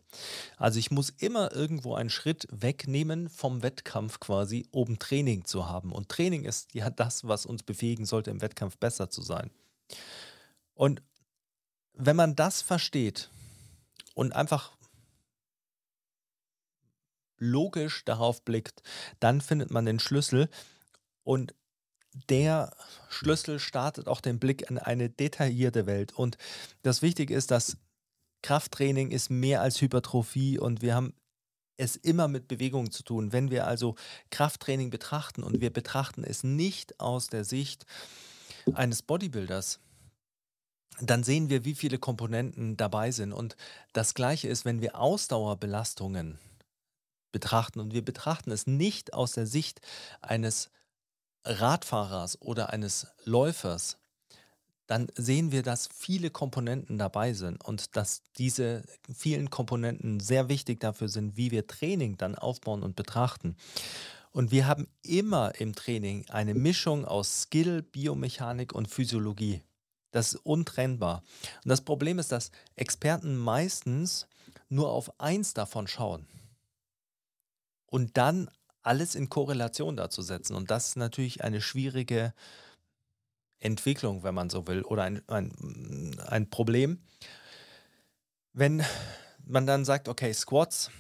Also 0.57 0.79
ich 0.79 0.91
muss 0.91 1.11
immer 1.11 1.53
irgendwo 1.53 1.95
einen 1.95 2.11
Schritt 2.11 2.47
wegnehmen 2.51 3.29
vom 3.29 3.63
Wettkampf 3.63 4.21
quasi, 4.21 4.67
um 4.71 4.99
Training 4.99 5.45
zu 5.45 5.69
haben. 5.69 5.93
Und 5.93 6.09
Training 6.09 6.45
ist 6.45 6.75
ja 6.75 6.91
das, 6.91 7.27
was 7.29 7.47
uns 7.47 7.63
befähigen 7.63 8.07
sollte, 8.07 8.31
im 8.31 8.41
Wettkampf 8.41 8.79
besser 8.79 9.11
zu 9.11 9.23
sein. 9.23 9.51
Und 10.75 11.03
wenn 11.93 12.17
man 12.17 12.37
das 12.37 12.63
versteht 12.63 13.31
und 14.15 14.35
einfach 14.35 14.77
logisch 17.39 18.05
darauf 18.05 18.43
blickt, 18.43 18.83
dann 19.21 19.41
findet 19.41 19.71
man 19.71 19.85
den 19.85 19.99
Schlüssel, 19.99 20.49
und 21.27 21.57
der 22.29 22.75
Schlüssel 23.09 23.59
startet 23.59 24.09
auch 24.09 24.21
den 24.21 24.39
Blick 24.39 24.69
in 24.71 24.79
eine 24.79 25.11
detaillierte 25.11 25.87
Welt. 25.87 26.13
Und 26.13 26.39
das 26.83 27.03
Wichtige 27.03 27.35
ist, 27.35 27.51
dass 27.51 27.77
Krafttraining 28.43 29.11
ist 29.11 29.31
mehr 29.31 29.61
als 29.61 29.81
Hypertrophie 29.81 30.59
und 30.59 30.83
wir 30.83 30.95
haben 30.95 31.15
es 31.77 31.97
immer 31.97 32.29
mit 32.29 32.49
Bewegung 32.49 32.91
zu 32.91 33.03
tun. 33.03 33.33
Wenn 33.33 33.51
wir 33.51 33.67
also 33.67 33.97
Krafttraining 34.31 34.91
betrachten 34.91 35.43
und 35.43 35.61
wir 35.61 35.73
betrachten 35.73 36.25
es 36.25 36.43
nicht 36.43 37.01
aus 37.01 37.27
der 37.27 37.45
Sicht 37.45 37.85
eines 38.73 39.03
Bodybuilders, 39.03 39.81
dann 41.01 41.23
sehen 41.23 41.51
wir, 41.51 41.65
wie 41.65 41.75
viele 41.75 41.99
Komponenten 41.99 42.77
dabei 42.77 43.11
sind. 43.11 43.33
Und 43.33 43.57
das 43.93 44.15
Gleiche 44.15 44.49
ist, 44.49 44.65
wenn 44.65 44.81
wir 44.81 44.99
Ausdauerbelastungen 44.99 46.39
betrachten 47.33 47.81
und 47.81 47.93
wir 47.93 48.05
betrachten 48.05 48.51
es 48.51 48.67
nicht 48.67 49.13
aus 49.13 49.33
der 49.33 49.47
Sicht 49.47 49.81
eines 50.23 50.71
Radfahrers 51.47 52.41
oder 52.41 52.71
eines 52.71 53.07
Läufers, 53.25 53.99
dann 54.87 55.09
sehen 55.17 55.51
wir, 55.51 55.63
dass 55.63 55.89
viele 55.93 56.31
Komponenten 56.31 56.99
dabei 56.99 57.33
sind 57.33 57.65
und 57.65 57.97
dass 57.97 58.23
diese 58.39 58.85
vielen 59.13 59.51
Komponenten 59.51 60.21
sehr 60.21 60.49
wichtig 60.49 60.81
dafür 60.81 61.09
sind, 61.09 61.37
wie 61.37 61.51
wir 61.51 61.67
Training 61.67 62.17
dann 62.17 62.37
aufbauen 62.37 62.83
und 62.83 62.95
betrachten. 62.95 63.57
Und 64.31 64.51
wir 64.51 64.67
haben 64.67 64.87
immer 65.03 65.59
im 65.59 65.75
Training 65.75 66.27
eine 66.29 66.55
Mischung 66.55 67.05
aus 67.05 67.43
Skill, 67.43 67.83
Biomechanik 67.83 68.75
und 68.75 68.87
Physiologie. 68.87 69.63
Das 70.13 70.35
ist 70.35 70.47
untrennbar. 70.47 71.23
Und 71.65 71.69
das 71.69 71.81
Problem 71.81 72.19
ist, 72.19 72.31
dass 72.31 72.51
Experten 72.77 73.37
meistens 73.37 74.29
nur 74.69 74.91
auf 74.91 75.21
eins 75.21 75.55
davon 75.55 75.89
schauen 75.89 76.27
und 77.87 78.17
dann 78.17 78.51
alles 78.87 79.15
in 79.15 79.29
Korrelation 79.29 79.97
dazu 79.97 80.23
setzen. 80.23 80.55
Und 80.55 80.71
das 80.71 80.89
ist 80.89 80.97
natürlich 80.97 81.43
eine 81.45 81.61
schwierige 81.61 82.33
Entwicklung, 83.59 84.23
wenn 84.23 84.35
man 84.35 84.51
so 84.51 84.67
will, 84.67 84.83
oder 84.83 85.05
ein, 85.05 85.23
ein, 85.29 86.21
ein 86.27 86.51
Problem. 86.51 87.01
Wenn 88.53 88.83
man 89.45 89.67
dann 89.67 89.85
sagt, 89.85 90.09
okay, 90.09 90.33
Squats, 90.33 90.91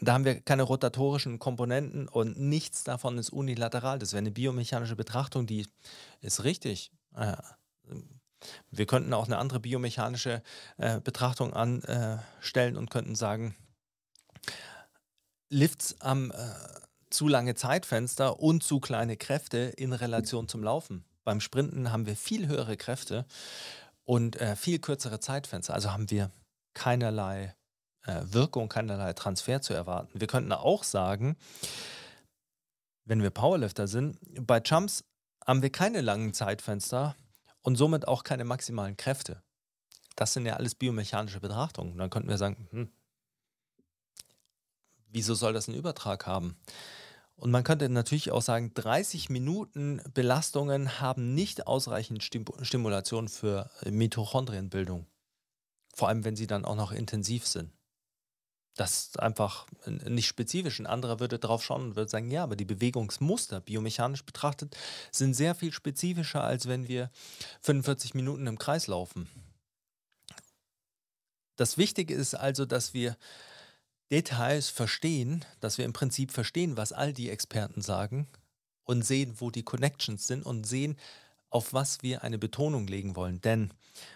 da 0.00 0.14
haben 0.14 0.24
wir 0.24 0.40
keine 0.40 0.62
rotatorischen 0.62 1.38
Komponenten 1.38 2.08
und 2.08 2.38
nichts 2.38 2.84
davon 2.84 3.18
ist 3.18 3.30
unilateral. 3.30 3.98
Das 3.98 4.12
wäre 4.12 4.18
eine 4.18 4.30
biomechanische 4.30 4.96
Betrachtung, 4.96 5.46
die 5.46 5.66
ist 6.20 6.44
richtig. 6.44 6.90
Äh, 7.14 7.36
wir 8.70 8.86
könnten 8.86 9.12
auch 9.14 9.26
eine 9.26 9.38
andere 9.38 9.60
biomechanische 9.60 10.42
äh, 10.76 11.00
Betrachtung 11.00 11.54
anstellen 11.54 12.76
und 12.76 12.90
könnten 12.90 13.14
sagen, 13.16 13.54
Lifts 15.50 16.00
am 16.00 16.30
äh, 16.30 16.34
zu 17.10 17.28
lange 17.28 17.54
Zeitfenster 17.54 18.40
und 18.40 18.62
zu 18.62 18.80
kleine 18.80 19.16
Kräfte 19.16 19.58
in 19.58 19.92
Relation 19.92 20.48
zum 20.48 20.62
Laufen. 20.62 21.04
Beim 21.24 21.40
Sprinten 21.40 21.92
haben 21.92 22.06
wir 22.06 22.16
viel 22.16 22.48
höhere 22.48 22.76
Kräfte 22.76 23.26
und 24.04 24.40
äh, 24.40 24.56
viel 24.56 24.78
kürzere 24.78 25.20
Zeitfenster. 25.20 25.74
Also 25.74 25.92
haben 25.92 26.10
wir 26.10 26.30
keinerlei 26.74 27.54
äh, 28.06 28.22
Wirkung, 28.24 28.68
keinerlei 28.68 29.12
Transfer 29.12 29.60
zu 29.60 29.74
erwarten. 29.74 30.20
Wir 30.20 30.26
könnten 30.26 30.52
auch 30.52 30.84
sagen, 30.84 31.36
wenn 33.04 33.22
wir 33.22 33.30
Powerlifter 33.30 33.88
sind, 33.88 34.18
bei 34.46 34.60
Jumps 34.64 35.04
haben 35.46 35.62
wir 35.62 35.70
keine 35.70 36.00
langen 36.00 36.34
Zeitfenster 36.34 37.16
und 37.62 37.76
somit 37.76 38.06
auch 38.06 38.24
keine 38.24 38.44
maximalen 38.44 38.96
Kräfte. 38.96 39.42
Das 40.16 40.32
sind 40.32 40.46
ja 40.46 40.54
alles 40.54 40.74
biomechanische 40.74 41.40
Betrachtungen. 41.40 41.96
dann 41.96 42.10
könnten 42.10 42.28
wir 42.28 42.38
sagen, 42.38 42.68
hm, 42.70 42.90
wieso 45.08 45.34
soll 45.34 45.52
das 45.52 45.68
einen 45.68 45.78
Übertrag 45.78 46.26
haben? 46.26 46.56
Und 47.38 47.52
man 47.52 47.62
könnte 47.62 47.88
natürlich 47.88 48.32
auch 48.32 48.42
sagen, 48.42 48.74
30 48.74 49.30
Minuten 49.30 50.02
Belastungen 50.12 51.00
haben 51.00 51.34
nicht 51.34 51.68
ausreichend 51.68 52.22
Stimulation 52.24 53.28
für 53.28 53.70
Mitochondrienbildung. 53.88 55.06
Vor 55.94 56.08
allem, 56.08 56.24
wenn 56.24 56.34
sie 56.34 56.48
dann 56.48 56.64
auch 56.64 56.74
noch 56.74 56.90
intensiv 56.90 57.46
sind. 57.46 57.72
Das 58.74 58.98
ist 58.98 59.20
einfach 59.20 59.66
nicht 59.86 60.26
spezifisch. 60.26 60.80
Ein 60.80 60.86
anderer 60.86 61.20
würde 61.20 61.38
darauf 61.38 61.64
schauen 61.64 61.82
und 61.82 61.96
würde 61.96 62.10
sagen, 62.10 62.30
ja, 62.30 62.42
aber 62.42 62.56
die 62.56 62.64
Bewegungsmuster, 62.64 63.60
biomechanisch 63.60 64.24
betrachtet, 64.24 64.76
sind 65.10 65.34
sehr 65.34 65.54
viel 65.54 65.72
spezifischer, 65.72 66.42
als 66.42 66.66
wenn 66.66 66.86
wir 66.88 67.10
45 67.62 68.14
Minuten 68.14 68.46
im 68.48 68.58
Kreis 68.58 68.88
laufen. 68.88 69.28
Das 71.56 71.78
Wichtige 71.78 72.14
ist 72.14 72.34
also, 72.34 72.66
dass 72.66 72.94
wir 72.94 73.16
Details 74.10 74.68
verstehen, 74.68 75.44
dass 75.60 75.78
wir 75.78 75.84
im 75.84 75.92
Prinzip 75.92 76.32
verstehen, 76.32 76.76
was 76.76 76.92
all 76.92 77.12
die 77.12 77.30
Experten 77.30 77.82
sagen 77.82 78.26
und 78.84 79.02
sehen, 79.02 79.34
wo 79.38 79.50
die 79.50 79.62
Connections 79.62 80.26
sind 80.26 80.46
und 80.46 80.66
sehen, 80.66 80.96
auf 81.50 81.72
was 81.72 82.02
wir 82.02 82.22
eine 82.22 82.38
Betonung 82.38 82.86
legen 82.86 83.16
wollen. 83.16 83.40
Denn, 83.40 83.72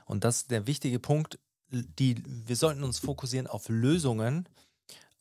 und 0.07 0.24
das 0.24 0.38
ist 0.38 0.51
der 0.51 0.66
wichtige 0.66 0.99
Punkt, 0.99 1.38
die, 1.70 2.22
wir 2.26 2.57
sollten 2.57 2.84
uns 2.84 2.99
fokussieren 2.99 3.47
auf 3.47 3.68
Lösungen, 3.68 4.49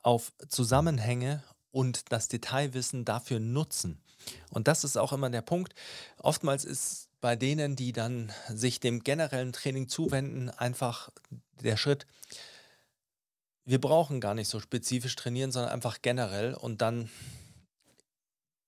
auf 0.02 0.34
Zusammenhänge 0.50 1.44
und 1.72 2.12
das 2.12 2.28
Detailwissen 2.28 3.06
dafür 3.06 3.40
nutzen. 3.40 4.02
Und 4.50 4.68
das 4.68 4.84
ist 4.84 4.98
auch 4.98 5.14
immer 5.14 5.30
der 5.30 5.42
Punkt. 5.42 5.74
Oftmals 6.18 6.66
ist 6.66 7.08
bei 7.22 7.36
denen, 7.36 7.76
die 7.76 7.92
dann 7.94 8.32
sich 8.50 8.80
dem 8.80 9.04
generellen 9.04 9.54
Training 9.54 9.88
zuwenden, 9.88 10.50
einfach 10.50 11.10
der 11.62 11.78
Schritt, 11.78 12.06
wir 13.72 13.80
brauchen 13.80 14.20
gar 14.20 14.34
nicht 14.34 14.50
so 14.50 14.60
spezifisch 14.60 15.16
trainieren, 15.16 15.54
sondern 15.54 15.72
einfach 15.72 16.02
generell. 16.02 16.54
Und 16.54 16.82
dann 16.82 17.10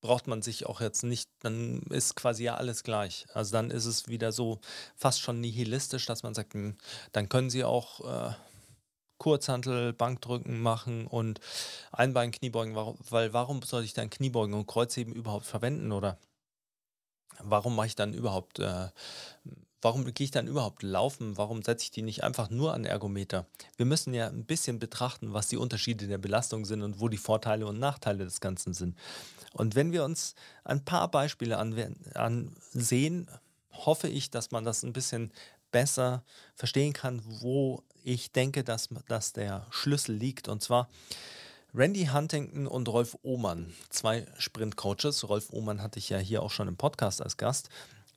braucht 0.02 0.28
man 0.28 0.42
sich 0.42 0.66
auch 0.66 0.80
jetzt 0.80 1.04
nicht, 1.04 1.30
dann 1.42 1.82
ist 1.90 2.16
quasi 2.16 2.46
ja 2.46 2.56
alles 2.56 2.84
gleich. 2.84 3.26
Also 3.34 3.52
dann 3.52 3.70
ist 3.70 3.86
es 3.86 4.08
wieder 4.08 4.32
so 4.32 4.62
fast 4.96 5.20
schon 5.20 5.42
nihilistisch, 5.42 6.06
dass 6.06 6.24
man 6.24 6.34
sagt, 6.34 6.54
hm, 6.54 6.78
dann 7.12 7.28
können 7.28 7.50
sie 7.50 7.66
auch 7.66 8.00
äh, 8.30 8.34
Kurzhantel, 9.18 9.92
Bankdrücken 9.92 10.62
machen 10.62 11.06
und 11.06 11.42
Einbein 11.92 12.32
Kniebeugen, 12.32 12.74
weil 12.74 13.34
warum 13.34 13.62
soll 13.62 13.84
ich 13.84 13.94
dann 13.94 14.10
Kniebeugen 14.10 14.54
und 14.54 14.68
Kreuzheben 14.68 15.14
überhaupt 15.14 15.46
verwenden 15.46 15.92
oder? 15.92 16.18
Warum 17.40 17.76
mache 17.76 17.88
ich 17.88 17.96
dann 17.96 18.14
überhaupt, 18.14 18.60
äh, 18.60 18.88
warum 19.84 20.06
gehe 20.06 20.26
ich 20.26 20.32
dann 20.32 20.48
überhaupt 20.48 20.82
laufen? 20.82 21.38
Warum 21.38 21.62
setze 21.62 21.84
ich 21.84 21.92
die 21.92 22.02
nicht 22.02 22.24
einfach 22.24 22.50
nur 22.50 22.74
an 22.74 22.86
Ergometer? 22.86 23.46
Wir 23.76 23.86
müssen 23.86 24.14
ja 24.14 24.28
ein 24.28 24.46
bisschen 24.46 24.80
betrachten, 24.80 25.34
was 25.34 25.48
die 25.48 25.58
Unterschiede 25.58 26.08
der 26.08 26.18
Belastung 26.18 26.66
sind 26.66 26.82
und 26.82 27.00
wo 27.00 27.10
die 27.10 27.18
Vorteile 27.18 27.68
und 27.68 27.80
Nachteile 27.80 28.24
des 28.24 28.40
Ganzen 28.40 28.74
sind. 28.74 28.98
Und 29.52 29.76
wenn 29.76 29.92
wir 29.92 30.04
uns 30.04 30.36
ein 30.64 30.84
paar 30.84 31.12
Beispiele 31.12 31.58
ansehen, 31.58 33.28
hoffe 33.72 34.08
ich, 34.08 34.32
dass 34.32 34.52
man 34.52 34.64
das 34.64 34.84
ein 34.84 34.94
bisschen 34.94 35.32
besser 35.72 36.24
verstehen 36.56 36.94
kann, 36.94 37.22
wo 37.26 37.84
ich 38.04 38.32
denke, 38.32 38.64
dass, 38.64 38.90
dass 39.08 39.34
der 39.34 39.68
Schlüssel 39.70 40.16
liegt. 40.16 40.48
Und 40.48 40.64
zwar 40.64 40.90
Randy 41.74 42.06
Huntington 42.06 42.68
und 42.68 42.88
Rolf 42.88 43.18
Ohmann, 43.24 43.74
zwei 43.90 44.28
Sprint-Coaches. 44.38 45.28
Rolf 45.28 45.52
Ohmann 45.52 45.82
hatte 45.82 46.00
ich 46.00 46.10
ja 46.10 46.20
hier 46.20 46.44
auch 46.44 46.52
schon 46.52 46.68
im 46.68 46.78
Podcast 46.78 47.22
als 47.22 47.38
Gast, 47.38 47.70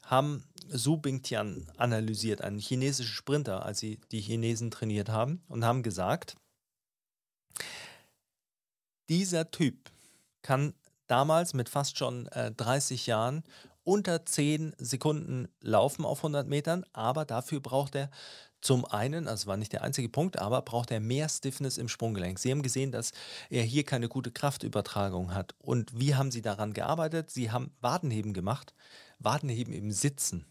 haben 0.07 0.45
Su 0.69 0.97
Bingtian 0.97 1.67
analysiert, 1.77 2.41
einen 2.41 2.59
chinesischen 2.59 3.13
Sprinter, 3.13 3.65
als 3.65 3.79
sie 3.79 4.01
die 4.11 4.21
Chinesen 4.21 4.71
trainiert 4.71 5.09
haben, 5.09 5.43
und 5.49 5.65
haben 5.65 5.83
gesagt, 5.83 6.37
dieser 9.09 9.51
Typ 9.51 9.91
kann 10.43 10.75
damals 11.07 11.55
mit 11.55 11.69
fast 11.69 11.99
schon 11.99 12.27
äh, 12.29 12.53
30 12.53 13.07
Jahren 13.07 13.45
unter 13.85 14.27
10 14.27 14.75
Sekunden 14.79 15.49
laufen 15.61 16.05
auf 16.05 16.19
100 16.19 16.49
Metern, 16.49 16.85
aber 16.93 17.25
dafür 17.25 17.61
braucht 17.61 17.95
er 17.95 18.11
zum 18.61 18.85
einen, 18.85 19.29
also 19.29 19.47
war 19.47 19.57
nicht 19.57 19.73
der 19.73 19.83
einzige 19.83 20.09
Punkt, 20.09 20.41
aber 20.41 20.63
braucht 20.63 20.91
er 20.91 20.99
mehr 20.99 21.29
Stiffness 21.29 21.79
im 21.79 21.89
Sprunggelenk. 21.89 22.41
Sie 22.41 22.51
haben 22.51 22.63
gesehen, 22.63 22.91
dass 22.91 23.13
er 23.49 23.63
hier 23.63 23.85
keine 23.85 24.09
gute 24.09 24.33
Kraftübertragung 24.33 25.33
hat. 25.35 25.55
Und 25.59 26.01
wie 26.01 26.17
haben 26.17 26.33
Sie 26.33 26.43
daran 26.43 26.73
gearbeitet? 26.73 27.31
Sie 27.31 27.53
haben 27.53 27.71
Wadenheben 27.81 28.33
gemacht. 28.33 28.75
Wadenheben 29.19 29.73
im 29.73 29.93
Sitzen. 29.93 30.47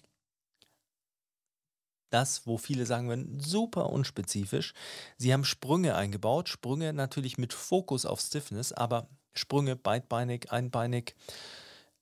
Das, 2.09 2.45
wo 2.47 2.57
viele 2.57 2.85
sagen 2.85 3.09
würden, 3.09 3.39
super 3.39 3.89
unspezifisch. 3.89 4.73
Sie 5.17 5.33
haben 5.33 5.43
Sprünge 5.43 5.95
eingebaut, 5.95 6.49
Sprünge 6.49 6.93
natürlich 6.93 7.37
mit 7.37 7.53
Fokus 7.53 8.05
auf 8.05 8.21
Stiffness, 8.21 8.71
aber 8.71 9.09
Sprünge 9.33 9.75
beidbeinig, 9.75 10.51
einbeinig 10.51 11.15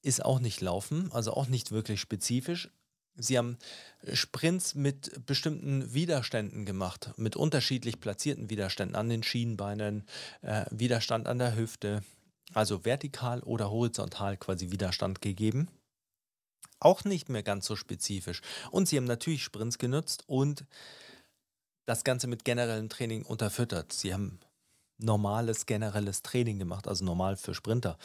ist 0.01 0.23
auch 0.23 0.39
nicht 0.39 0.61
laufen, 0.61 1.11
also 1.11 1.33
auch 1.33 1.47
nicht 1.47 1.71
wirklich 1.71 1.99
spezifisch. 1.99 2.69
Sie 3.15 3.37
haben 3.37 3.57
äh, 4.01 4.15
Sprints 4.15 4.75
mit 4.75 5.25
bestimmten 5.25 5.93
Widerständen 5.93 6.65
gemacht, 6.65 7.11
mit 7.17 7.35
unterschiedlich 7.35 7.99
platzierten 7.99 8.49
Widerständen 8.49 8.95
an 8.95 9.09
den 9.09 9.23
Schienbeinen, 9.23 10.05
äh, 10.41 10.65
Widerstand 10.71 11.27
an 11.27 11.39
der 11.39 11.55
Hüfte, 11.55 12.03
also 12.53 12.85
vertikal 12.85 13.41
oder 13.41 13.71
horizontal 13.71 14.37
quasi 14.37 14.71
Widerstand 14.71 15.21
gegeben. 15.21 15.69
Auch 16.83 17.03
nicht 17.03 17.29
mehr 17.29 17.43
ganz 17.43 17.65
so 17.65 17.75
spezifisch. 17.75 18.41
Und 18.71 18.87
sie 18.87 18.97
haben 18.97 19.05
natürlich 19.05 19.43
Sprints 19.43 19.77
genutzt 19.77 20.23
und 20.27 20.65
das 21.85 22.03
Ganze 22.03 22.27
mit 22.27 22.45
generellem 22.45 22.89
Training 22.89 23.23
unterfüttert. 23.23 23.91
Sie 23.93 24.13
haben 24.13 24.39
normales 24.97 25.65
generelles 25.65 26.21
Training 26.21 26.59
gemacht, 26.59 26.87
also 26.87 27.03
normal 27.03 27.35
für 27.35 27.53
Sprinter. 27.53 27.97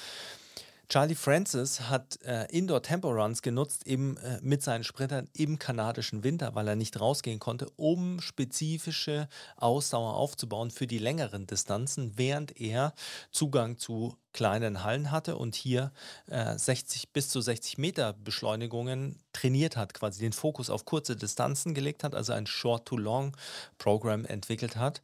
Charlie 0.88 1.16
Francis 1.16 1.82
hat 1.82 2.18
äh, 2.22 2.46
Indoor-Tempo-Runs 2.46 3.42
genutzt, 3.42 3.86
eben 3.86 4.16
äh, 4.16 4.38
mit 4.40 4.62
seinen 4.62 4.84
Sprintern 4.84 5.28
im 5.34 5.58
kanadischen 5.58 6.24
Winter, 6.24 6.54
weil 6.54 6.66
er 6.66 6.76
nicht 6.76 6.98
rausgehen 6.98 7.38
konnte, 7.38 7.68
um 7.76 8.22
spezifische 8.22 9.28
Ausdauer 9.56 10.14
aufzubauen 10.14 10.70
für 10.70 10.86
die 10.86 10.96
längeren 10.96 11.46
Distanzen, 11.46 12.16
während 12.16 12.58
er 12.58 12.94
Zugang 13.30 13.76
zu 13.76 14.16
kleinen 14.32 14.82
Hallen 14.82 15.10
hatte 15.10 15.36
und 15.36 15.54
hier 15.54 15.92
äh, 16.26 16.56
60 16.56 17.12
bis 17.12 17.28
zu 17.28 17.42
60 17.42 17.76
Meter 17.76 18.14
Beschleunigungen 18.14 19.18
trainiert 19.34 19.76
hat, 19.76 19.92
quasi 19.92 20.20
den 20.20 20.32
Fokus 20.32 20.70
auf 20.70 20.86
kurze 20.86 21.16
Distanzen 21.16 21.74
gelegt 21.74 22.02
hat, 22.02 22.14
also 22.14 22.32
ein 22.32 22.46
Short-to-Long-Programm 22.46 24.24
entwickelt 24.24 24.76
hat 24.76 25.02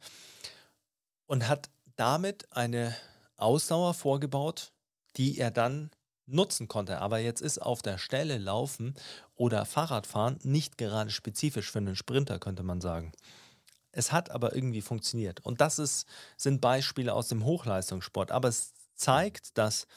und 1.27 1.47
hat 1.47 1.69
damit 1.95 2.51
eine 2.51 2.95
Ausdauer 3.37 3.93
vorgebaut, 3.93 4.71
die 5.17 5.37
er 5.37 5.51
dann 5.51 5.91
nutzen 6.27 6.67
konnte. 6.67 6.99
Aber 6.99 7.19
jetzt 7.19 7.41
ist 7.41 7.59
auf 7.59 7.81
der 7.81 7.97
Stelle 7.97 8.37
laufen 8.37 8.95
oder 9.35 9.65
Fahrradfahren 9.65 10.39
nicht 10.43 10.77
gerade 10.77 11.11
spezifisch 11.11 11.71
für 11.71 11.79
einen 11.79 11.95
Sprinter, 11.95 12.39
könnte 12.39 12.63
man 12.63 12.81
sagen. 12.81 13.11
Es 13.91 14.11
hat 14.11 14.29
aber 14.29 14.55
irgendwie 14.55 14.81
funktioniert. 14.81 15.39
Und 15.45 15.61
das 15.61 15.79
ist, 15.79 16.05
sind 16.35 16.61
Beispiele 16.61 17.13
aus 17.13 17.29
dem 17.29 17.45
Hochleistungssport. 17.45 18.31
Aber 18.31 18.49
es 18.49 18.73
zeigt, 18.95 19.57
dass 19.57 19.87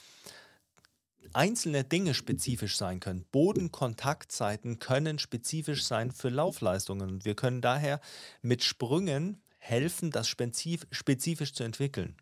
einzelne 1.33 1.85
Dinge 1.85 2.15
spezifisch 2.15 2.77
sein 2.77 3.01
können. 3.01 3.27
Bodenkontaktzeiten 3.33 4.79
können 4.79 5.19
spezifisch 5.19 5.85
sein 5.85 6.13
für 6.13 6.29
Laufleistungen. 6.29 7.11
Und 7.11 7.25
wir 7.25 7.35
können 7.35 7.61
daher 7.61 8.01
mit 8.41 8.63
Sprüngen 8.63 9.43
helfen, 9.59 10.11
das 10.11 10.29
spezifisch 10.29 11.53
zu 11.53 11.65
entwickeln. 11.65 12.17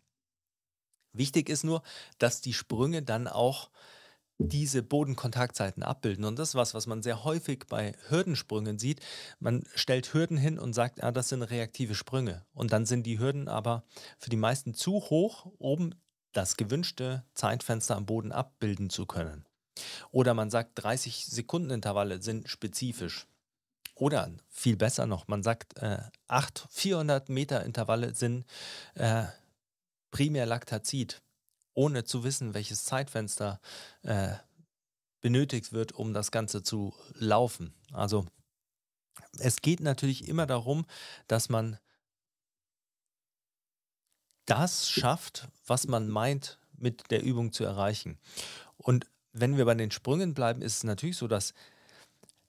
Wichtig 1.17 1.49
ist 1.49 1.63
nur, 1.63 1.83
dass 2.19 2.41
die 2.41 2.53
Sprünge 2.53 3.03
dann 3.03 3.27
auch 3.27 3.69
diese 4.39 4.83
Bodenkontaktzeiten 4.83 5.83
abbilden. 5.83 6.25
Und 6.25 6.37
das 6.37 6.49
ist 6.49 6.55
was, 6.55 6.73
was 6.73 6.87
man 6.87 7.01
sehr 7.01 7.23
häufig 7.23 7.65
bei 7.67 7.95
Hürdensprüngen 8.07 8.77
sieht. 8.77 9.01
Man 9.39 9.63
stellt 9.75 10.13
Hürden 10.13 10.37
hin 10.37 10.59
und 10.59 10.73
sagt, 10.73 10.99
ja, 10.99 11.11
das 11.11 11.29
sind 11.29 11.41
reaktive 11.41 11.95
Sprünge. 11.95 12.45
Und 12.53 12.71
dann 12.71 12.85
sind 12.85 13.03
die 13.03 13.19
Hürden 13.19 13.47
aber 13.47 13.83
für 14.19 14.29
die 14.29 14.37
meisten 14.37 14.73
zu 14.73 14.93
hoch, 14.93 15.47
um 15.57 15.93
das 16.33 16.55
gewünschte 16.55 17.23
Zeitfenster 17.33 17.95
am 17.95 18.05
Boden 18.05 18.31
abbilden 18.31 18.89
zu 18.89 19.05
können. 19.05 19.45
Oder 20.11 20.33
man 20.33 20.51
sagt, 20.51 20.71
30 20.75 21.25
Sekunden 21.25 21.71
Intervalle 21.71 22.21
sind 22.21 22.47
spezifisch. 22.47 23.27
Oder 23.95 24.31
viel 24.49 24.77
besser 24.77 25.07
noch, 25.07 25.27
man 25.27 25.41
sagt, 25.41 25.77
äh, 25.79 25.97
8 26.27 26.67
400 26.69 27.29
Meter 27.29 27.63
Intervalle 27.63 28.13
sind 28.13 28.45
äh, 28.93 29.23
primär 30.17 30.47
Laktazid, 30.47 31.21
ohne 31.75 32.03
zu 32.03 32.23
wissen, 32.23 32.55
welches 32.55 32.85
Zeitfenster 32.85 33.61
äh, 34.01 34.33
benötigt 35.21 35.73
wird, 35.73 35.91
um 35.91 36.11
das 36.11 36.31
Ganze 36.31 36.63
zu 36.63 36.95
laufen. 37.13 37.75
Also 37.93 38.25
es 39.37 39.61
geht 39.61 39.79
natürlich 39.79 40.27
immer 40.27 40.47
darum, 40.47 40.87
dass 41.27 41.49
man 41.49 41.77
das 44.47 44.89
schafft, 44.89 45.49
was 45.67 45.85
man 45.85 46.09
meint, 46.09 46.57
mit 46.75 47.11
der 47.11 47.21
Übung 47.21 47.53
zu 47.53 47.63
erreichen. 47.63 48.17
Und 48.77 49.05
wenn 49.33 49.55
wir 49.55 49.65
bei 49.65 49.75
den 49.75 49.91
Sprüngen 49.91 50.33
bleiben, 50.33 50.63
ist 50.63 50.77
es 50.77 50.83
natürlich 50.83 51.17
so, 51.17 51.27
dass 51.27 51.53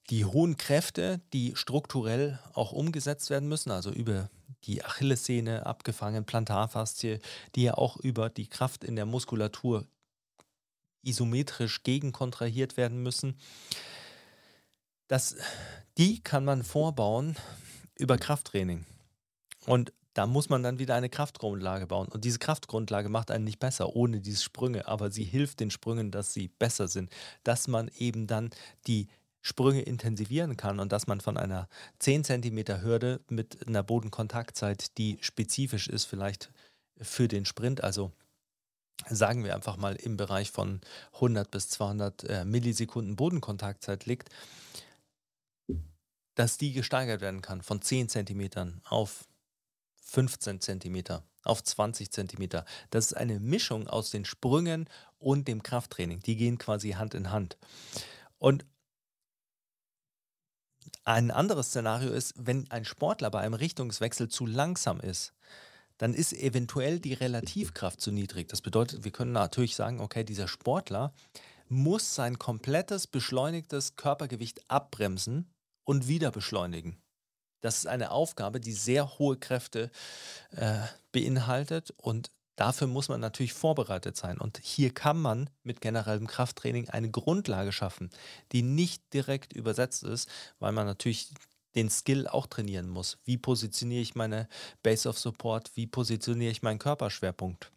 die 0.08 0.24
hohen 0.24 0.56
Kräfte, 0.56 1.20
die 1.34 1.54
strukturell 1.54 2.38
auch 2.54 2.72
umgesetzt 2.72 3.28
werden 3.28 3.46
müssen, 3.46 3.70
also 3.70 3.90
über 3.90 4.30
die 4.64 4.84
Achillessehne 4.84 5.66
abgefangen, 5.66 6.24
Plantarfaszie, 6.24 7.20
die 7.54 7.62
ja 7.62 7.74
auch 7.74 7.96
über 7.96 8.30
die 8.30 8.48
Kraft 8.48 8.84
in 8.84 8.96
der 8.96 9.06
Muskulatur 9.06 9.86
isometrisch 11.02 11.82
gegenkontrahiert 11.82 12.76
werden 12.76 13.02
müssen. 13.02 13.38
Das, 15.06 15.36
die 15.96 16.22
kann 16.22 16.44
man 16.44 16.62
vorbauen 16.62 17.36
über 17.98 18.18
Krafttraining. 18.18 18.84
Und 19.66 19.92
da 20.14 20.26
muss 20.26 20.48
man 20.48 20.64
dann 20.64 20.80
wieder 20.80 20.96
eine 20.96 21.08
Kraftgrundlage 21.08 21.86
bauen. 21.86 22.08
Und 22.08 22.24
diese 22.24 22.40
Kraftgrundlage 22.40 23.08
macht 23.08 23.30
einen 23.30 23.44
nicht 23.44 23.60
besser 23.60 23.94
ohne 23.94 24.20
diese 24.20 24.42
Sprünge, 24.42 24.88
aber 24.88 25.10
sie 25.10 25.22
hilft 25.22 25.60
den 25.60 25.70
Sprüngen, 25.70 26.10
dass 26.10 26.32
sie 26.32 26.48
besser 26.48 26.88
sind, 26.88 27.10
dass 27.44 27.68
man 27.68 27.88
eben 27.98 28.26
dann 28.26 28.50
die 28.86 29.06
Sprünge 29.48 29.80
intensivieren 29.80 30.58
kann 30.58 30.78
und 30.78 30.92
dass 30.92 31.06
man 31.06 31.22
von 31.22 31.38
einer 31.38 31.68
10 32.00 32.24
cm 32.24 32.82
Hürde 32.82 33.20
mit 33.30 33.66
einer 33.66 33.82
Bodenkontaktzeit, 33.82 34.98
die 34.98 35.16
spezifisch 35.22 35.88
ist, 35.88 36.04
vielleicht 36.04 36.52
für 37.00 37.28
den 37.28 37.46
Sprint, 37.46 37.82
also 37.82 38.12
sagen 39.08 39.44
wir 39.44 39.54
einfach 39.54 39.78
mal 39.78 39.96
im 39.96 40.18
Bereich 40.18 40.50
von 40.50 40.82
100 41.14 41.50
bis 41.50 41.70
200 41.70 42.24
äh, 42.24 42.44
Millisekunden 42.44 43.16
Bodenkontaktzeit 43.16 44.04
liegt, 44.04 44.28
dass 46.34 46.58
die 46.58 46.74
gesteigert 46.74 47.22
werden 47.22 47.40
kann 47.40 47.62
von 47.62 47.80
10 47.80 48.10
cm 48.10 48.82
auf 48.84 49.26
15 50.02 50.60
cm, 50.60 51.22
auf 51.44 51.64
20 51.64 52.10
cm. 52.10 52.64
Das 52.90 53.06
ist 53.06 53.16
eine 53.16 53.40
Mischung 53.40 53.88
aus 53.88 54.10
den 54.10 54.26
Sprüngen 54.26 54.90
und 55.18 55.48
dem 55.48 55.62
Krafttraining. 55.62 56.20
Die 56.20 56.36
gehen 56.36 56.58
quasi 56.58 56.90
Hand 56.90 57.14
in 57.14 57.30
Hand. 57.30 57.56
Und 58.38 58.66
ein 61.08 61.30
anderes 61.30 61.68
Szenario 61.68 62.10
ist, 62.10 62.34
wenn 62.36 62.70
ein 62.70 62.84
Sportler 62.84 63.30
bei 63.30 63.40
einem 63.40 63.54
Richtungswechsel 63.54 64.28
zu 64.28 64.44
langsam 64.44 65.00
ist, 65.00 65.32
dann 65.96 66.12
ist 66.12 66.34
eventuell 66.34 67.00
die 67.00 67.14
Relativkraft 67.14 67.98
zu 67.98 68.12
niedrig. 68.12 68.48
Das 68.48 68.60
bedeutet, 68.60 69.04
wir 69.04 69.10
können 69.10 69.32
natürlich 69.32 69.74
sagen, 69.74 70.00
okay, 70.00 70.22
dieser 70.22 70.48
Sportler 70.48 71.14
muss 71.66 72.14
sein 72.14 72.38
komplettes 72.38 73.06
beschleunigtes 73.06 73.96
Körpergewicht 73.96 74.70
abbremsen 74.70 75.50
und 75.84 76.08
wieder 76.08 76.30
beschleunigen. 76.30 76.98
Das 77.62 77.78
ist 77.78 77.86
eine 77.86 78.10
Aufgabe, 78.10 78.60
die 78.60 78.72
sehr 78.72 79.18
hohe 79.18 79.38
Kräfte 79.38 79.90
äh, 80.50 80.80
beinhaltet 81.10 81.90
und 81.96 82.30
dafür 82.58 82.88
muss 82.88 83.08
man 83.08 83.20
natürlich 83.20 83.52
vorbereitet 83.52 84.16
sein. 84.16 84.38
Und 84.38 84.60
hier 84.62 84.92
kann 84.92 85.20
man 85.20 85.48
mit 85.62 85.80
generellem 85.80 86.26
Krafttraining 86.26 86.88
eine 86.90 87.10
Grundlage 87.10 87.72
schaffen, 87.72 88.10
die 88.52 88.62
nicht 88.62 89.12
direkt 89.14 89.52
übersetzt 89.52 90.02
ist, 90.02 90.28
weil 90.58 90.72
man 90.72 90.86
natürlich 90.86 91.32
den 91.74 91.88
Skill 91.88 92.26
auch 92.26 92.46
trainieren 92.46 92.88
muss. 92.88 93.18
Wie 93.24 93.38
positioniere 93.38 94.02
ich 94.02 94.14
meine 94.14 94.48
Base 94.82 95.08
of 95.08 95.18
Support? 95.18 95.70
Wie 95.74 95.86
positioniere 95.86 96.50
ich 96.50 96.62
meinen 96.62 96.80
Körperschwerpunkt? 96.80 97.70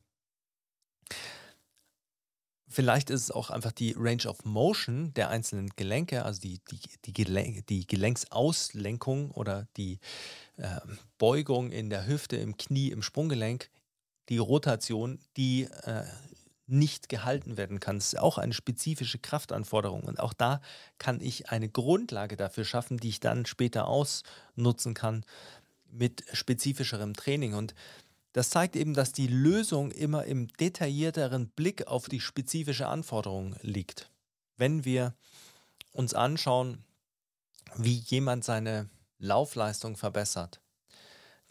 Vielleicht 2.68 3.10
ist 3.10 3.24
es 3.24 3.32
auch 3.32 3.50
einfach 3.50 3.74
die 3.74 3.94
Range 3.98 4.26
of 4.28 4.46
Motion 4.46 5.14
der 5.14 5.30
einzelnen 5.30 5.70
Gelenke, 5.76 6.24
also 6.24 6.40
die, 6.40 6.62
die, 6.72 6.80
die, 7.04 7.14
Gelenk, 7.14 7.68
die 7.68 7.86
Gelenksauslenkung 7.86 9.32
oder 9.32 9.68
die 9.76 10.00
äh, 10.56 10.80
Beugung 11.18 11.72
in 11.72 11.90
der 11.90 12.08
Hüfte, 12.08 12.38
im 12.38 12.56
Knie, 12.56 12.90
im 12.90 13.02
Sprunggelenk, 13.02 13.70
die 14.32 14.38
Rotation, 14.38 15.20
die 15.36 15.64
äh, 15.84 16.06
nicht 16.66 17.10
gehalten 17.10 17.58
werden 17.58 17.82
kann. 17.82 17.98
Das 17.98 18.14
ist 18.14 18.20
auch 18.20 18.38
eine 18.38 18.54
spezifische 18.54 19.20
Kraftanforderung. 19.20 20.04
Und 20.04 20.22
auch 20.22 20.32
da 20.32 20.62
kann 20.98 21.20
ich 21.20 21.50
eine 21.50 21.68
Grundlage 21.68 22.38
dafür 22.38 22.64
schaffen, 22.64 22.98
die 22.98 23.10
ich 23.10 23.20
dann 23.20 23.46
später 23.46 23.88
ausnutzen 23.88 24.94
kann 24.94 25.26
mit 25.92 26.24
spezifischerem 26.32 27.14
Training. 27.14 27.56
Und 27.56 27.76
das 28.32 28.50
zeigt 28.50 28.78
eben, 28.78 28.94
dass 28.94 29.12
die 29.12 29.28
Lösung 29.28 29.92
immer 29.92 30.24
im 30.24 30.48
detaillierteren 30.48 31.50
Blick 31.50 31.88
auf 31.88 32.08
die 32.08 32.22
spezifische 32.22 32.88
Anforderung 32.88 33.58
liegt. 33.62 34.10
Wenn 34.56 34.86
wir 34.86 35.14
uns 35.92 36.14
anschauen, 36.14 36.86
wie 37.76 37.96
jemand 37.96 38.46
seine 38.46 38.90
Laufleistung 39.18 39.98
verbessert, 39.98 40.61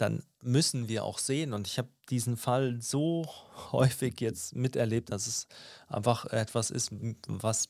dann 0.00 0.22
müssen 0.40 0.88
wir 0.88 1.04
auch 1.04 1.18
sehen, 1.18 1.52
und 1.52 1.66
ich 1.66 1.78
habe 1.78 1.88
diesen 2.08 2.36
Fall 2.36 2.80
so 2.80 3.26
häufig 3.72 4.20
jetzt 4.20 4.54
miterlebt, 4.54 5.10
dass 5.10 5.26
es 5.26 5.46
einfach 5.88 6.26
etwas 6.26 6.70
ist, 6.70 6.90
was 7.26 7.68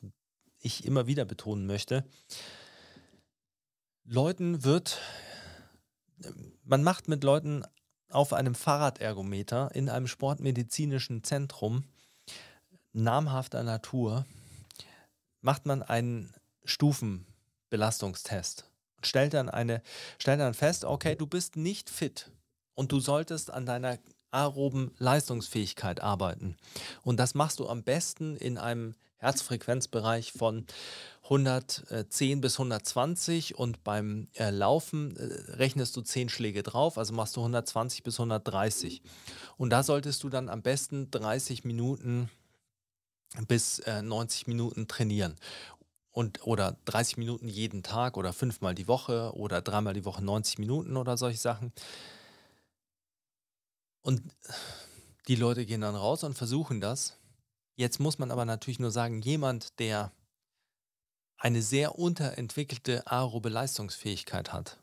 ich 0.61 0.85
immer 0.85 1.07
wieder 1.07 1.25
betonen 1.25 1.67
möchte. 1.67 2.05
Leuten 4.05 4.65
wird, 4.65 4.99
man 6.65 6.83
macht 6.83 7.09
mit 7.09 7.25
Leuten 7.25 7.65
auf 8.11 8.33
einem 8.33 8.55
Fahrradergometer 8.55 9.75
in 9.75 9.89
einem 9.89 10.07
sportmedizinischen 10.07 11.25
Zentrum 11.25 11.85
namhafter 12.93 13.63
Natur 13.63 14.27
macht 15.41 15.67
man 15.67 15.83
einen 15.83 16.35
Stufenbelastungstest 16.65 18.70
und 19.01 19.07
stellt 19.07 19.35
dann, 19.35 19.49
eine, 19.49 19.83
stellt 20.19 20.41
dann 20.41 20.55
fest, 20.55 20.85
okay, 20.85 21.17
du 21.17 21.27
bist 21.27 21.57
nicht 21.57 21.89
fit 21.89 22.31
und 22.75 22.93
du 22.93 23.01
solltest 23.01 23.51
an 23.51 23.65
deiner 23.65 23.99
aeroben 24.31 24.93
Leistungsfähigkeit 24.99 26.01
arbeiten. 26.03 26.57
Und 27.03 27.19
das 27.19 27.35
machst 27.35 27.59
du 27.59 27.69
am 27.69 27.83
besten 27.83 28.37
in 28.37 28.59
einem 28.59 28.95
Herzfrequenzbereich 29.17 30.33
von 30.33 30.67
110 31.25 32.41
bis 32.41 32.55
120 32.55 33.57
und 33.57 33.83
beim 33.85 34.29
äh, 34.35 34.51
Laufen 34.51 35.17
äh, 35.17 35.53
rechnest 35.53 35.97
du 35.97 36.03
10 36.03 36.29
Schläge 36.29 36.63
drauf, 36.63 36.99
also 36.99 37.13
machst 37.15 37.37
du 37.37 37.41
120 37.41 38.03
bis 38.03 38.19
130. 38.19 39.03
Und 39.57 39.71
da 39.71 39.83
solltest 39.83 40.23
du 40.23 40.29
dann 40.29 40.49
am 40.49 40.63
besten 40.63 41.11
30 41.11 41.65
Minuten 41.65 42.31
bis 43.47 43.79
äh, 43.81 44.03
90 44.03 44.47
Minuten 44.47 44.89
trainieren. 44.89 45.37
Und, 46.13 46.47
oder 46.47 46.77
30 46.87 47.19
Minuten 47.19 47.49
jeden 47.49 47.83
Tag 47.83 48.17
oder 48.17 48.33
fünfmal 48.33 48.75
die 48.75 48.89
Woche 48.89 49.33
oder 49.35 49.63
dreimal 49.63 49.95
die 49.95 50.05
Woche 50.05 50.25
90 50.25 50.59
Minuten 50.59 50.97
oder 50.97 51.17
solche 51.17 51.39
Sachen. 51.39 51.73
Und 54.03 54.23
die 55.29 55.37
Leute 55.37 55.67
gehen 55.67 55.83
dann 55.83 55.95
raus 55.95 56.25
und 56.25 56.37
versuchen 56.37 56.81
das 56.81 57.21
Jetzt 57.81 57.99
muss 57.99 58.19
man 58.19 58.31
aber 58.31 58.45
natürlich 58.45 58.79
nur 58.79 58.91
sagen, 58.91 59.23
jemand, 59.23 59.79
der 59.79 60.13
eine 61.39 61.63
sehr 61.63 61.99
unterentwickelte 61.99 63.07
aerobe 63.07 63.49
Leistungsfähigkeit 63.49 64.53
hat, 64.53 64.77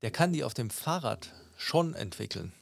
der 0.00 0.12
kann 0.12 0.32
die 0.32 0.44
auf 0.44 0.54
dem 0.54 0.70
Fahrrad 0.70 1.32
schon 1.56 1.94
entwickeln. 1.94 2.52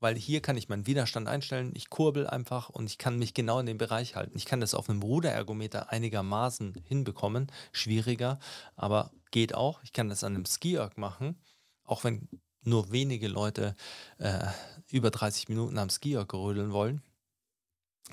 Weil 0.00 0.16
hier 0.16 0.40
kann 0.40 0.56
ich 0.56 0.68
meinen 0.68 0.86
Widerstand 0.86 1.28
einstellen, 1.28 1.72
ich 1.74 1.90
kurbel 1.90 2.26
einfach 2.26 2.70
und 2.70 2.86
ich 2.86 2.98
kann 2.98 3.18
mich 3.18 3.34
genau 3.34 3.58
in 3.58 3.66
dem 3.66 3.78
Bereich 3.78 4.14
halten. 4.14 4.36
Ich 4.36 4.44
kann 4.44 4.60
das 4.60 4.74
auf 4.74 4.88
einem 4.88 5.02
Ruderergometer 5.02 5.90
einigermaßen 5.90 6.74
hinbekommen. 6.84 7.50
Schwieriger, 7.72 8.38
aber 8.76 9.10
geht 9.30 9.54
auch. 9.54 9.82
Ich 9.82 9.92
kann 9.92 10.08
das 10.08 10.24
an 10.24 10.34
einem 10.34 10.46
Ski-Erg 10.46 10.98
machen, 10.98 11.36
auch 11.84 12.04
wenn 12.04 12.28
nur 12.62 12.92
wenige 12.92 13.28
Leute 13.28 13.74
äh, 14.18 14.46
über 14.90 15.10
30 15.10 15.48
Minuten 15.48 15.78
am 15.78 15.90
Ski-Erg 15.90 16.32
rödeln 16.32 16.72
wollen. 16.72 17.02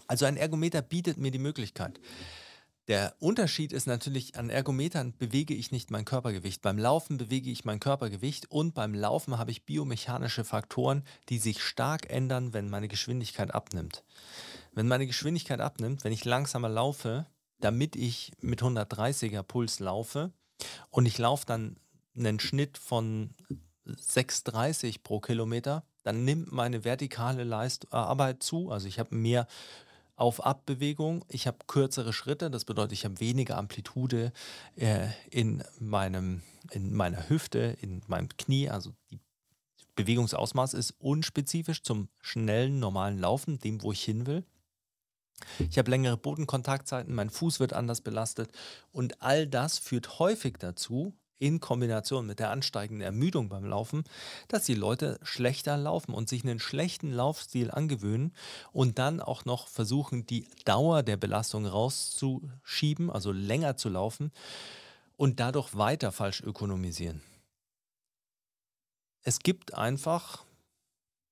Also 0.07 0.25
ein 0.25 0.37
Ergometer 0.37 0.81
bietet 0.81 1.17
mir 1.17 1.31
die 1.31 1.39
Möglichkeit. 1.39 1.99
Der 2.87 3.15
Unterschied 3.19 3.73
ist 3.73 3.87
natürlich, 3.87 4.35
an 4.37 4.51
Ergometern 4.51 5.17
bewege 5.17 5.55
ich 5.55 5.71
nicht 5.71 5.89
mein 5.89 6.05
Körpergewicht. 6.05 6.61
Beim 6.61 6.77
Laufen 6.77 7.17
bewege 7.17 7.49
ich 7.49 7.65
mein 7.65 7.79
Körpergewicht 7.79 8.51
und 8.51 8.75
beim 8.75 8.93
Laufen 8.93 9.39
habe 9.39 9.49
ich 9.49 9.65
biomechanische 9.65 10.43
Faktoren, 10.43 11.03
die 11.29 11.39
sich 11.39 11.63
stark 11.63 12.11
ändern, 12.11 12.53
wenn 12.53 12.69
meine 12.69 12.87
Geschwindigkeit 12.87 13.53
abnimmt. 13.53 14.03
Wenn 14.73 14.87
meine 14.87 15.07
Geschwindigkeit 15.07 15.61
abnimmt, 15.61 16.03
wenn 16.03 16.13
ich 16.13 16.25
langsamer 16.25 16.69
laufe, 16.69 17.25
damit 17.59 17.95
ich 17.95 18.31
mit 18.41 18.61
130er 18.61 19.41
Puls 19.41 19.79
laufe 19.79 20.31
und 20.91 21.07
ich 21.07 21.17
laufe 21.17 21.47
dann 21.47 21.77
einen 22.15 22.39
Schnitt 22.39 22.77
von 22.77 23.33
6,30 23.87 25.01
pro 25.01 25.19
Kilometer, 25.19 25.83
dann 26.03 26.23
nimmt 26.23 26.51
meine 26.51 26.83
vertikale 26.83 27.43
Leist 27.43 27.91
Arbeit 27.91 28.43
zu. 28.43 28.69
Also 28.69 28.87
ich 28.87 28.99
habe 28.99 29.15
mehr 29.15 29.47
auf-Ab-Bewegung. 30.15 31.25
Ich 31.27 31.47
habe 31.47 31.57
kürzere 31.67 32.13
Schritte, 32.13 32.49
das 32.49 32.65
bedeutet, 32.65 32.93
ich 32.93 33.05
habe 33.05 33.19
weniger 33.19 33.57
Amplitude 33.57 34.31
äh, 34.75 35.07
in, 35.29 35.63
meinem, 35.79 36.41
in 36.71 36.93
meiner 36.93 37.29
Hüfte, 37.29 37.77
in 37.81 38.01
meinem 38.07 38.29
Knie. 38.29 38.69
Also 38.69 38.93
die 39.11 39.19
Bewegungsausmaß 39.95 40.73
ist 40.73 40.91
unspezifisch 40.99 41.83
zum 41.83 42.09
schnellen, 42.21 42.79
normalen 42.79 43.19
Laufen, 43.19 43.59
dem, 43.59 43.81
wo 43.81 43.91
ich 43.91 44.03
hin 44.03 44.25
will. 44.25 44.45
Ich 45.69 45.77
habe 45.77 45.91
längere 45.91 46.17
Bodenkontaktzeiten, 46.17 47.13
mein 47.13 47.29
Fuß 47.29 47.59
wird 47.59 47.73
anders 47.73 48.01
belastet 48.01 48.51
und 48.91 49.21
all 49.21 49.47
das 49.47 49.77
führt 49.77 50.19
häufig 50.19 50.55
dazu, 50.59 51.13
in 51.37 51.59
Kombination 51.59 52.25
mit 52.25 52.39
der 52.39 52.51
ansteigenden 52.51 53.05
Ermüdung 53.05 53.49
beim 53.49 53.65
Laufen, 53.65 54.03
dass 54.47 54.65
die 54.65 54.73
Leute 54.73 55.19
schlechter 55.21 55.77
laufen 55.77 56.13
und 56.13 56.29
sich 56.29 56.43
einen 56.43 56.59
schlechten 56.59 57.11
Laufstil 57.11 57.71
angewöhnen 57.71 58.33
und 58.71 58.99
dann 58.99 59.19
auch 59.19 59.45
noch 59.45 59.67
versuchen, 59.67 60.25
die 60.25 60.47
Dauer 60.63 61.03
der 61.03 61.17
Belastung 61.17 61.65
rauszuschieben, 61.65 63.09
also 63.09 63.31
länger 63.31 63.77
zu 63.77 63.89
laufen 63.89 64.31
und 65.17 65.39
dadurch 65.39 65.75
weiter 65.75 66.11
falsch 66.11 66.41
ökonomisieren. 66.41 67.21
Es 69.23 69.39
gibt 69.39 69.73
einfach 69.73 70.45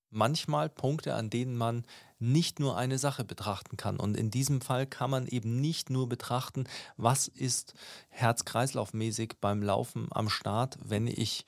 manchmal 0.10 0.70
Punkte, 0.70 1.16
an 1.16 1.30
denen 1.30 1.56
man 1.56 1.86
nicht 2.32 2.60
nur 2.60 2.78
eine 2.78 2.98
Sache 2.98 3.24
betrachten 3.24 3.78
kann. 3.78 3.98
Und 3.98 4.18
in 4.18 4.32
diesem 4.32 4.62
Fall 4.62 4.88
kann 4.88 5.10
man 5.10 5.28
eben 5.28 5.60
nicht 5.60 5.90
nur 5.90 6.08
betrachten, 6.08 6.66
was 6.98 7.28
ist 7.28 7.74
herz-kreislauf-mäßig 8.10 9.36
beim 9.42 9.62
Laufen 9.62 10.08
am 10.12 10.30
Start, 10.30 10.78
wenn 10.84 11.08
ich 11.08 11.46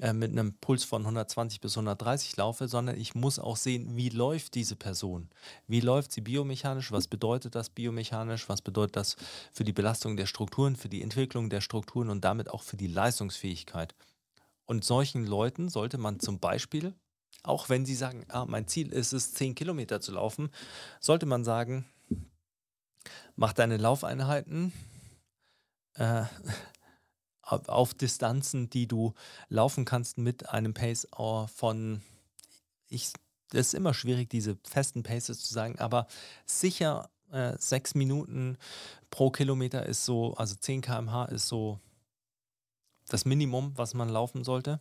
äh, 0.00 0.12
mit 0.12 0.30
einem 0.30 0.54
Puls 0.54 0.84
von 0.84 1.02
120 1.02 1.60
bis 1.60 1.76
130 1.76 2.36
laufe, 2.36 2.68
sondern 2.68 2.96
ich 2.96 3.14
muss 3.14 3.38
auch 3.38 3.56
sehen, 3.56 3.96
wie 3.96 4.10
läuft 4.10 4.54
diese 4.54 4.76
Person? 4.76 5.28
Wie 5.66 5.80
läuft 5.80 6.12
sie 6.12 6.20
biomechanisch? 6.20 6.92
Was 6.92 7.08
bedeutet 7.08 7.54
das 7.54 7.70
biomechanisch? 7.70 8.48
Was 8.48 8.62
bedeutet 8.62 8.96
das 8.96 9.16
für 9.52 9.64
die 9.64 9.72
Belastung 9.72 10.16
der 10.16 10.26
Strukturen, 10.26 10.76
für 10.76 10.88
die 10.88 11.02
Entwicklung 11.02 11.50
der 11.50 11.60
Strukturen 11.60 12.10
und 12.10 12.24
damit 12.24 12.50
auch 12.50 12.62
für 12.62 12.76
die 12.76 12.86
Leistungsfähigkeit? 12.86 13.94
Und 14.66 14.84
solchen 14.84 15.26
Leuten 15.26 15.68
sollte 15.68 15.98
man 15.98 16.20
zum 16.20 16.38
Beispiel 16.38 16.94
auch 17.42 17.68
wenn 17.68 17.86
sie 17.86 17.94
sagen, 17.94 18.24
ah, 18.28 18.44
mein 18.46 18.66
Ziel 18.66 18.92
ist 18.92 19.12
es, 19.12 19.34
10 19.34 19.54
Kilometer 19.54 20.00
zu 20.00 20.12
laufen, 20.12 20.50
sollte 21.00 21.26
man 21.26 21.44
sagen, 21.44 21.86
mach 23.36 23.52
deine 23.52 23.76
Laufeinheiten 23.76 24.72
äh, 25.94 26.24
auf 27.42 27.94
Distanzen, 27.94 28.68
die 28.68 28.86
du 28.86 29.14
laufen 29.48 29.84
kannst 29.84 30.18
mit 30.18 30.50
einem 30.50 30.74
Pace 30.74 31.08
von, 31.54 32.02
ich, 32.88 33.12
das 33.50 33.68
ist 33.68 33.74
immer 33.74 33.94
schwierig, 33.94 34.28
diese 34.28 34.58
festen 34.64 35.02
Paces 35.02 35.40
zu 35.40 35.54
sagen, 35.54 35.78
aber 35.78 36.06
sicher 36.44 37.10
äh, 37.30 37.56
sechs 37.58 37.94
Minuten 37.94 38.58
pro 39.10 39.30
Kilometer 39.30 39.86
ist 39.86 40.04
so, 40.04 40.34
also 40.34 40.54
10 40.54 40.82
km/h 40.82 41.26
ist 41.26 41.48
so 41.48 41.78
das 43.08 43.24
Minimum, 43.24 43.72
was 43.76 43.94
man 43.94 44.08
laufen 44.08 44.44
sollte. 44.44 44.80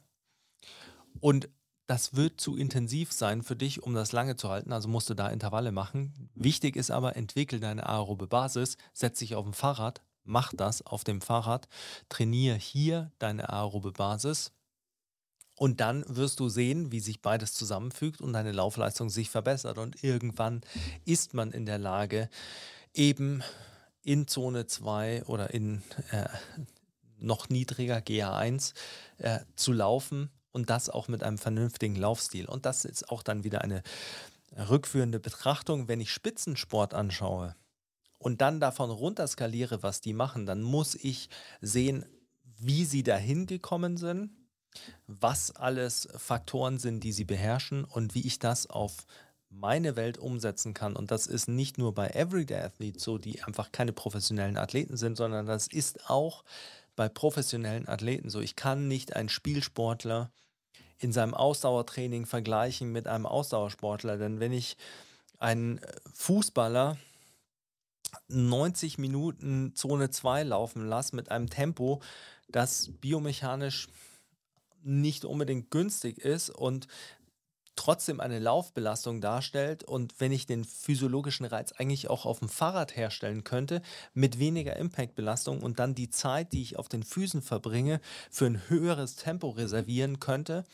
Und 1.22 1.50
das 1.88 2.16
wird 2.16 2.40
zu 2.40 2.58
intensiv 2.58 3.14
sein 3.14 3.42
für 3.42 3.56
dich, 3.56 3.82
um 3.82 3.94
das 3.94 4.12
lange 4.12 4.36
zu 4.36 4.50
halten. 4.50 4.74
Also 4.74 4.90
musst 4.90 5.10
du 5.10 5.14
da 5.14 5.30
Intervalle 5.30 5.72
machen. 5.72 6.30
Wichtig 6.36 6.76
ist 6.76 6.92
aber, 6.92 7.16
entwickel 7.16 7.62
deine 7.62 7.88
aerobe 7.88 8.28
Basis, 8.28 8.78
setz 8.94 9.20
dich 9.20 9.36
auf 9.36 9.46
dem 9.46 9.54
Fahrrad, 9.54 10.02
mach 10.26 10.54
das 10.54 10.86
auf 10.86 11.06
dem 11.06 11.22
Fahrrad, 11.22 11.70
trainiere 12.10 12.58
hier 12.58 13.12
deine 13.20 13.50
aerobe 13.50 13.94
Basis 13.94 14.52
Und 15.56 15.80
dann 15.80 16.04
wirst 16.08 16.42
du 16.42 16.50
sehen, 16.50 16.92
wie 16.92 17.00
sich 17.00 17.22
beides 17.22 17.54
zusammenfügt 17.54 18.20
und 18.20 18.34
deine 18.34 18.52
Laufleistung 18.52 19.10
sich 19.10 19.30
verbessert. 19.30 19.78
Und 19.78 20.04
irgendwann 20.04 20.62
ist 21.06 21.34
man 21.34 21.52
in 21.54 21.66
der 21.66 21.80
Lage, 21.80 22.30
eben 22.94 23.44
in 24.04 24.28
Zone 24.28 24.68
2 24.68 25.24
oder 25.24 25.54
in 25.54 25.84
äh, 26.12 26.28
noch 27.18 27.48
niedriger 27.48 27.98
GA1 27.98 28.74
äh, 29.20 29.40
zu 29.56 29.72
laufen 29.72 30.30
und 30.52 30.70
das 30.70 30.90
auch 30.90 31.08
mit 31.08 31.24
einem 31.24 31.38
vernünftigen 31.38 31.96
Laufstil. 31.96 32.48
Und 32.48 32.66
das 32.66 32.86
ist 32.86 33.10
auch 33.10 33.24
dann 33.24 33.44
wieder 33.44 33.62
eine 33.62 33.84
rückführende 34.58 35.20
Betrachtung. 35.20 35.88
Wenn 35.88 36.02
ich 36.02 36.12
Spitzensport 36.12 36.94
anschaue 36.94 37.56
und 38.18 38.42
dann 38.42 38.60
davon 38.60 38.90
runterskaliere, 38.90 39.84
was 39.84 40.02
die 40.02 40.14
machen, 40.14 40.46
dann 40.46 40.62
muss 40.62 40.96
ich 40.96 41.30
sehen, 41.62 42.06
wie 42.60 42.86
sie 42.86 43.04
dahin 43.04 43.46
gekommen 43.46 43.98
sind, 43.98 44.32
was 45.06 45.56
alles 45.56 46.08
Faktoren 46.16 46.80
sind, 46.80 47.04
die 47.04 47.12
sie 47.12 47.26
beherrschen 47.26 47.84
und 47.84 48.16
wie 48.16 48.26
ich 48.26 48.40
das 48.40 48.68
auf 48.68 49.06
meine 49.50 49.96
Welt 49.96 50.18
umsetzen 50.18 50.74
kann. 50.74 50.96
Und 50.96 51.12
das 51.12 51.28
ist 51.28 51.48
nicht 51.48 51.78
nur 51.78 51.94
bei 51.94 52.10
Everyday 52.10 52.60
Athletes 52.60 53.04
so, 53.04 53.18
die 53.18 53.42
einfach 53.44 53.72
keine 53.72 53.94
professionellen 53.94 54.58
Athleten 54.58 54.98
sind, 54.98 55.16
sondern 55.16 55.46
das 55.46 55.68
ist 55.68 56.10
auch 56.10 56.44
bei 56.98 57.08
professionellen 57.08 57.88
Athleten 57.88 58.30
so. 58.30 58.42
Ich 58.42 58.58
kann 58.58 58.90
nicht 58.90 59.16
einen 59.16 59.30
Spielsportler 59.30 60.32
in 60.98 61.14
seinem 61.14 61.36
Ausdauertraining 61.36 62.26
vergleichen 62.26 62.92
mit 62.92 63.08
einem 63.08 63.26
Ausdauersportler, 63.26 64.18
denn 64.18 64.42
wenn 64.42 64.52
ich 64.52 64.76
einen 65.40 65.80
Fußballer 66.14 66.98
90 68.30 68.98
Minuten 68.98 69.76
Zone 69.76 70.10
2 70.10 70.44
laufen 70.44 70.88
lasse 70.88 71.16
mit 71.16 71.30
einem 71.30 71.50
Tempo, 71.50 72.02
das 72.50 72.90
biomechanisch 73.00 73.88
nicht 74.82 75.24
unbedingt 75.24 75.70
günstig 75.70 76.18
ist 76.18 76.50
und 76.50 76.88
trotzdem 77.78 78.20
eine 78.20 78.40
Laufbelastung 78.40 79.22
darstellt 79.22 79.84
und 79.84 80.20
wenn 80.20 80.32
ich 80.32 80.46
den 80.46 80.66
physiologischen 80.66 81.46
Reiz 81.46 81.72
eigentlich 81.72 82.10
auch 82.10 82.26
auf 82.26 82.40
dem 82.40 82.50
Fahrrad 82.50 82.98
herstellen 82.98 83.44
könnte, 83.44 83.82
mit 84.14 84.40
weniger 84.40 84.76
Impactbelastung 84.76 85.62
und 85.62 85.80
dann 85.80 85.96
die 85.96 86.10
Zeit, 86.10 86.52
die 86.52 86.62
ich 86.62 86.78
auf 86.78 86.90
den 86.90 87.04
Füßen 87.04 87.42
verbringe, 87.42 88.02
für 88.30 88.48
ein 88.48 88.70
höheres 88.70 89.16
Tempo 89.16 89.50
reservieren 89.50 90.20
könnte, 90.20 90.66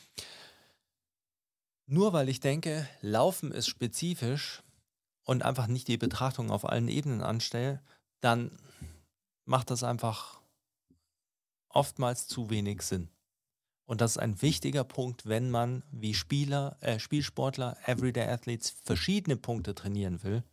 nur 1.85 2.13
weil 2.13 2.29
ich 2.29 2.39
denke, 2.39 2.87
Laufen 3.01 3.51
ist 3.51 3.67
spezifisch 3.67 4.63
und 5.23 5.43
einfach 5.43 5.67
nicht 5.67 5.87
die 5.87 5.97
Betrachtung 5.97 6.49
auf 6.49 6.67
allen 6.67 6.87
Ebenen 6.87 7.21
anstelle, 7.21 7.81
dann 8.21 8.57
macht 9.45 9.69
das 9.69 9.83
einfach 9.83 10.39
oftmals 11.69 12.27
zu 12.27 12.49
wenig 12.49 12.81
Sinn. 12.81 13.09
Und 13.85 14.01
das 14.01 14.11
ist 14.11 14.17
ein 14.17 14.41
wichtiger 14.41 14.83
Punkt, 14.83 15.27
wenn 15.27 15.49
man 15.51 15.83
wie 15.91 16.13
Spieler, 16.13 16.77
äh, 16.79 16.99
Spielsportler, 16.99 17.77
Everyday 17.85 18.27
Athletes 18.27 18.73
verschiedene 18.83 19.35
Punkte 19.35 19.75
trainieren 19.75 20.23
will, 20.23 20.43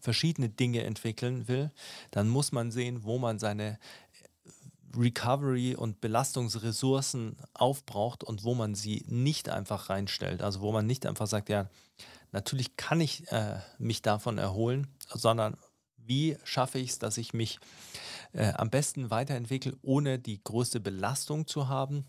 verschiedene 0.00 0.48
Dinge 0.48 0.84
entwickeln 0.84 1.48
will, 1.48 1.70
dann 2.10 2.28
muss 2.28 2.52
man 2.52 2.70
sehen, 2.70 3.04
wo 3.04 3.18
man 3.18 3.38
seine 3.38 3.78
Recovery 4.96 5.74
und 5.74 6.00
Belastungsressourcen 6.00 7.36
aufbraucht 7.54 8.24
und 8.24 8.44
wo 8.44 8.54
man 8.54 8.74
sie 8.74 9.04
nicht 9.06 9.48
einfach 9.48 9.90
reinstellt. 9.90 10.42
Also 10.42 10.60
wo 10.60 10.72
man 10.72 10.86
nicht 10.86 11.06
einfach 11.06 11.26
sagt, 11.26 11.48
ja, 11.48 11.68
natürlich 12.32 12.76
kann 12.76 13.00
ich 13.00 13.30
äh, 13.32 13.60
mich 13.78 14.02
davon 14.02 14.38
erholen, 14.38 14.88
sondern 15.08 15.56
wie 15.96 16.36
schaffe 16.44 16.78
ich 16.78 16.90
es, 16.90 16.98
dass 16.98 17.18
ich 17.18 17.34
mich 17.34 17.58
äh, 18.32 18.52
am 18.54 18.70
besten 18.70 19.10
weiterentwickle, 19.10 19.76
ohne 19.82 20.18
die 20.18 20.42
größte 20.42 20.80
Belastung 20.80 21.46
zu 21.46 21.68
haben 21.68 22.04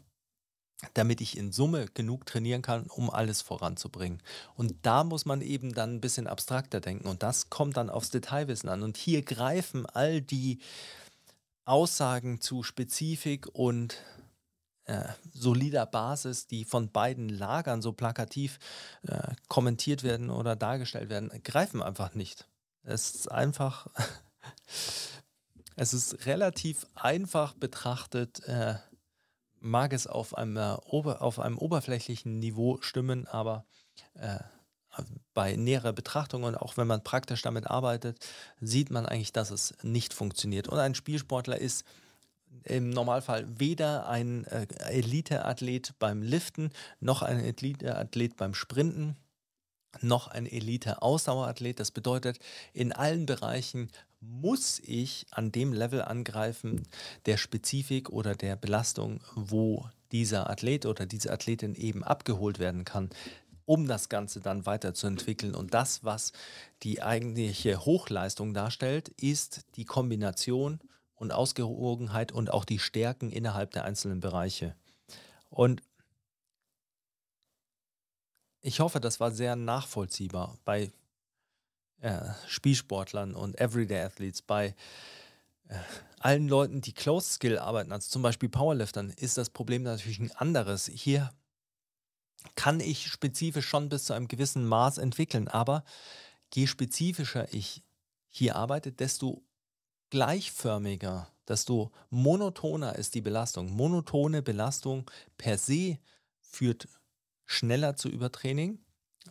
damit 0.93 1.19
ich 1.21 1.37
in 1.37 1.51
Summe 1.51 1.87
genug 1.93 2.25
trainieren 2.25 2.61
kann, 2.61 2.87
um 2.87 3.09
alles 3.09 3.41
voranzubringen. 3.41 4.21
Und 4.55 4.75
da 4.83 5.03
muss 5.03 5.25
man 5.25 5.41
eben 5.41 5.73
dann 5.73 5.95
ein 5.95 6.01
bisschen 6.01 6.27
abstrakter 6.27 6.79
denken 6.79 7.07
und 7.07 7.21
das 7.23 7.49
kommt 7.49 7.77
dann 7.77 7.89
aufs 7.89 8.11
Detailwissen 8.11 8.69
an. 8.69 8.83
Und 8.83 8.97
hier 8.97 9.21
greifen 9.21 9.85
all 9.85 10.21
die 10.21 10.59
Aussagen 11.65 12.41
zu 12.41 12.63
Spezifik 12.63 13.47
und 13.53 13.97
äh, 14.85 15.03
solider 15.33 15.85
Basis, 15.85 16.47
die 16.47 16.65
von 16.65 16.91
beiden 16.91 17.29
Lagern 17.29 17.81
so 17.81 17.91
plakativ 17.91 18.57
äh, 19.03 19.33
kommentiert 19.47 20.01
werden 20.03 20.31
oder 20.31 20.55
dargestellt 20.55 21.09
werden, 21.09 21.29
greifen 21.43 21.83
einfach 21.83 22.15
nicht. 22.15 22.47
Es 22.83 23.11
ist 23.13 23.31
einfach, 23.31 23.87
es 25.75 25.93
ist 25.93 26.25
relativ 26.25 26.87
einfach 26.95 27.53
betrachtet, 27.53 28.43
äh, 28.45 28.75
mag 29.61 29.93
es 29.93 30.07
auf 30.07 30.37
einem, 30.37 30.57
äh, 30.57 30.61
auf 30.61 31.39
einem 31.39 31.57
oberflächlichen 31.57 32.39
Niveau 32.39 32.77
stimmen, 32.81 33.27
aber 33.27 33.65
äh, 34.15 34.39
bei 35.33 35.55
näherer 35.55 35.93
Betrachtung 35.93 36.43
und 36.43 36.55
auch 36.55 36.77
wenn 36.77 36.87
man 36.87 37.03
praktisch 37.03 37.41
damit 37.41 37.67
arbeitet, 37.67 38.17
sieht 38.59 38.89
man 38.89 39.05
eigentlich, 39.05 39.31
dass 39.31 39.51
es 39.51 39.73
nicht 39.83 40.13
funktioniert. 40.13 40.67
Und 40.67 40.79
ein 40.79 40.95
Spielsportler 40.95 41.57
ist 41.59 41.85
im 42.63 42.89
Normalfall 42.89 43.45
weder 43.59 44.09
ein 44.09 44.45
äh, 44.45 44.67
Elite-Athlet 44.89 45.93
beim 45.99 46.21
Liften, 46.21 46.71
noch 46.99 47.21
ein 47.21 47.39
Elite-Athlet 47.39 48.35
beim 48.35 48.53
Sprinten, 48.53 49.15
noch 50.01 50.27
ein 50.27 50.45
Elite-Ausdauerathlet. 50.45 51.79
Das 51.79 51.91
bedeutet, 51.91 52.39
in 52.73 52.91
allen 52.91 53.25
Bereichen 53.25 53.89
muss 54.21 54.79
ich 54.79 55.25
an 55.31 55.51
dem 55.51 55.73
Level 55.73 56.01
angreifen 56.01 56.83
der 57.25 57.37
Spezifik 57.37 58.09
oder 58.09 58.35
der 58.35 58.55
Belastung, 58.55 59.21
wo 59.35 59.85
dieser 60.11 60.49
Athlet 60.49 60.85
oder 60.85 61.05
diese 61.05 61.31
Athletin 61.31 61.75
eben 61.75 62.03
abgeholt 62.03 62.59
werden 62.59 62.83
kann, 62.83 63.09
um 63.65 63.87
das 63.87 64.09
Ganze 64.09 64.39
dann 64.39 64.65
weiterzuentwickeln. 64.65 65.55
Und 65.55 65.73
das, 65.73 66.03
was 66.03 66.33
die 66.83 67.01
eigentliche 67.01 67.85
Hochleistung 67.85 68.53
darstellt, 68.53 69.09
ist 69.09 69.61
die 69.75 69.85
Kombination 69.85 70.79
und 71.15 71.31
Ausgewogenheit 71.31 72.31
und 72.31 72.51
auch 72.51 72.65
die 72.65 72.79
Stärken 72.79 73.31
innerhalb 73.31 73.71
der 73.71 73.85
einzelnen 73.85 74.19
Bereiche. 74.19 74.75
Und 75.49 75.81
ich 78.61 78.79
hoffe, 78.79 78.99
das 78.99 79.19
war 79.19 79.31
sehr 79.31 79.55
nachvollziehbar. 79.55 80.57
Bei 80.65 80.91
äh, 82.01 82.19
Spielsportlern 82.47 83.35
und 83.35 83.59
Everyday 83.59 84.01
Athletes, 84.01 84.41
bei 84.41 84.75
äh, 85.67 85.75
allen 86.19 86.47
Leuten, 86.47 86.81
die 86.81 86.93
Close 86.93 87.33
Skill 87.33 87.57
arbeiten, 87.57 87.91
also 87.91 88.09
zum 88.09 88.21
Beispiel 88.21 88.49
Powerliftern, 88.49 89.09
ist 89.11 89.37
das 89.37 89.49
Problem 89.49 89.83
natürlich 89.83 90.19
ein 90.19 90.31
anderes. 90.31 90.87
Hier 90.93 91.33
kann 92.55 92.79
ich 92.79 93.07
spezifisch 93.07 93.67
schon 93.67 93.89
bis 93.89 94.05
zu 94.05 94.13
einem 94.13 94.27
gewissen 94.27 94.65
Maß 94.65 94.97
entwickeln, 94.97 95.47
aber 95.47 95.83
je 96.53 96.67
spezifischer 96.67 97.53
ich 97.53 97.83
hier 98.29 98.55
arbeite, 98.55 98.91
desto 98.91 99.43
gleichförmiger, 100.09 101.29
desto 101.47 101.91
monotoner 102.09 102.95
ist 102.95 103.15
die 103.15 103.21
Belastung. 103.21 103.71
Monotone 103.71 104.41
Belastung 104.41 105.09
per 105.37 105.57
se 105.57 105.99
führt 106.39 106.87
schneller 107.49 107.95
zu 107.95 108.09
Übertraining 108.09 108.79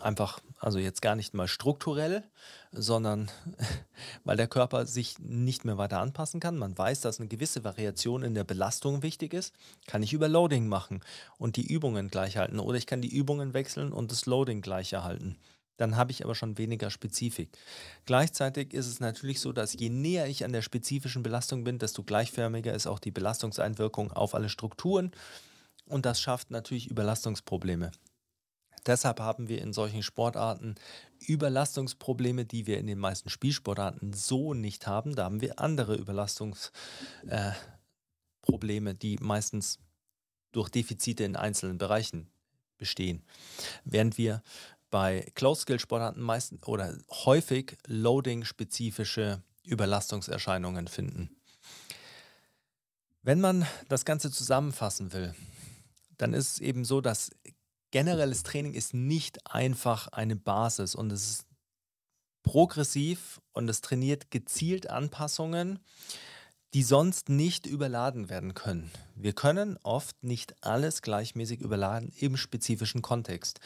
Einfach, 0.01 0.41
also 0.61 0.79
jetzt 0.79 1.03
gar 1.03 1.17
nicht 1.17 1.35
mal 1.35 1.49
strukturell, 1.49 2.23
sondern 2.71 3.31
weil 4.25 4.37
der 4.37 4.47
Körper 4.47 4.87
sich 4.87 5.19
nicht 5.19 5.65
mehr 5.65 5.79
weiter 5.79 5.99
anpassen 5.99 6.41
kann. 6.41 6.57
Man 6.57 6.77
weiß, 6.77 7.01
dass 7.01 7.19
eine 7.19 7.29
gewisse 7.29 7.65
Variation 7.65 8.23
in 8.23 8.35
der 8.35 8.45
Belastung 8.45 9.03
wichtig 9.03 9.35
ist. 9.35 9.55
Kann 9.87 10.03
ich 10.03 10.13
über 10.13 10.29
Loading 10.29 10.69
machen 10.69 11.01
und 11.37 11.57
die 11.57 11.67
Übungen 11.67 12.09
gleich 12.09 12.37
halten. 12.37 12.61
Oder 12.61 12.79
ich 12.79 12.87
kann 12.87 13.03
die 13.03 13.15
Übungen 13.15 13.55
wechseln 13.55 13.93
und 13.93 14.13
das 14.13 14.27
Loading 14.27 14.61
gleich 14.61 14.93
erhalten. 14.93 15.37
Dann 15.79 15.97
habe 15.97 16.11
ich 16.11 16.25
aber 16.25 16.35
schon 16.35 16.59
weniger 16.59 16.91
Spezifik. 16.91 17.51
Gleichzeitig 18.05 18.75
ist 18.75 18.87
es 18.87 19.01
natürlich 19.01 19.41
so, 19.41 19.53
dass 19.53 19.75
je 19.75 19.91
näher 19.91 20.27
ich 20.27 20.45
an 20.45 20.53
der 20.53 20.63
spezifischen 20.63 21.23
Belastung 21.23 21.65
bin, 21.65 21.79
desto 21.79 22.03
gleichförmiger 22.03 22.75
ist 22.75 22.87
auch 22.87 22.99
die 22.99 23.13
Belastungseinwirkung 23.13 24.13
auf 24.13 24.35
alle 24.35 24.49
Strukturen. 24.49 25.13
Und 25.87 26.05
das 26.05 26.21
schafft 26.21 26.51
natürlich 26.51 26.91
Überlastungsprobleme. 26.91 27.93
Deshalb 28.87 29.21
haben 29.21 29.49
wir 29.49 29.63
in 29.63 29.73
solchen 29.73 30.03
Sportarten 30.03 30.75
Überlastungsprobleme, 31.21 32.45
die 32.45 32.67
wir 32.67 32.79
in 32.79 32.87
den 32.87 32.99
meisten 32.99 33.31
Spielsportarten 33.31 34.13
so 34.13 34.55
nicht 34.55 34.87
haben. 34.87 35.15
Da 35.15 35.25
haben 35.25 35.41
wir 35.41 35.59
andere 35.59 35.97
Überlastungsprobleme, 35.97 38.91
äh, 38.91 38.95
die 38.95 39.17
meistens 39.21 39.79
durch 40.53 40.69
Defizite 40.71 41.25
in 41.25 41.37
einzelnen 41.37 41.79
Bereichen 41.79 42.31
bestehen. 42.79 43.23
Während 43.85 44.19
wir 44.19 44.43
bei 44.91 45.27
Close-Skill-Sportarten 45.35 46.23
meistens 46.23 46.67
oder 46.67 46.97
häufig 47.11 47.77
Loading-spezifische 47.87 49.43
Überlastungserscheinungen 49.65 50.89
finden. 50.89 51.37
Wenn 53.23 53.41
man 53.41 53.67
das 53.89 54.07
Ganze 54.07 54.31
zusammenfassen 54.31 55.13
will, 55.13 55.35
dann 56.17 56.33
ist 56.33 56.55
es 56.55 56.61
eben 56.61 56.85
so, 56.85 57.01
dass 57.01 57.31
generelles 57.91 58.43
Training 58.43 58.75
ist 58.75 58.95
nicht 58.95 59.47
einfach 59.47 60.09
eine 60.09 60.37
Basis 60.37 60.95
und 60.95 61.11
es 61.13 61.31
ist 61.31 61.47
progressiv 62.43 63.41
und 63.53 63.69
es 63.69 63.81
trainiert 63.81 64.31
gezielt 64.31 64.89
Anpassungen, 64.89 65.81
die 66.75 66.83
sonst 66.83 67.29
nicht 67.29 67.67
überladen 67.67 68.29
werden 68.29 68.55
können. 68.55 68.91
Wir 69.15 69.33
können 69.33 69.79
oft 69.83 70.23
nicht 70.23 70.55
alles 70.63 71.03
gleichmäßig 71.03 71.61
überladen 71.61 72.13
im 72.19 72.37
spezifischen 72.37 73.03
Kontext. 73.03 73.61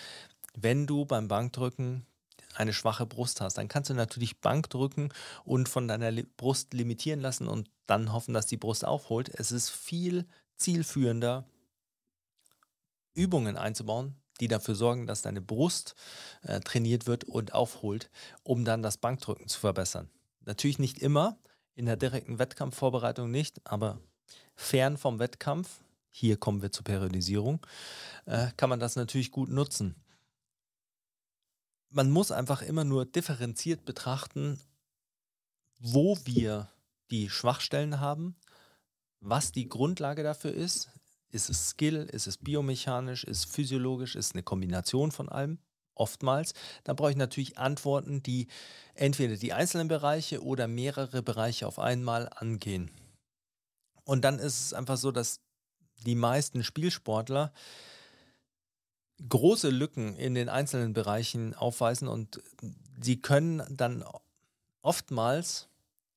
Wenn 0.55 0.87
du 0.87 1.05
beim 1.05 1.29
Bankdrücken 1.29 2.07
eine 2.55 2.73
schwache 2.73 3.07
Brust 3.07 3.41
hast, 3.41 3.59
dann 3.59 3.69
kannst 3.69 3.91
du 3.91 3.95
natürlich 3.95 4.41
Bank 4.41 4.69
drücken 4.71 5.11
und 5.45 5.69
von 5.69 5.89
deiner 5.89 6.13
Brust 6.37 6.75
limitieren 6.75 7.21
lassen 7.21 7.49
und 7.49 7.71
dann 7.87 8.13
hoffen, 8.13 8.35
dass 8.35 8.47
die 8.47 8.57
Brust 8.57 8.85
aufholt. 8.85 9.31
Es 9.35 9.53
ist 9.53 9.71
viel 9.71 10.27
zielführender, 10.57 11.45
Übungen 13.15 13.57
einzubauen, 13.57 14.17
die 14.41 14.49
dafür 14.49 14.75
sorgen, 14.75 15.07
dass 15.07 15.23
deine 15.23 15.41
Brust 15.41 15.95
äh, 16.43 16.61
trainiert 16.61 17.07
wird 17.07 17.25
und 17.25 17.55
aufholt, 17.55 18.11
um 18.43 18.65
dann 18.65 18.83
das 18.83 18.97
Bankdrücken 18.99 19.49
zu 19.49 19.61
verbessern. 19.61 20.11
Natürlich 20.45 20.79
nicht 20.79 20.99
immer, 20.99 21.39
in 21.75 21.87
der 21.87 21.97
direkten 21.97 22.39
Wettkampfvorbereitung 22.39 23.31
nicht, 23.31 23.61
aber 23.65 23.99
fern 24.55 24.99
vom 24.99 25.19
Wettkampf, 25.19 25.81
hier 26.11 26.37
kommen 26.37 26.61
wir 26.61 26.73
zur 26.73 26.85
Periodisierung, 26.85 27.65
äh, 28.27 28.49
kann 28.57 28.69
man 28.69 28.81
das 28.81 28.97
natürlich 28.97 29.31
gut 29.31 29.49
nutzen 29.49 29.97
man 31.93 32.11
muss 32.11 32.33
einfach 32.33 32.63
immer 32.63 32.85
nur 32.85 33.05
differenziert 33.05 33.85
betrachten, 33.85 34.59
wo 35.79 36.17
wir 36.25 36.69
die 37.11 37.29
Schwachstellen 37.29 38.01
haben, 38.01 38.37
was 39.21 39.53
die 39.53 39.69
Grundlage 39.69 40.23
dafür 40.23 40.53
ist. 40.53 40.91
Ist 41.33 41.51
es 41.51 41.71
Skill, 41.71 42.09
ist 42.13 42.27
es 42.27 42.37
biomechanisch, 42.37 43.25
ist 43.25 43.39
es 43.39 43.45
physiologisch, 43.47 44.15
ist 44.17 44.27
es 44.27 44.33
eine 44.33 44.43
Kombination 44.43 45.11
von 45.11 45.29
allem? 45.29 45.59
Oftmals. 45.95 46.55
Da 46.85 46.95
brauche 46.95 47.11
ich 47.11 47.17
natürlich 47.17 47.59
Antworten, 47.59 48.23
die 48.23 48.49
entweder 48.95 49.37
die 49.37 49.53
einzelnen 49.53 49.89
Bereiche 49.89 50.43
oder 50.43 50.69
mehrere 50.69 51.23
Bereiche 51.23 51.67
auf 51.67 51.79
einmal 51.79 52.29
angehen. 52.35 52.91
Und 54.05 54.25
dann 54.25 54.39
ist 54.39 54.61
es 54.61 54.75
einfach 54.75 54.97
so, 54.97 55.11
dass 55.11 55.41
die 56.05 56.15
meisten 56.15 56.65
Spielsportler 56.65 57.53
große 59.29 59.71
Lücken 59.71 60.17
in 60.17 60.35
den 60.35 60.49
einzelnen 60.49 60.93
Bereichen 60.93 61.55
aufweisen 61.55 62.09
und 62.09 62.43
sie 63.01 63.21
können 63.21 63.63
dann 63.71 64.05
oftmals 64.83 65.69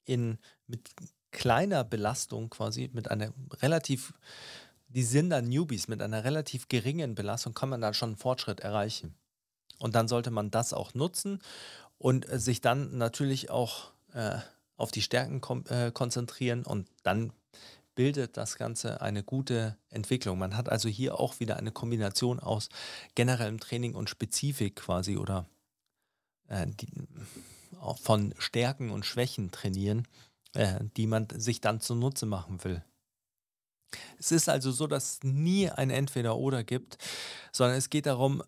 in, 0.05 0.39
mit 0.67 0.89
kleiner 1.31 1.83
Belastung 1.83 2.49
quasi, 2.49 2.89
mit 2.93 3.11
einer 3.11 3.33
relativ, 3.61 4.13
die 4.95 5.03
sind 5.03 5.29
dann 5.29 5.45
Newbies, 5.45 5.89
mit 5.89 6.01
einer 6.01 6.23
relativ 6.23 6.69
geringen 6.69 7.15
Belastung 7.15 7.53
kann 7.53 7.69
man 7.69 7.81
dann 7.81 7.93
schon 7.93 8.09
einen 8.09 8.17
Fortschritt 8.17 8.61
erreichen. 8.61 9.13
Und 9.77 9.93
dann 9.93 10.07
sollte 10.07 10.31
man 10.31 10.51
das 10.51 10.71
auch 10.71 10.93
nutzen 10.93 11.41
und 11.97 12.25
sich 12.31 12.61
dann 12.61 12.97
natürlich 12.97 13.49
auch 13.49 13.91
äh, 14.13 14.37
auf 14.77 14.91
die 14.91 15.01
Stärken 15.01 15.41
äh, 15.67 15.91
konzentrieren 15.91 16.65
und 16.65 16.87
dann 17.03 17.33
bildet 17.93 18.37
das 18.37 18.57
Ganze 18.57 19.01
eine 19.01 19.23
gute 19.23 19.77
Entwicklung. 19.89 20.37
Man 20.37 20.55
hat 20.55 20.69
also 20.69 20.87
hier 20.87 21.19
auch 21.19 21.39
wieder 21.39 21.57
eine 21.57 21.71
Kombination 21.71 22.39
aus 22.39 22.69
generellem 23.15 23.59
Training 23.59 23.95
und 23.95 24.09
Spezifik 24.09 24.77
quasi 24.77 25.17
oder 25.17 25.45
äh, 26.47 26.67
die, 26.67 26.87
von 28.01 28.33
Stärken 28.37 28.91
und 28.91 29.05
Schwächen 29.05 29.51
trainieren, 29.51 30.07
äh, 30.53 30.79
die 30.95 31.07
man 31.07 31.27
sich 31.35 31.59
dann 31.59 31.81
zunutze 31.81 32.25
machen 32.25 32.63
will. 32.63 32.81
Es 34.19 34.31
ist 34.31 34.49
also 34.49 34.71
so, 34.71 34.87
dass 34.87 35.13
es 35.13 35.23
nie 35.23 35.69
ein 35.69 35.89
Entweder-Oder 35.89 36.63
gibt, 36.63 36.97
sondern 37.51 37.77
es 37.77 37.89
geht 37.89 38.05
darum, 38.05 38.43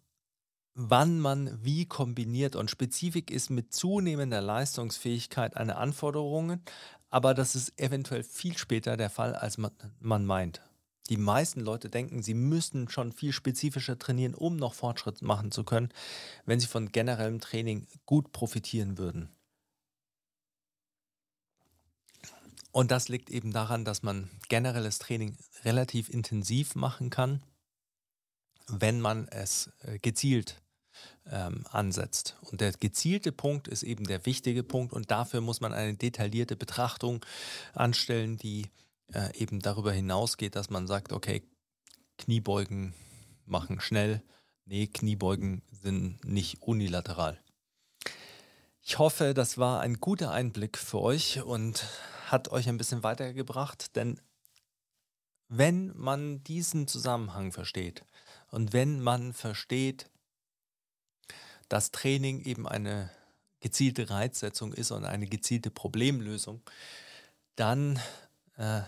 wann 0.73 1.19
man 1.19 1.63
wie 1.63 1.85
kombiniert. 1.85 2.55
Und 2.55 2.69
Spezifik 2.69 3.31
ist 3.31 3.49
mit 3.49 3.73
zunehmender 3.73 4.41
Leistungsfähigkeit 4.41 5.57
eine 5.57 5.77
Anforderung, 5.77 6.61
aber 7.09 7.33
das 7.33 7.55
ist 7.55 7.79
eventuell 7.79 8.23
viel 8.23 8.57
später 8.57 8.97
der 8.97 9.09
Fall, 9.09 9.35
als 9.35 9.57
man, 9.57 9.71
man 9.99 10.25
meint. 10.25 10.61
Die 11.09 11.17
meisten 11.17 11.61
Leute 11.61 11.89
denken, 11.89 12.21
sie 12.21 12.33
müssten 12.33 12.89
schon 12.89 13.13
viel 13.13 13.31
spezifischer 13.31 13.97
trainieren, 13.97 14.35
um 14.35 14.57
noch 14.57 14.73
Fortschritt 14.73 15.21
machen 15.21 15.51
zu 15.51 15.63
können, 15.63 15.89
wenn 16.45 16.59
sie 16.59 16.67
von 16.67 16.91
generellem 16.91 17.39
Training 17.39 17.88
gut 18.05 18.31
profitieren 18.33 18.97
würden. 18.97 19.29
Und 22.78 22.91
das 22.91 23.09
liegt 23.09 23.32
eben 23.32 23.53
daran, 23.53 23.86
dass 23.86 24.03
man 24.03 24.30
generelles 24.49 24.99
Training 24.99 25.36
relativ 25.65 26.09
intensiv 26.09 26.75
machen 26.75 27.09
kann, 27.09 27.41
wenn 28.67 29.01
man 29.01 29.28
es 29.30 29.71
äh, 29.80 29.97
gezielt 29.97 30.61
ähm, 31.25 31.65
ansetzt. 31.71 32.38
Und 32.41 32.61
der 32.61 32.73
gezielte 32.73 33.32
Punkt 33.32 33.67
ist 33.67 33.82
eben 33.82 34.05
der 34.05 34.28
wichtige 34.28 34.61
Punkt 34.61 34.93
und 34.93 35.09
dafür 35.09 35.41
muss 35.41 35.59
man 35.59 35.73
eine 35.73 35.95
detaillierte 35.95 36.55
Betrachtung 36.55 37.25
anstellen, 37.73 38.38
die 38.38 38.69
äh, 39.11 39.36
eben 39.36 39.59
darüber 39.59 39.91
hinausgeht, 39.91 40.55
dass 40.55 40.69
man 40.69 40.86
sagt, 40.86 41.13
okay, 41.13 41.41
Kniebeugen 42.19 42.93
machen 43.47 43.82
schnell. 43.82 44.21
Nee, 44.65 44.86
Kniebeugen 44.86 45.63
sind 45.71 46.23
nicht 46.23 46.61
unilateral. 46.61 47.41
Ich 48.84 48.99
hoffe, 48.99 49.34
das 49.34 49.57
war 49.57 49.80
ein 49.80 49.95
guter 49.95 50.30
Einblick 50.30 50.78
für 50.78 51.01
euch 51.01 51.41
und 51.41 51.84
hat 52.32 52.49
euch 52.51 52.69
ein 52.69 52.78
bisschen 52.78 53.03
weitergebracht, 53.03 53.95
denn 53.95 54.19
wenn 55.49 55.95
man 55.97 56.43
diesen 56.43 56.88
Zusammenhang 56.88 57.51
versteht 57.51 58.03
und 58.51 58.73
wenn 58.73 58.99
man 58.99 59.34
versteht, 59.34 60.09
dass 61.69 61.91
Training 61.91 62.43
eben 62.43 62.67
eine 62.67 63.09
gezielte 63.59 64.09
Reizsetzung 64.09 64.73
ist 64.73 64.91
und 64.91 65.05
eine 65.05 65.28
gezielte 65.28 65.71
Problemlösung, 65.71 66.61
dann 67.55 67.99
äh, 68.57 68.82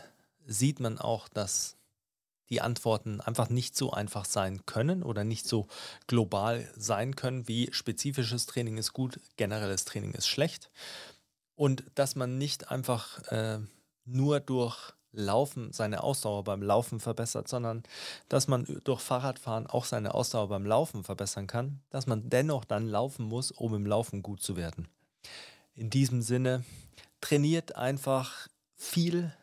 sieht 0.45 0.79
man 0.79 0.97
auch, 0.97 1.27
dass 1.27 1.75
die 2.49 2.61
Antworten 2.61 3.21
einfach 3.21 3.49
nicht 3.49 3.75
so 3.75 3.91
einfach 3.91 4.25
sein 4.25 4.65
können 4.65 5.03
oder 5.03 5.23
nicht 5.23 5.47
so 5.47 5.67
global 6.07 6.71
sein 6.75 7.15
können, 7.15 7.47
wie 7.47 7.69
spezifisches 7.71 8.47
Training 8.47 8.77
ist 8.77 8.93
gut, 8.93 9.19
generelles 9.37 9.85
Training 9.85 10.13
ist 10.13 10.27
schlecht. 10.27 10.69
Und 11.59 11.83
dass 11.95 12.15
man 12.15 12.37
nicht 12.37 12.71
einfach 12.71 13.21
äh, 13.33 13.59
nur 14.05 14.39
durch 14.39 14.93
Laufen 15.11 15.73
seine 15.73 16.03
Ausdauer 16.03 16.45
beim 16.45 16.61
Laufen 16.61 17.01
verbessert, 17.01 17.49
sondern 17.49 17.83
dass 18.29 18.47
man 18.47 18.65
durch 18.85 19.01
Fahrradfahren 19.01 19.67
auch 19.67 19.83
seine 19.83 20.13
Ausdauer 20.13 20.47
beim 20.47 20.65
Laufen 20.65 21.03
verbessern 21.03 21.47
kann, 21.47 21.81
dass 21.89 22.07
man 22.07 22.29
dennoch 22.29 22.63
dann 22.63 22.87
laufen 22.87 23.25
muss, 23.25 23.51
um 23.51 23.75
im 23.75 23.85
Laufen 23.85 24.23
gut 24.23 24.41
zu 24.41 24.55
werden. 24.55 24.87
In 25.75 25.89
diesem 25.89 26.21
Sinne, 26.21 26.63
trainiert 27.19 27.75
einfach 27.75 28.47
viel 28.77 29.33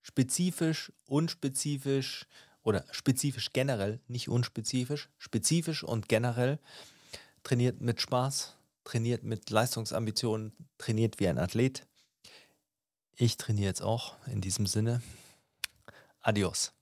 spezifisch, 0.00 0.90
unspezifisch 1.04 2.26
oder 2.62 2.86
spezifisch 2.92 3.52
generell, 3.52 4.00
nicht 4.08 4.30
unspezifisch, 4.30 5.10
spezifisch 5.18 5.84
und 5.84 6.08
generell. 6.08 6.58
Trainiert 7.42 7.82
mit 7.82 8.00
Spaß, 8.00 8.56
trainiert 8.84 9.24
mit 9.24 9.50
Leistungsambitionen, 9.50 10.52
trainiert 10.78 11.20
wie 11.20 11.28
ein 11.28 11.38
Athlet. 11.38 11.86
Ich 13.16 13.36
trainiere 13.36 13.66
jetzt 13.66 13.82
auch 13.82 14.16
in 14.26 14.40
diesem 14.40 14.66
Sinne. 14.66 15.02
Adios. 16.20 16.72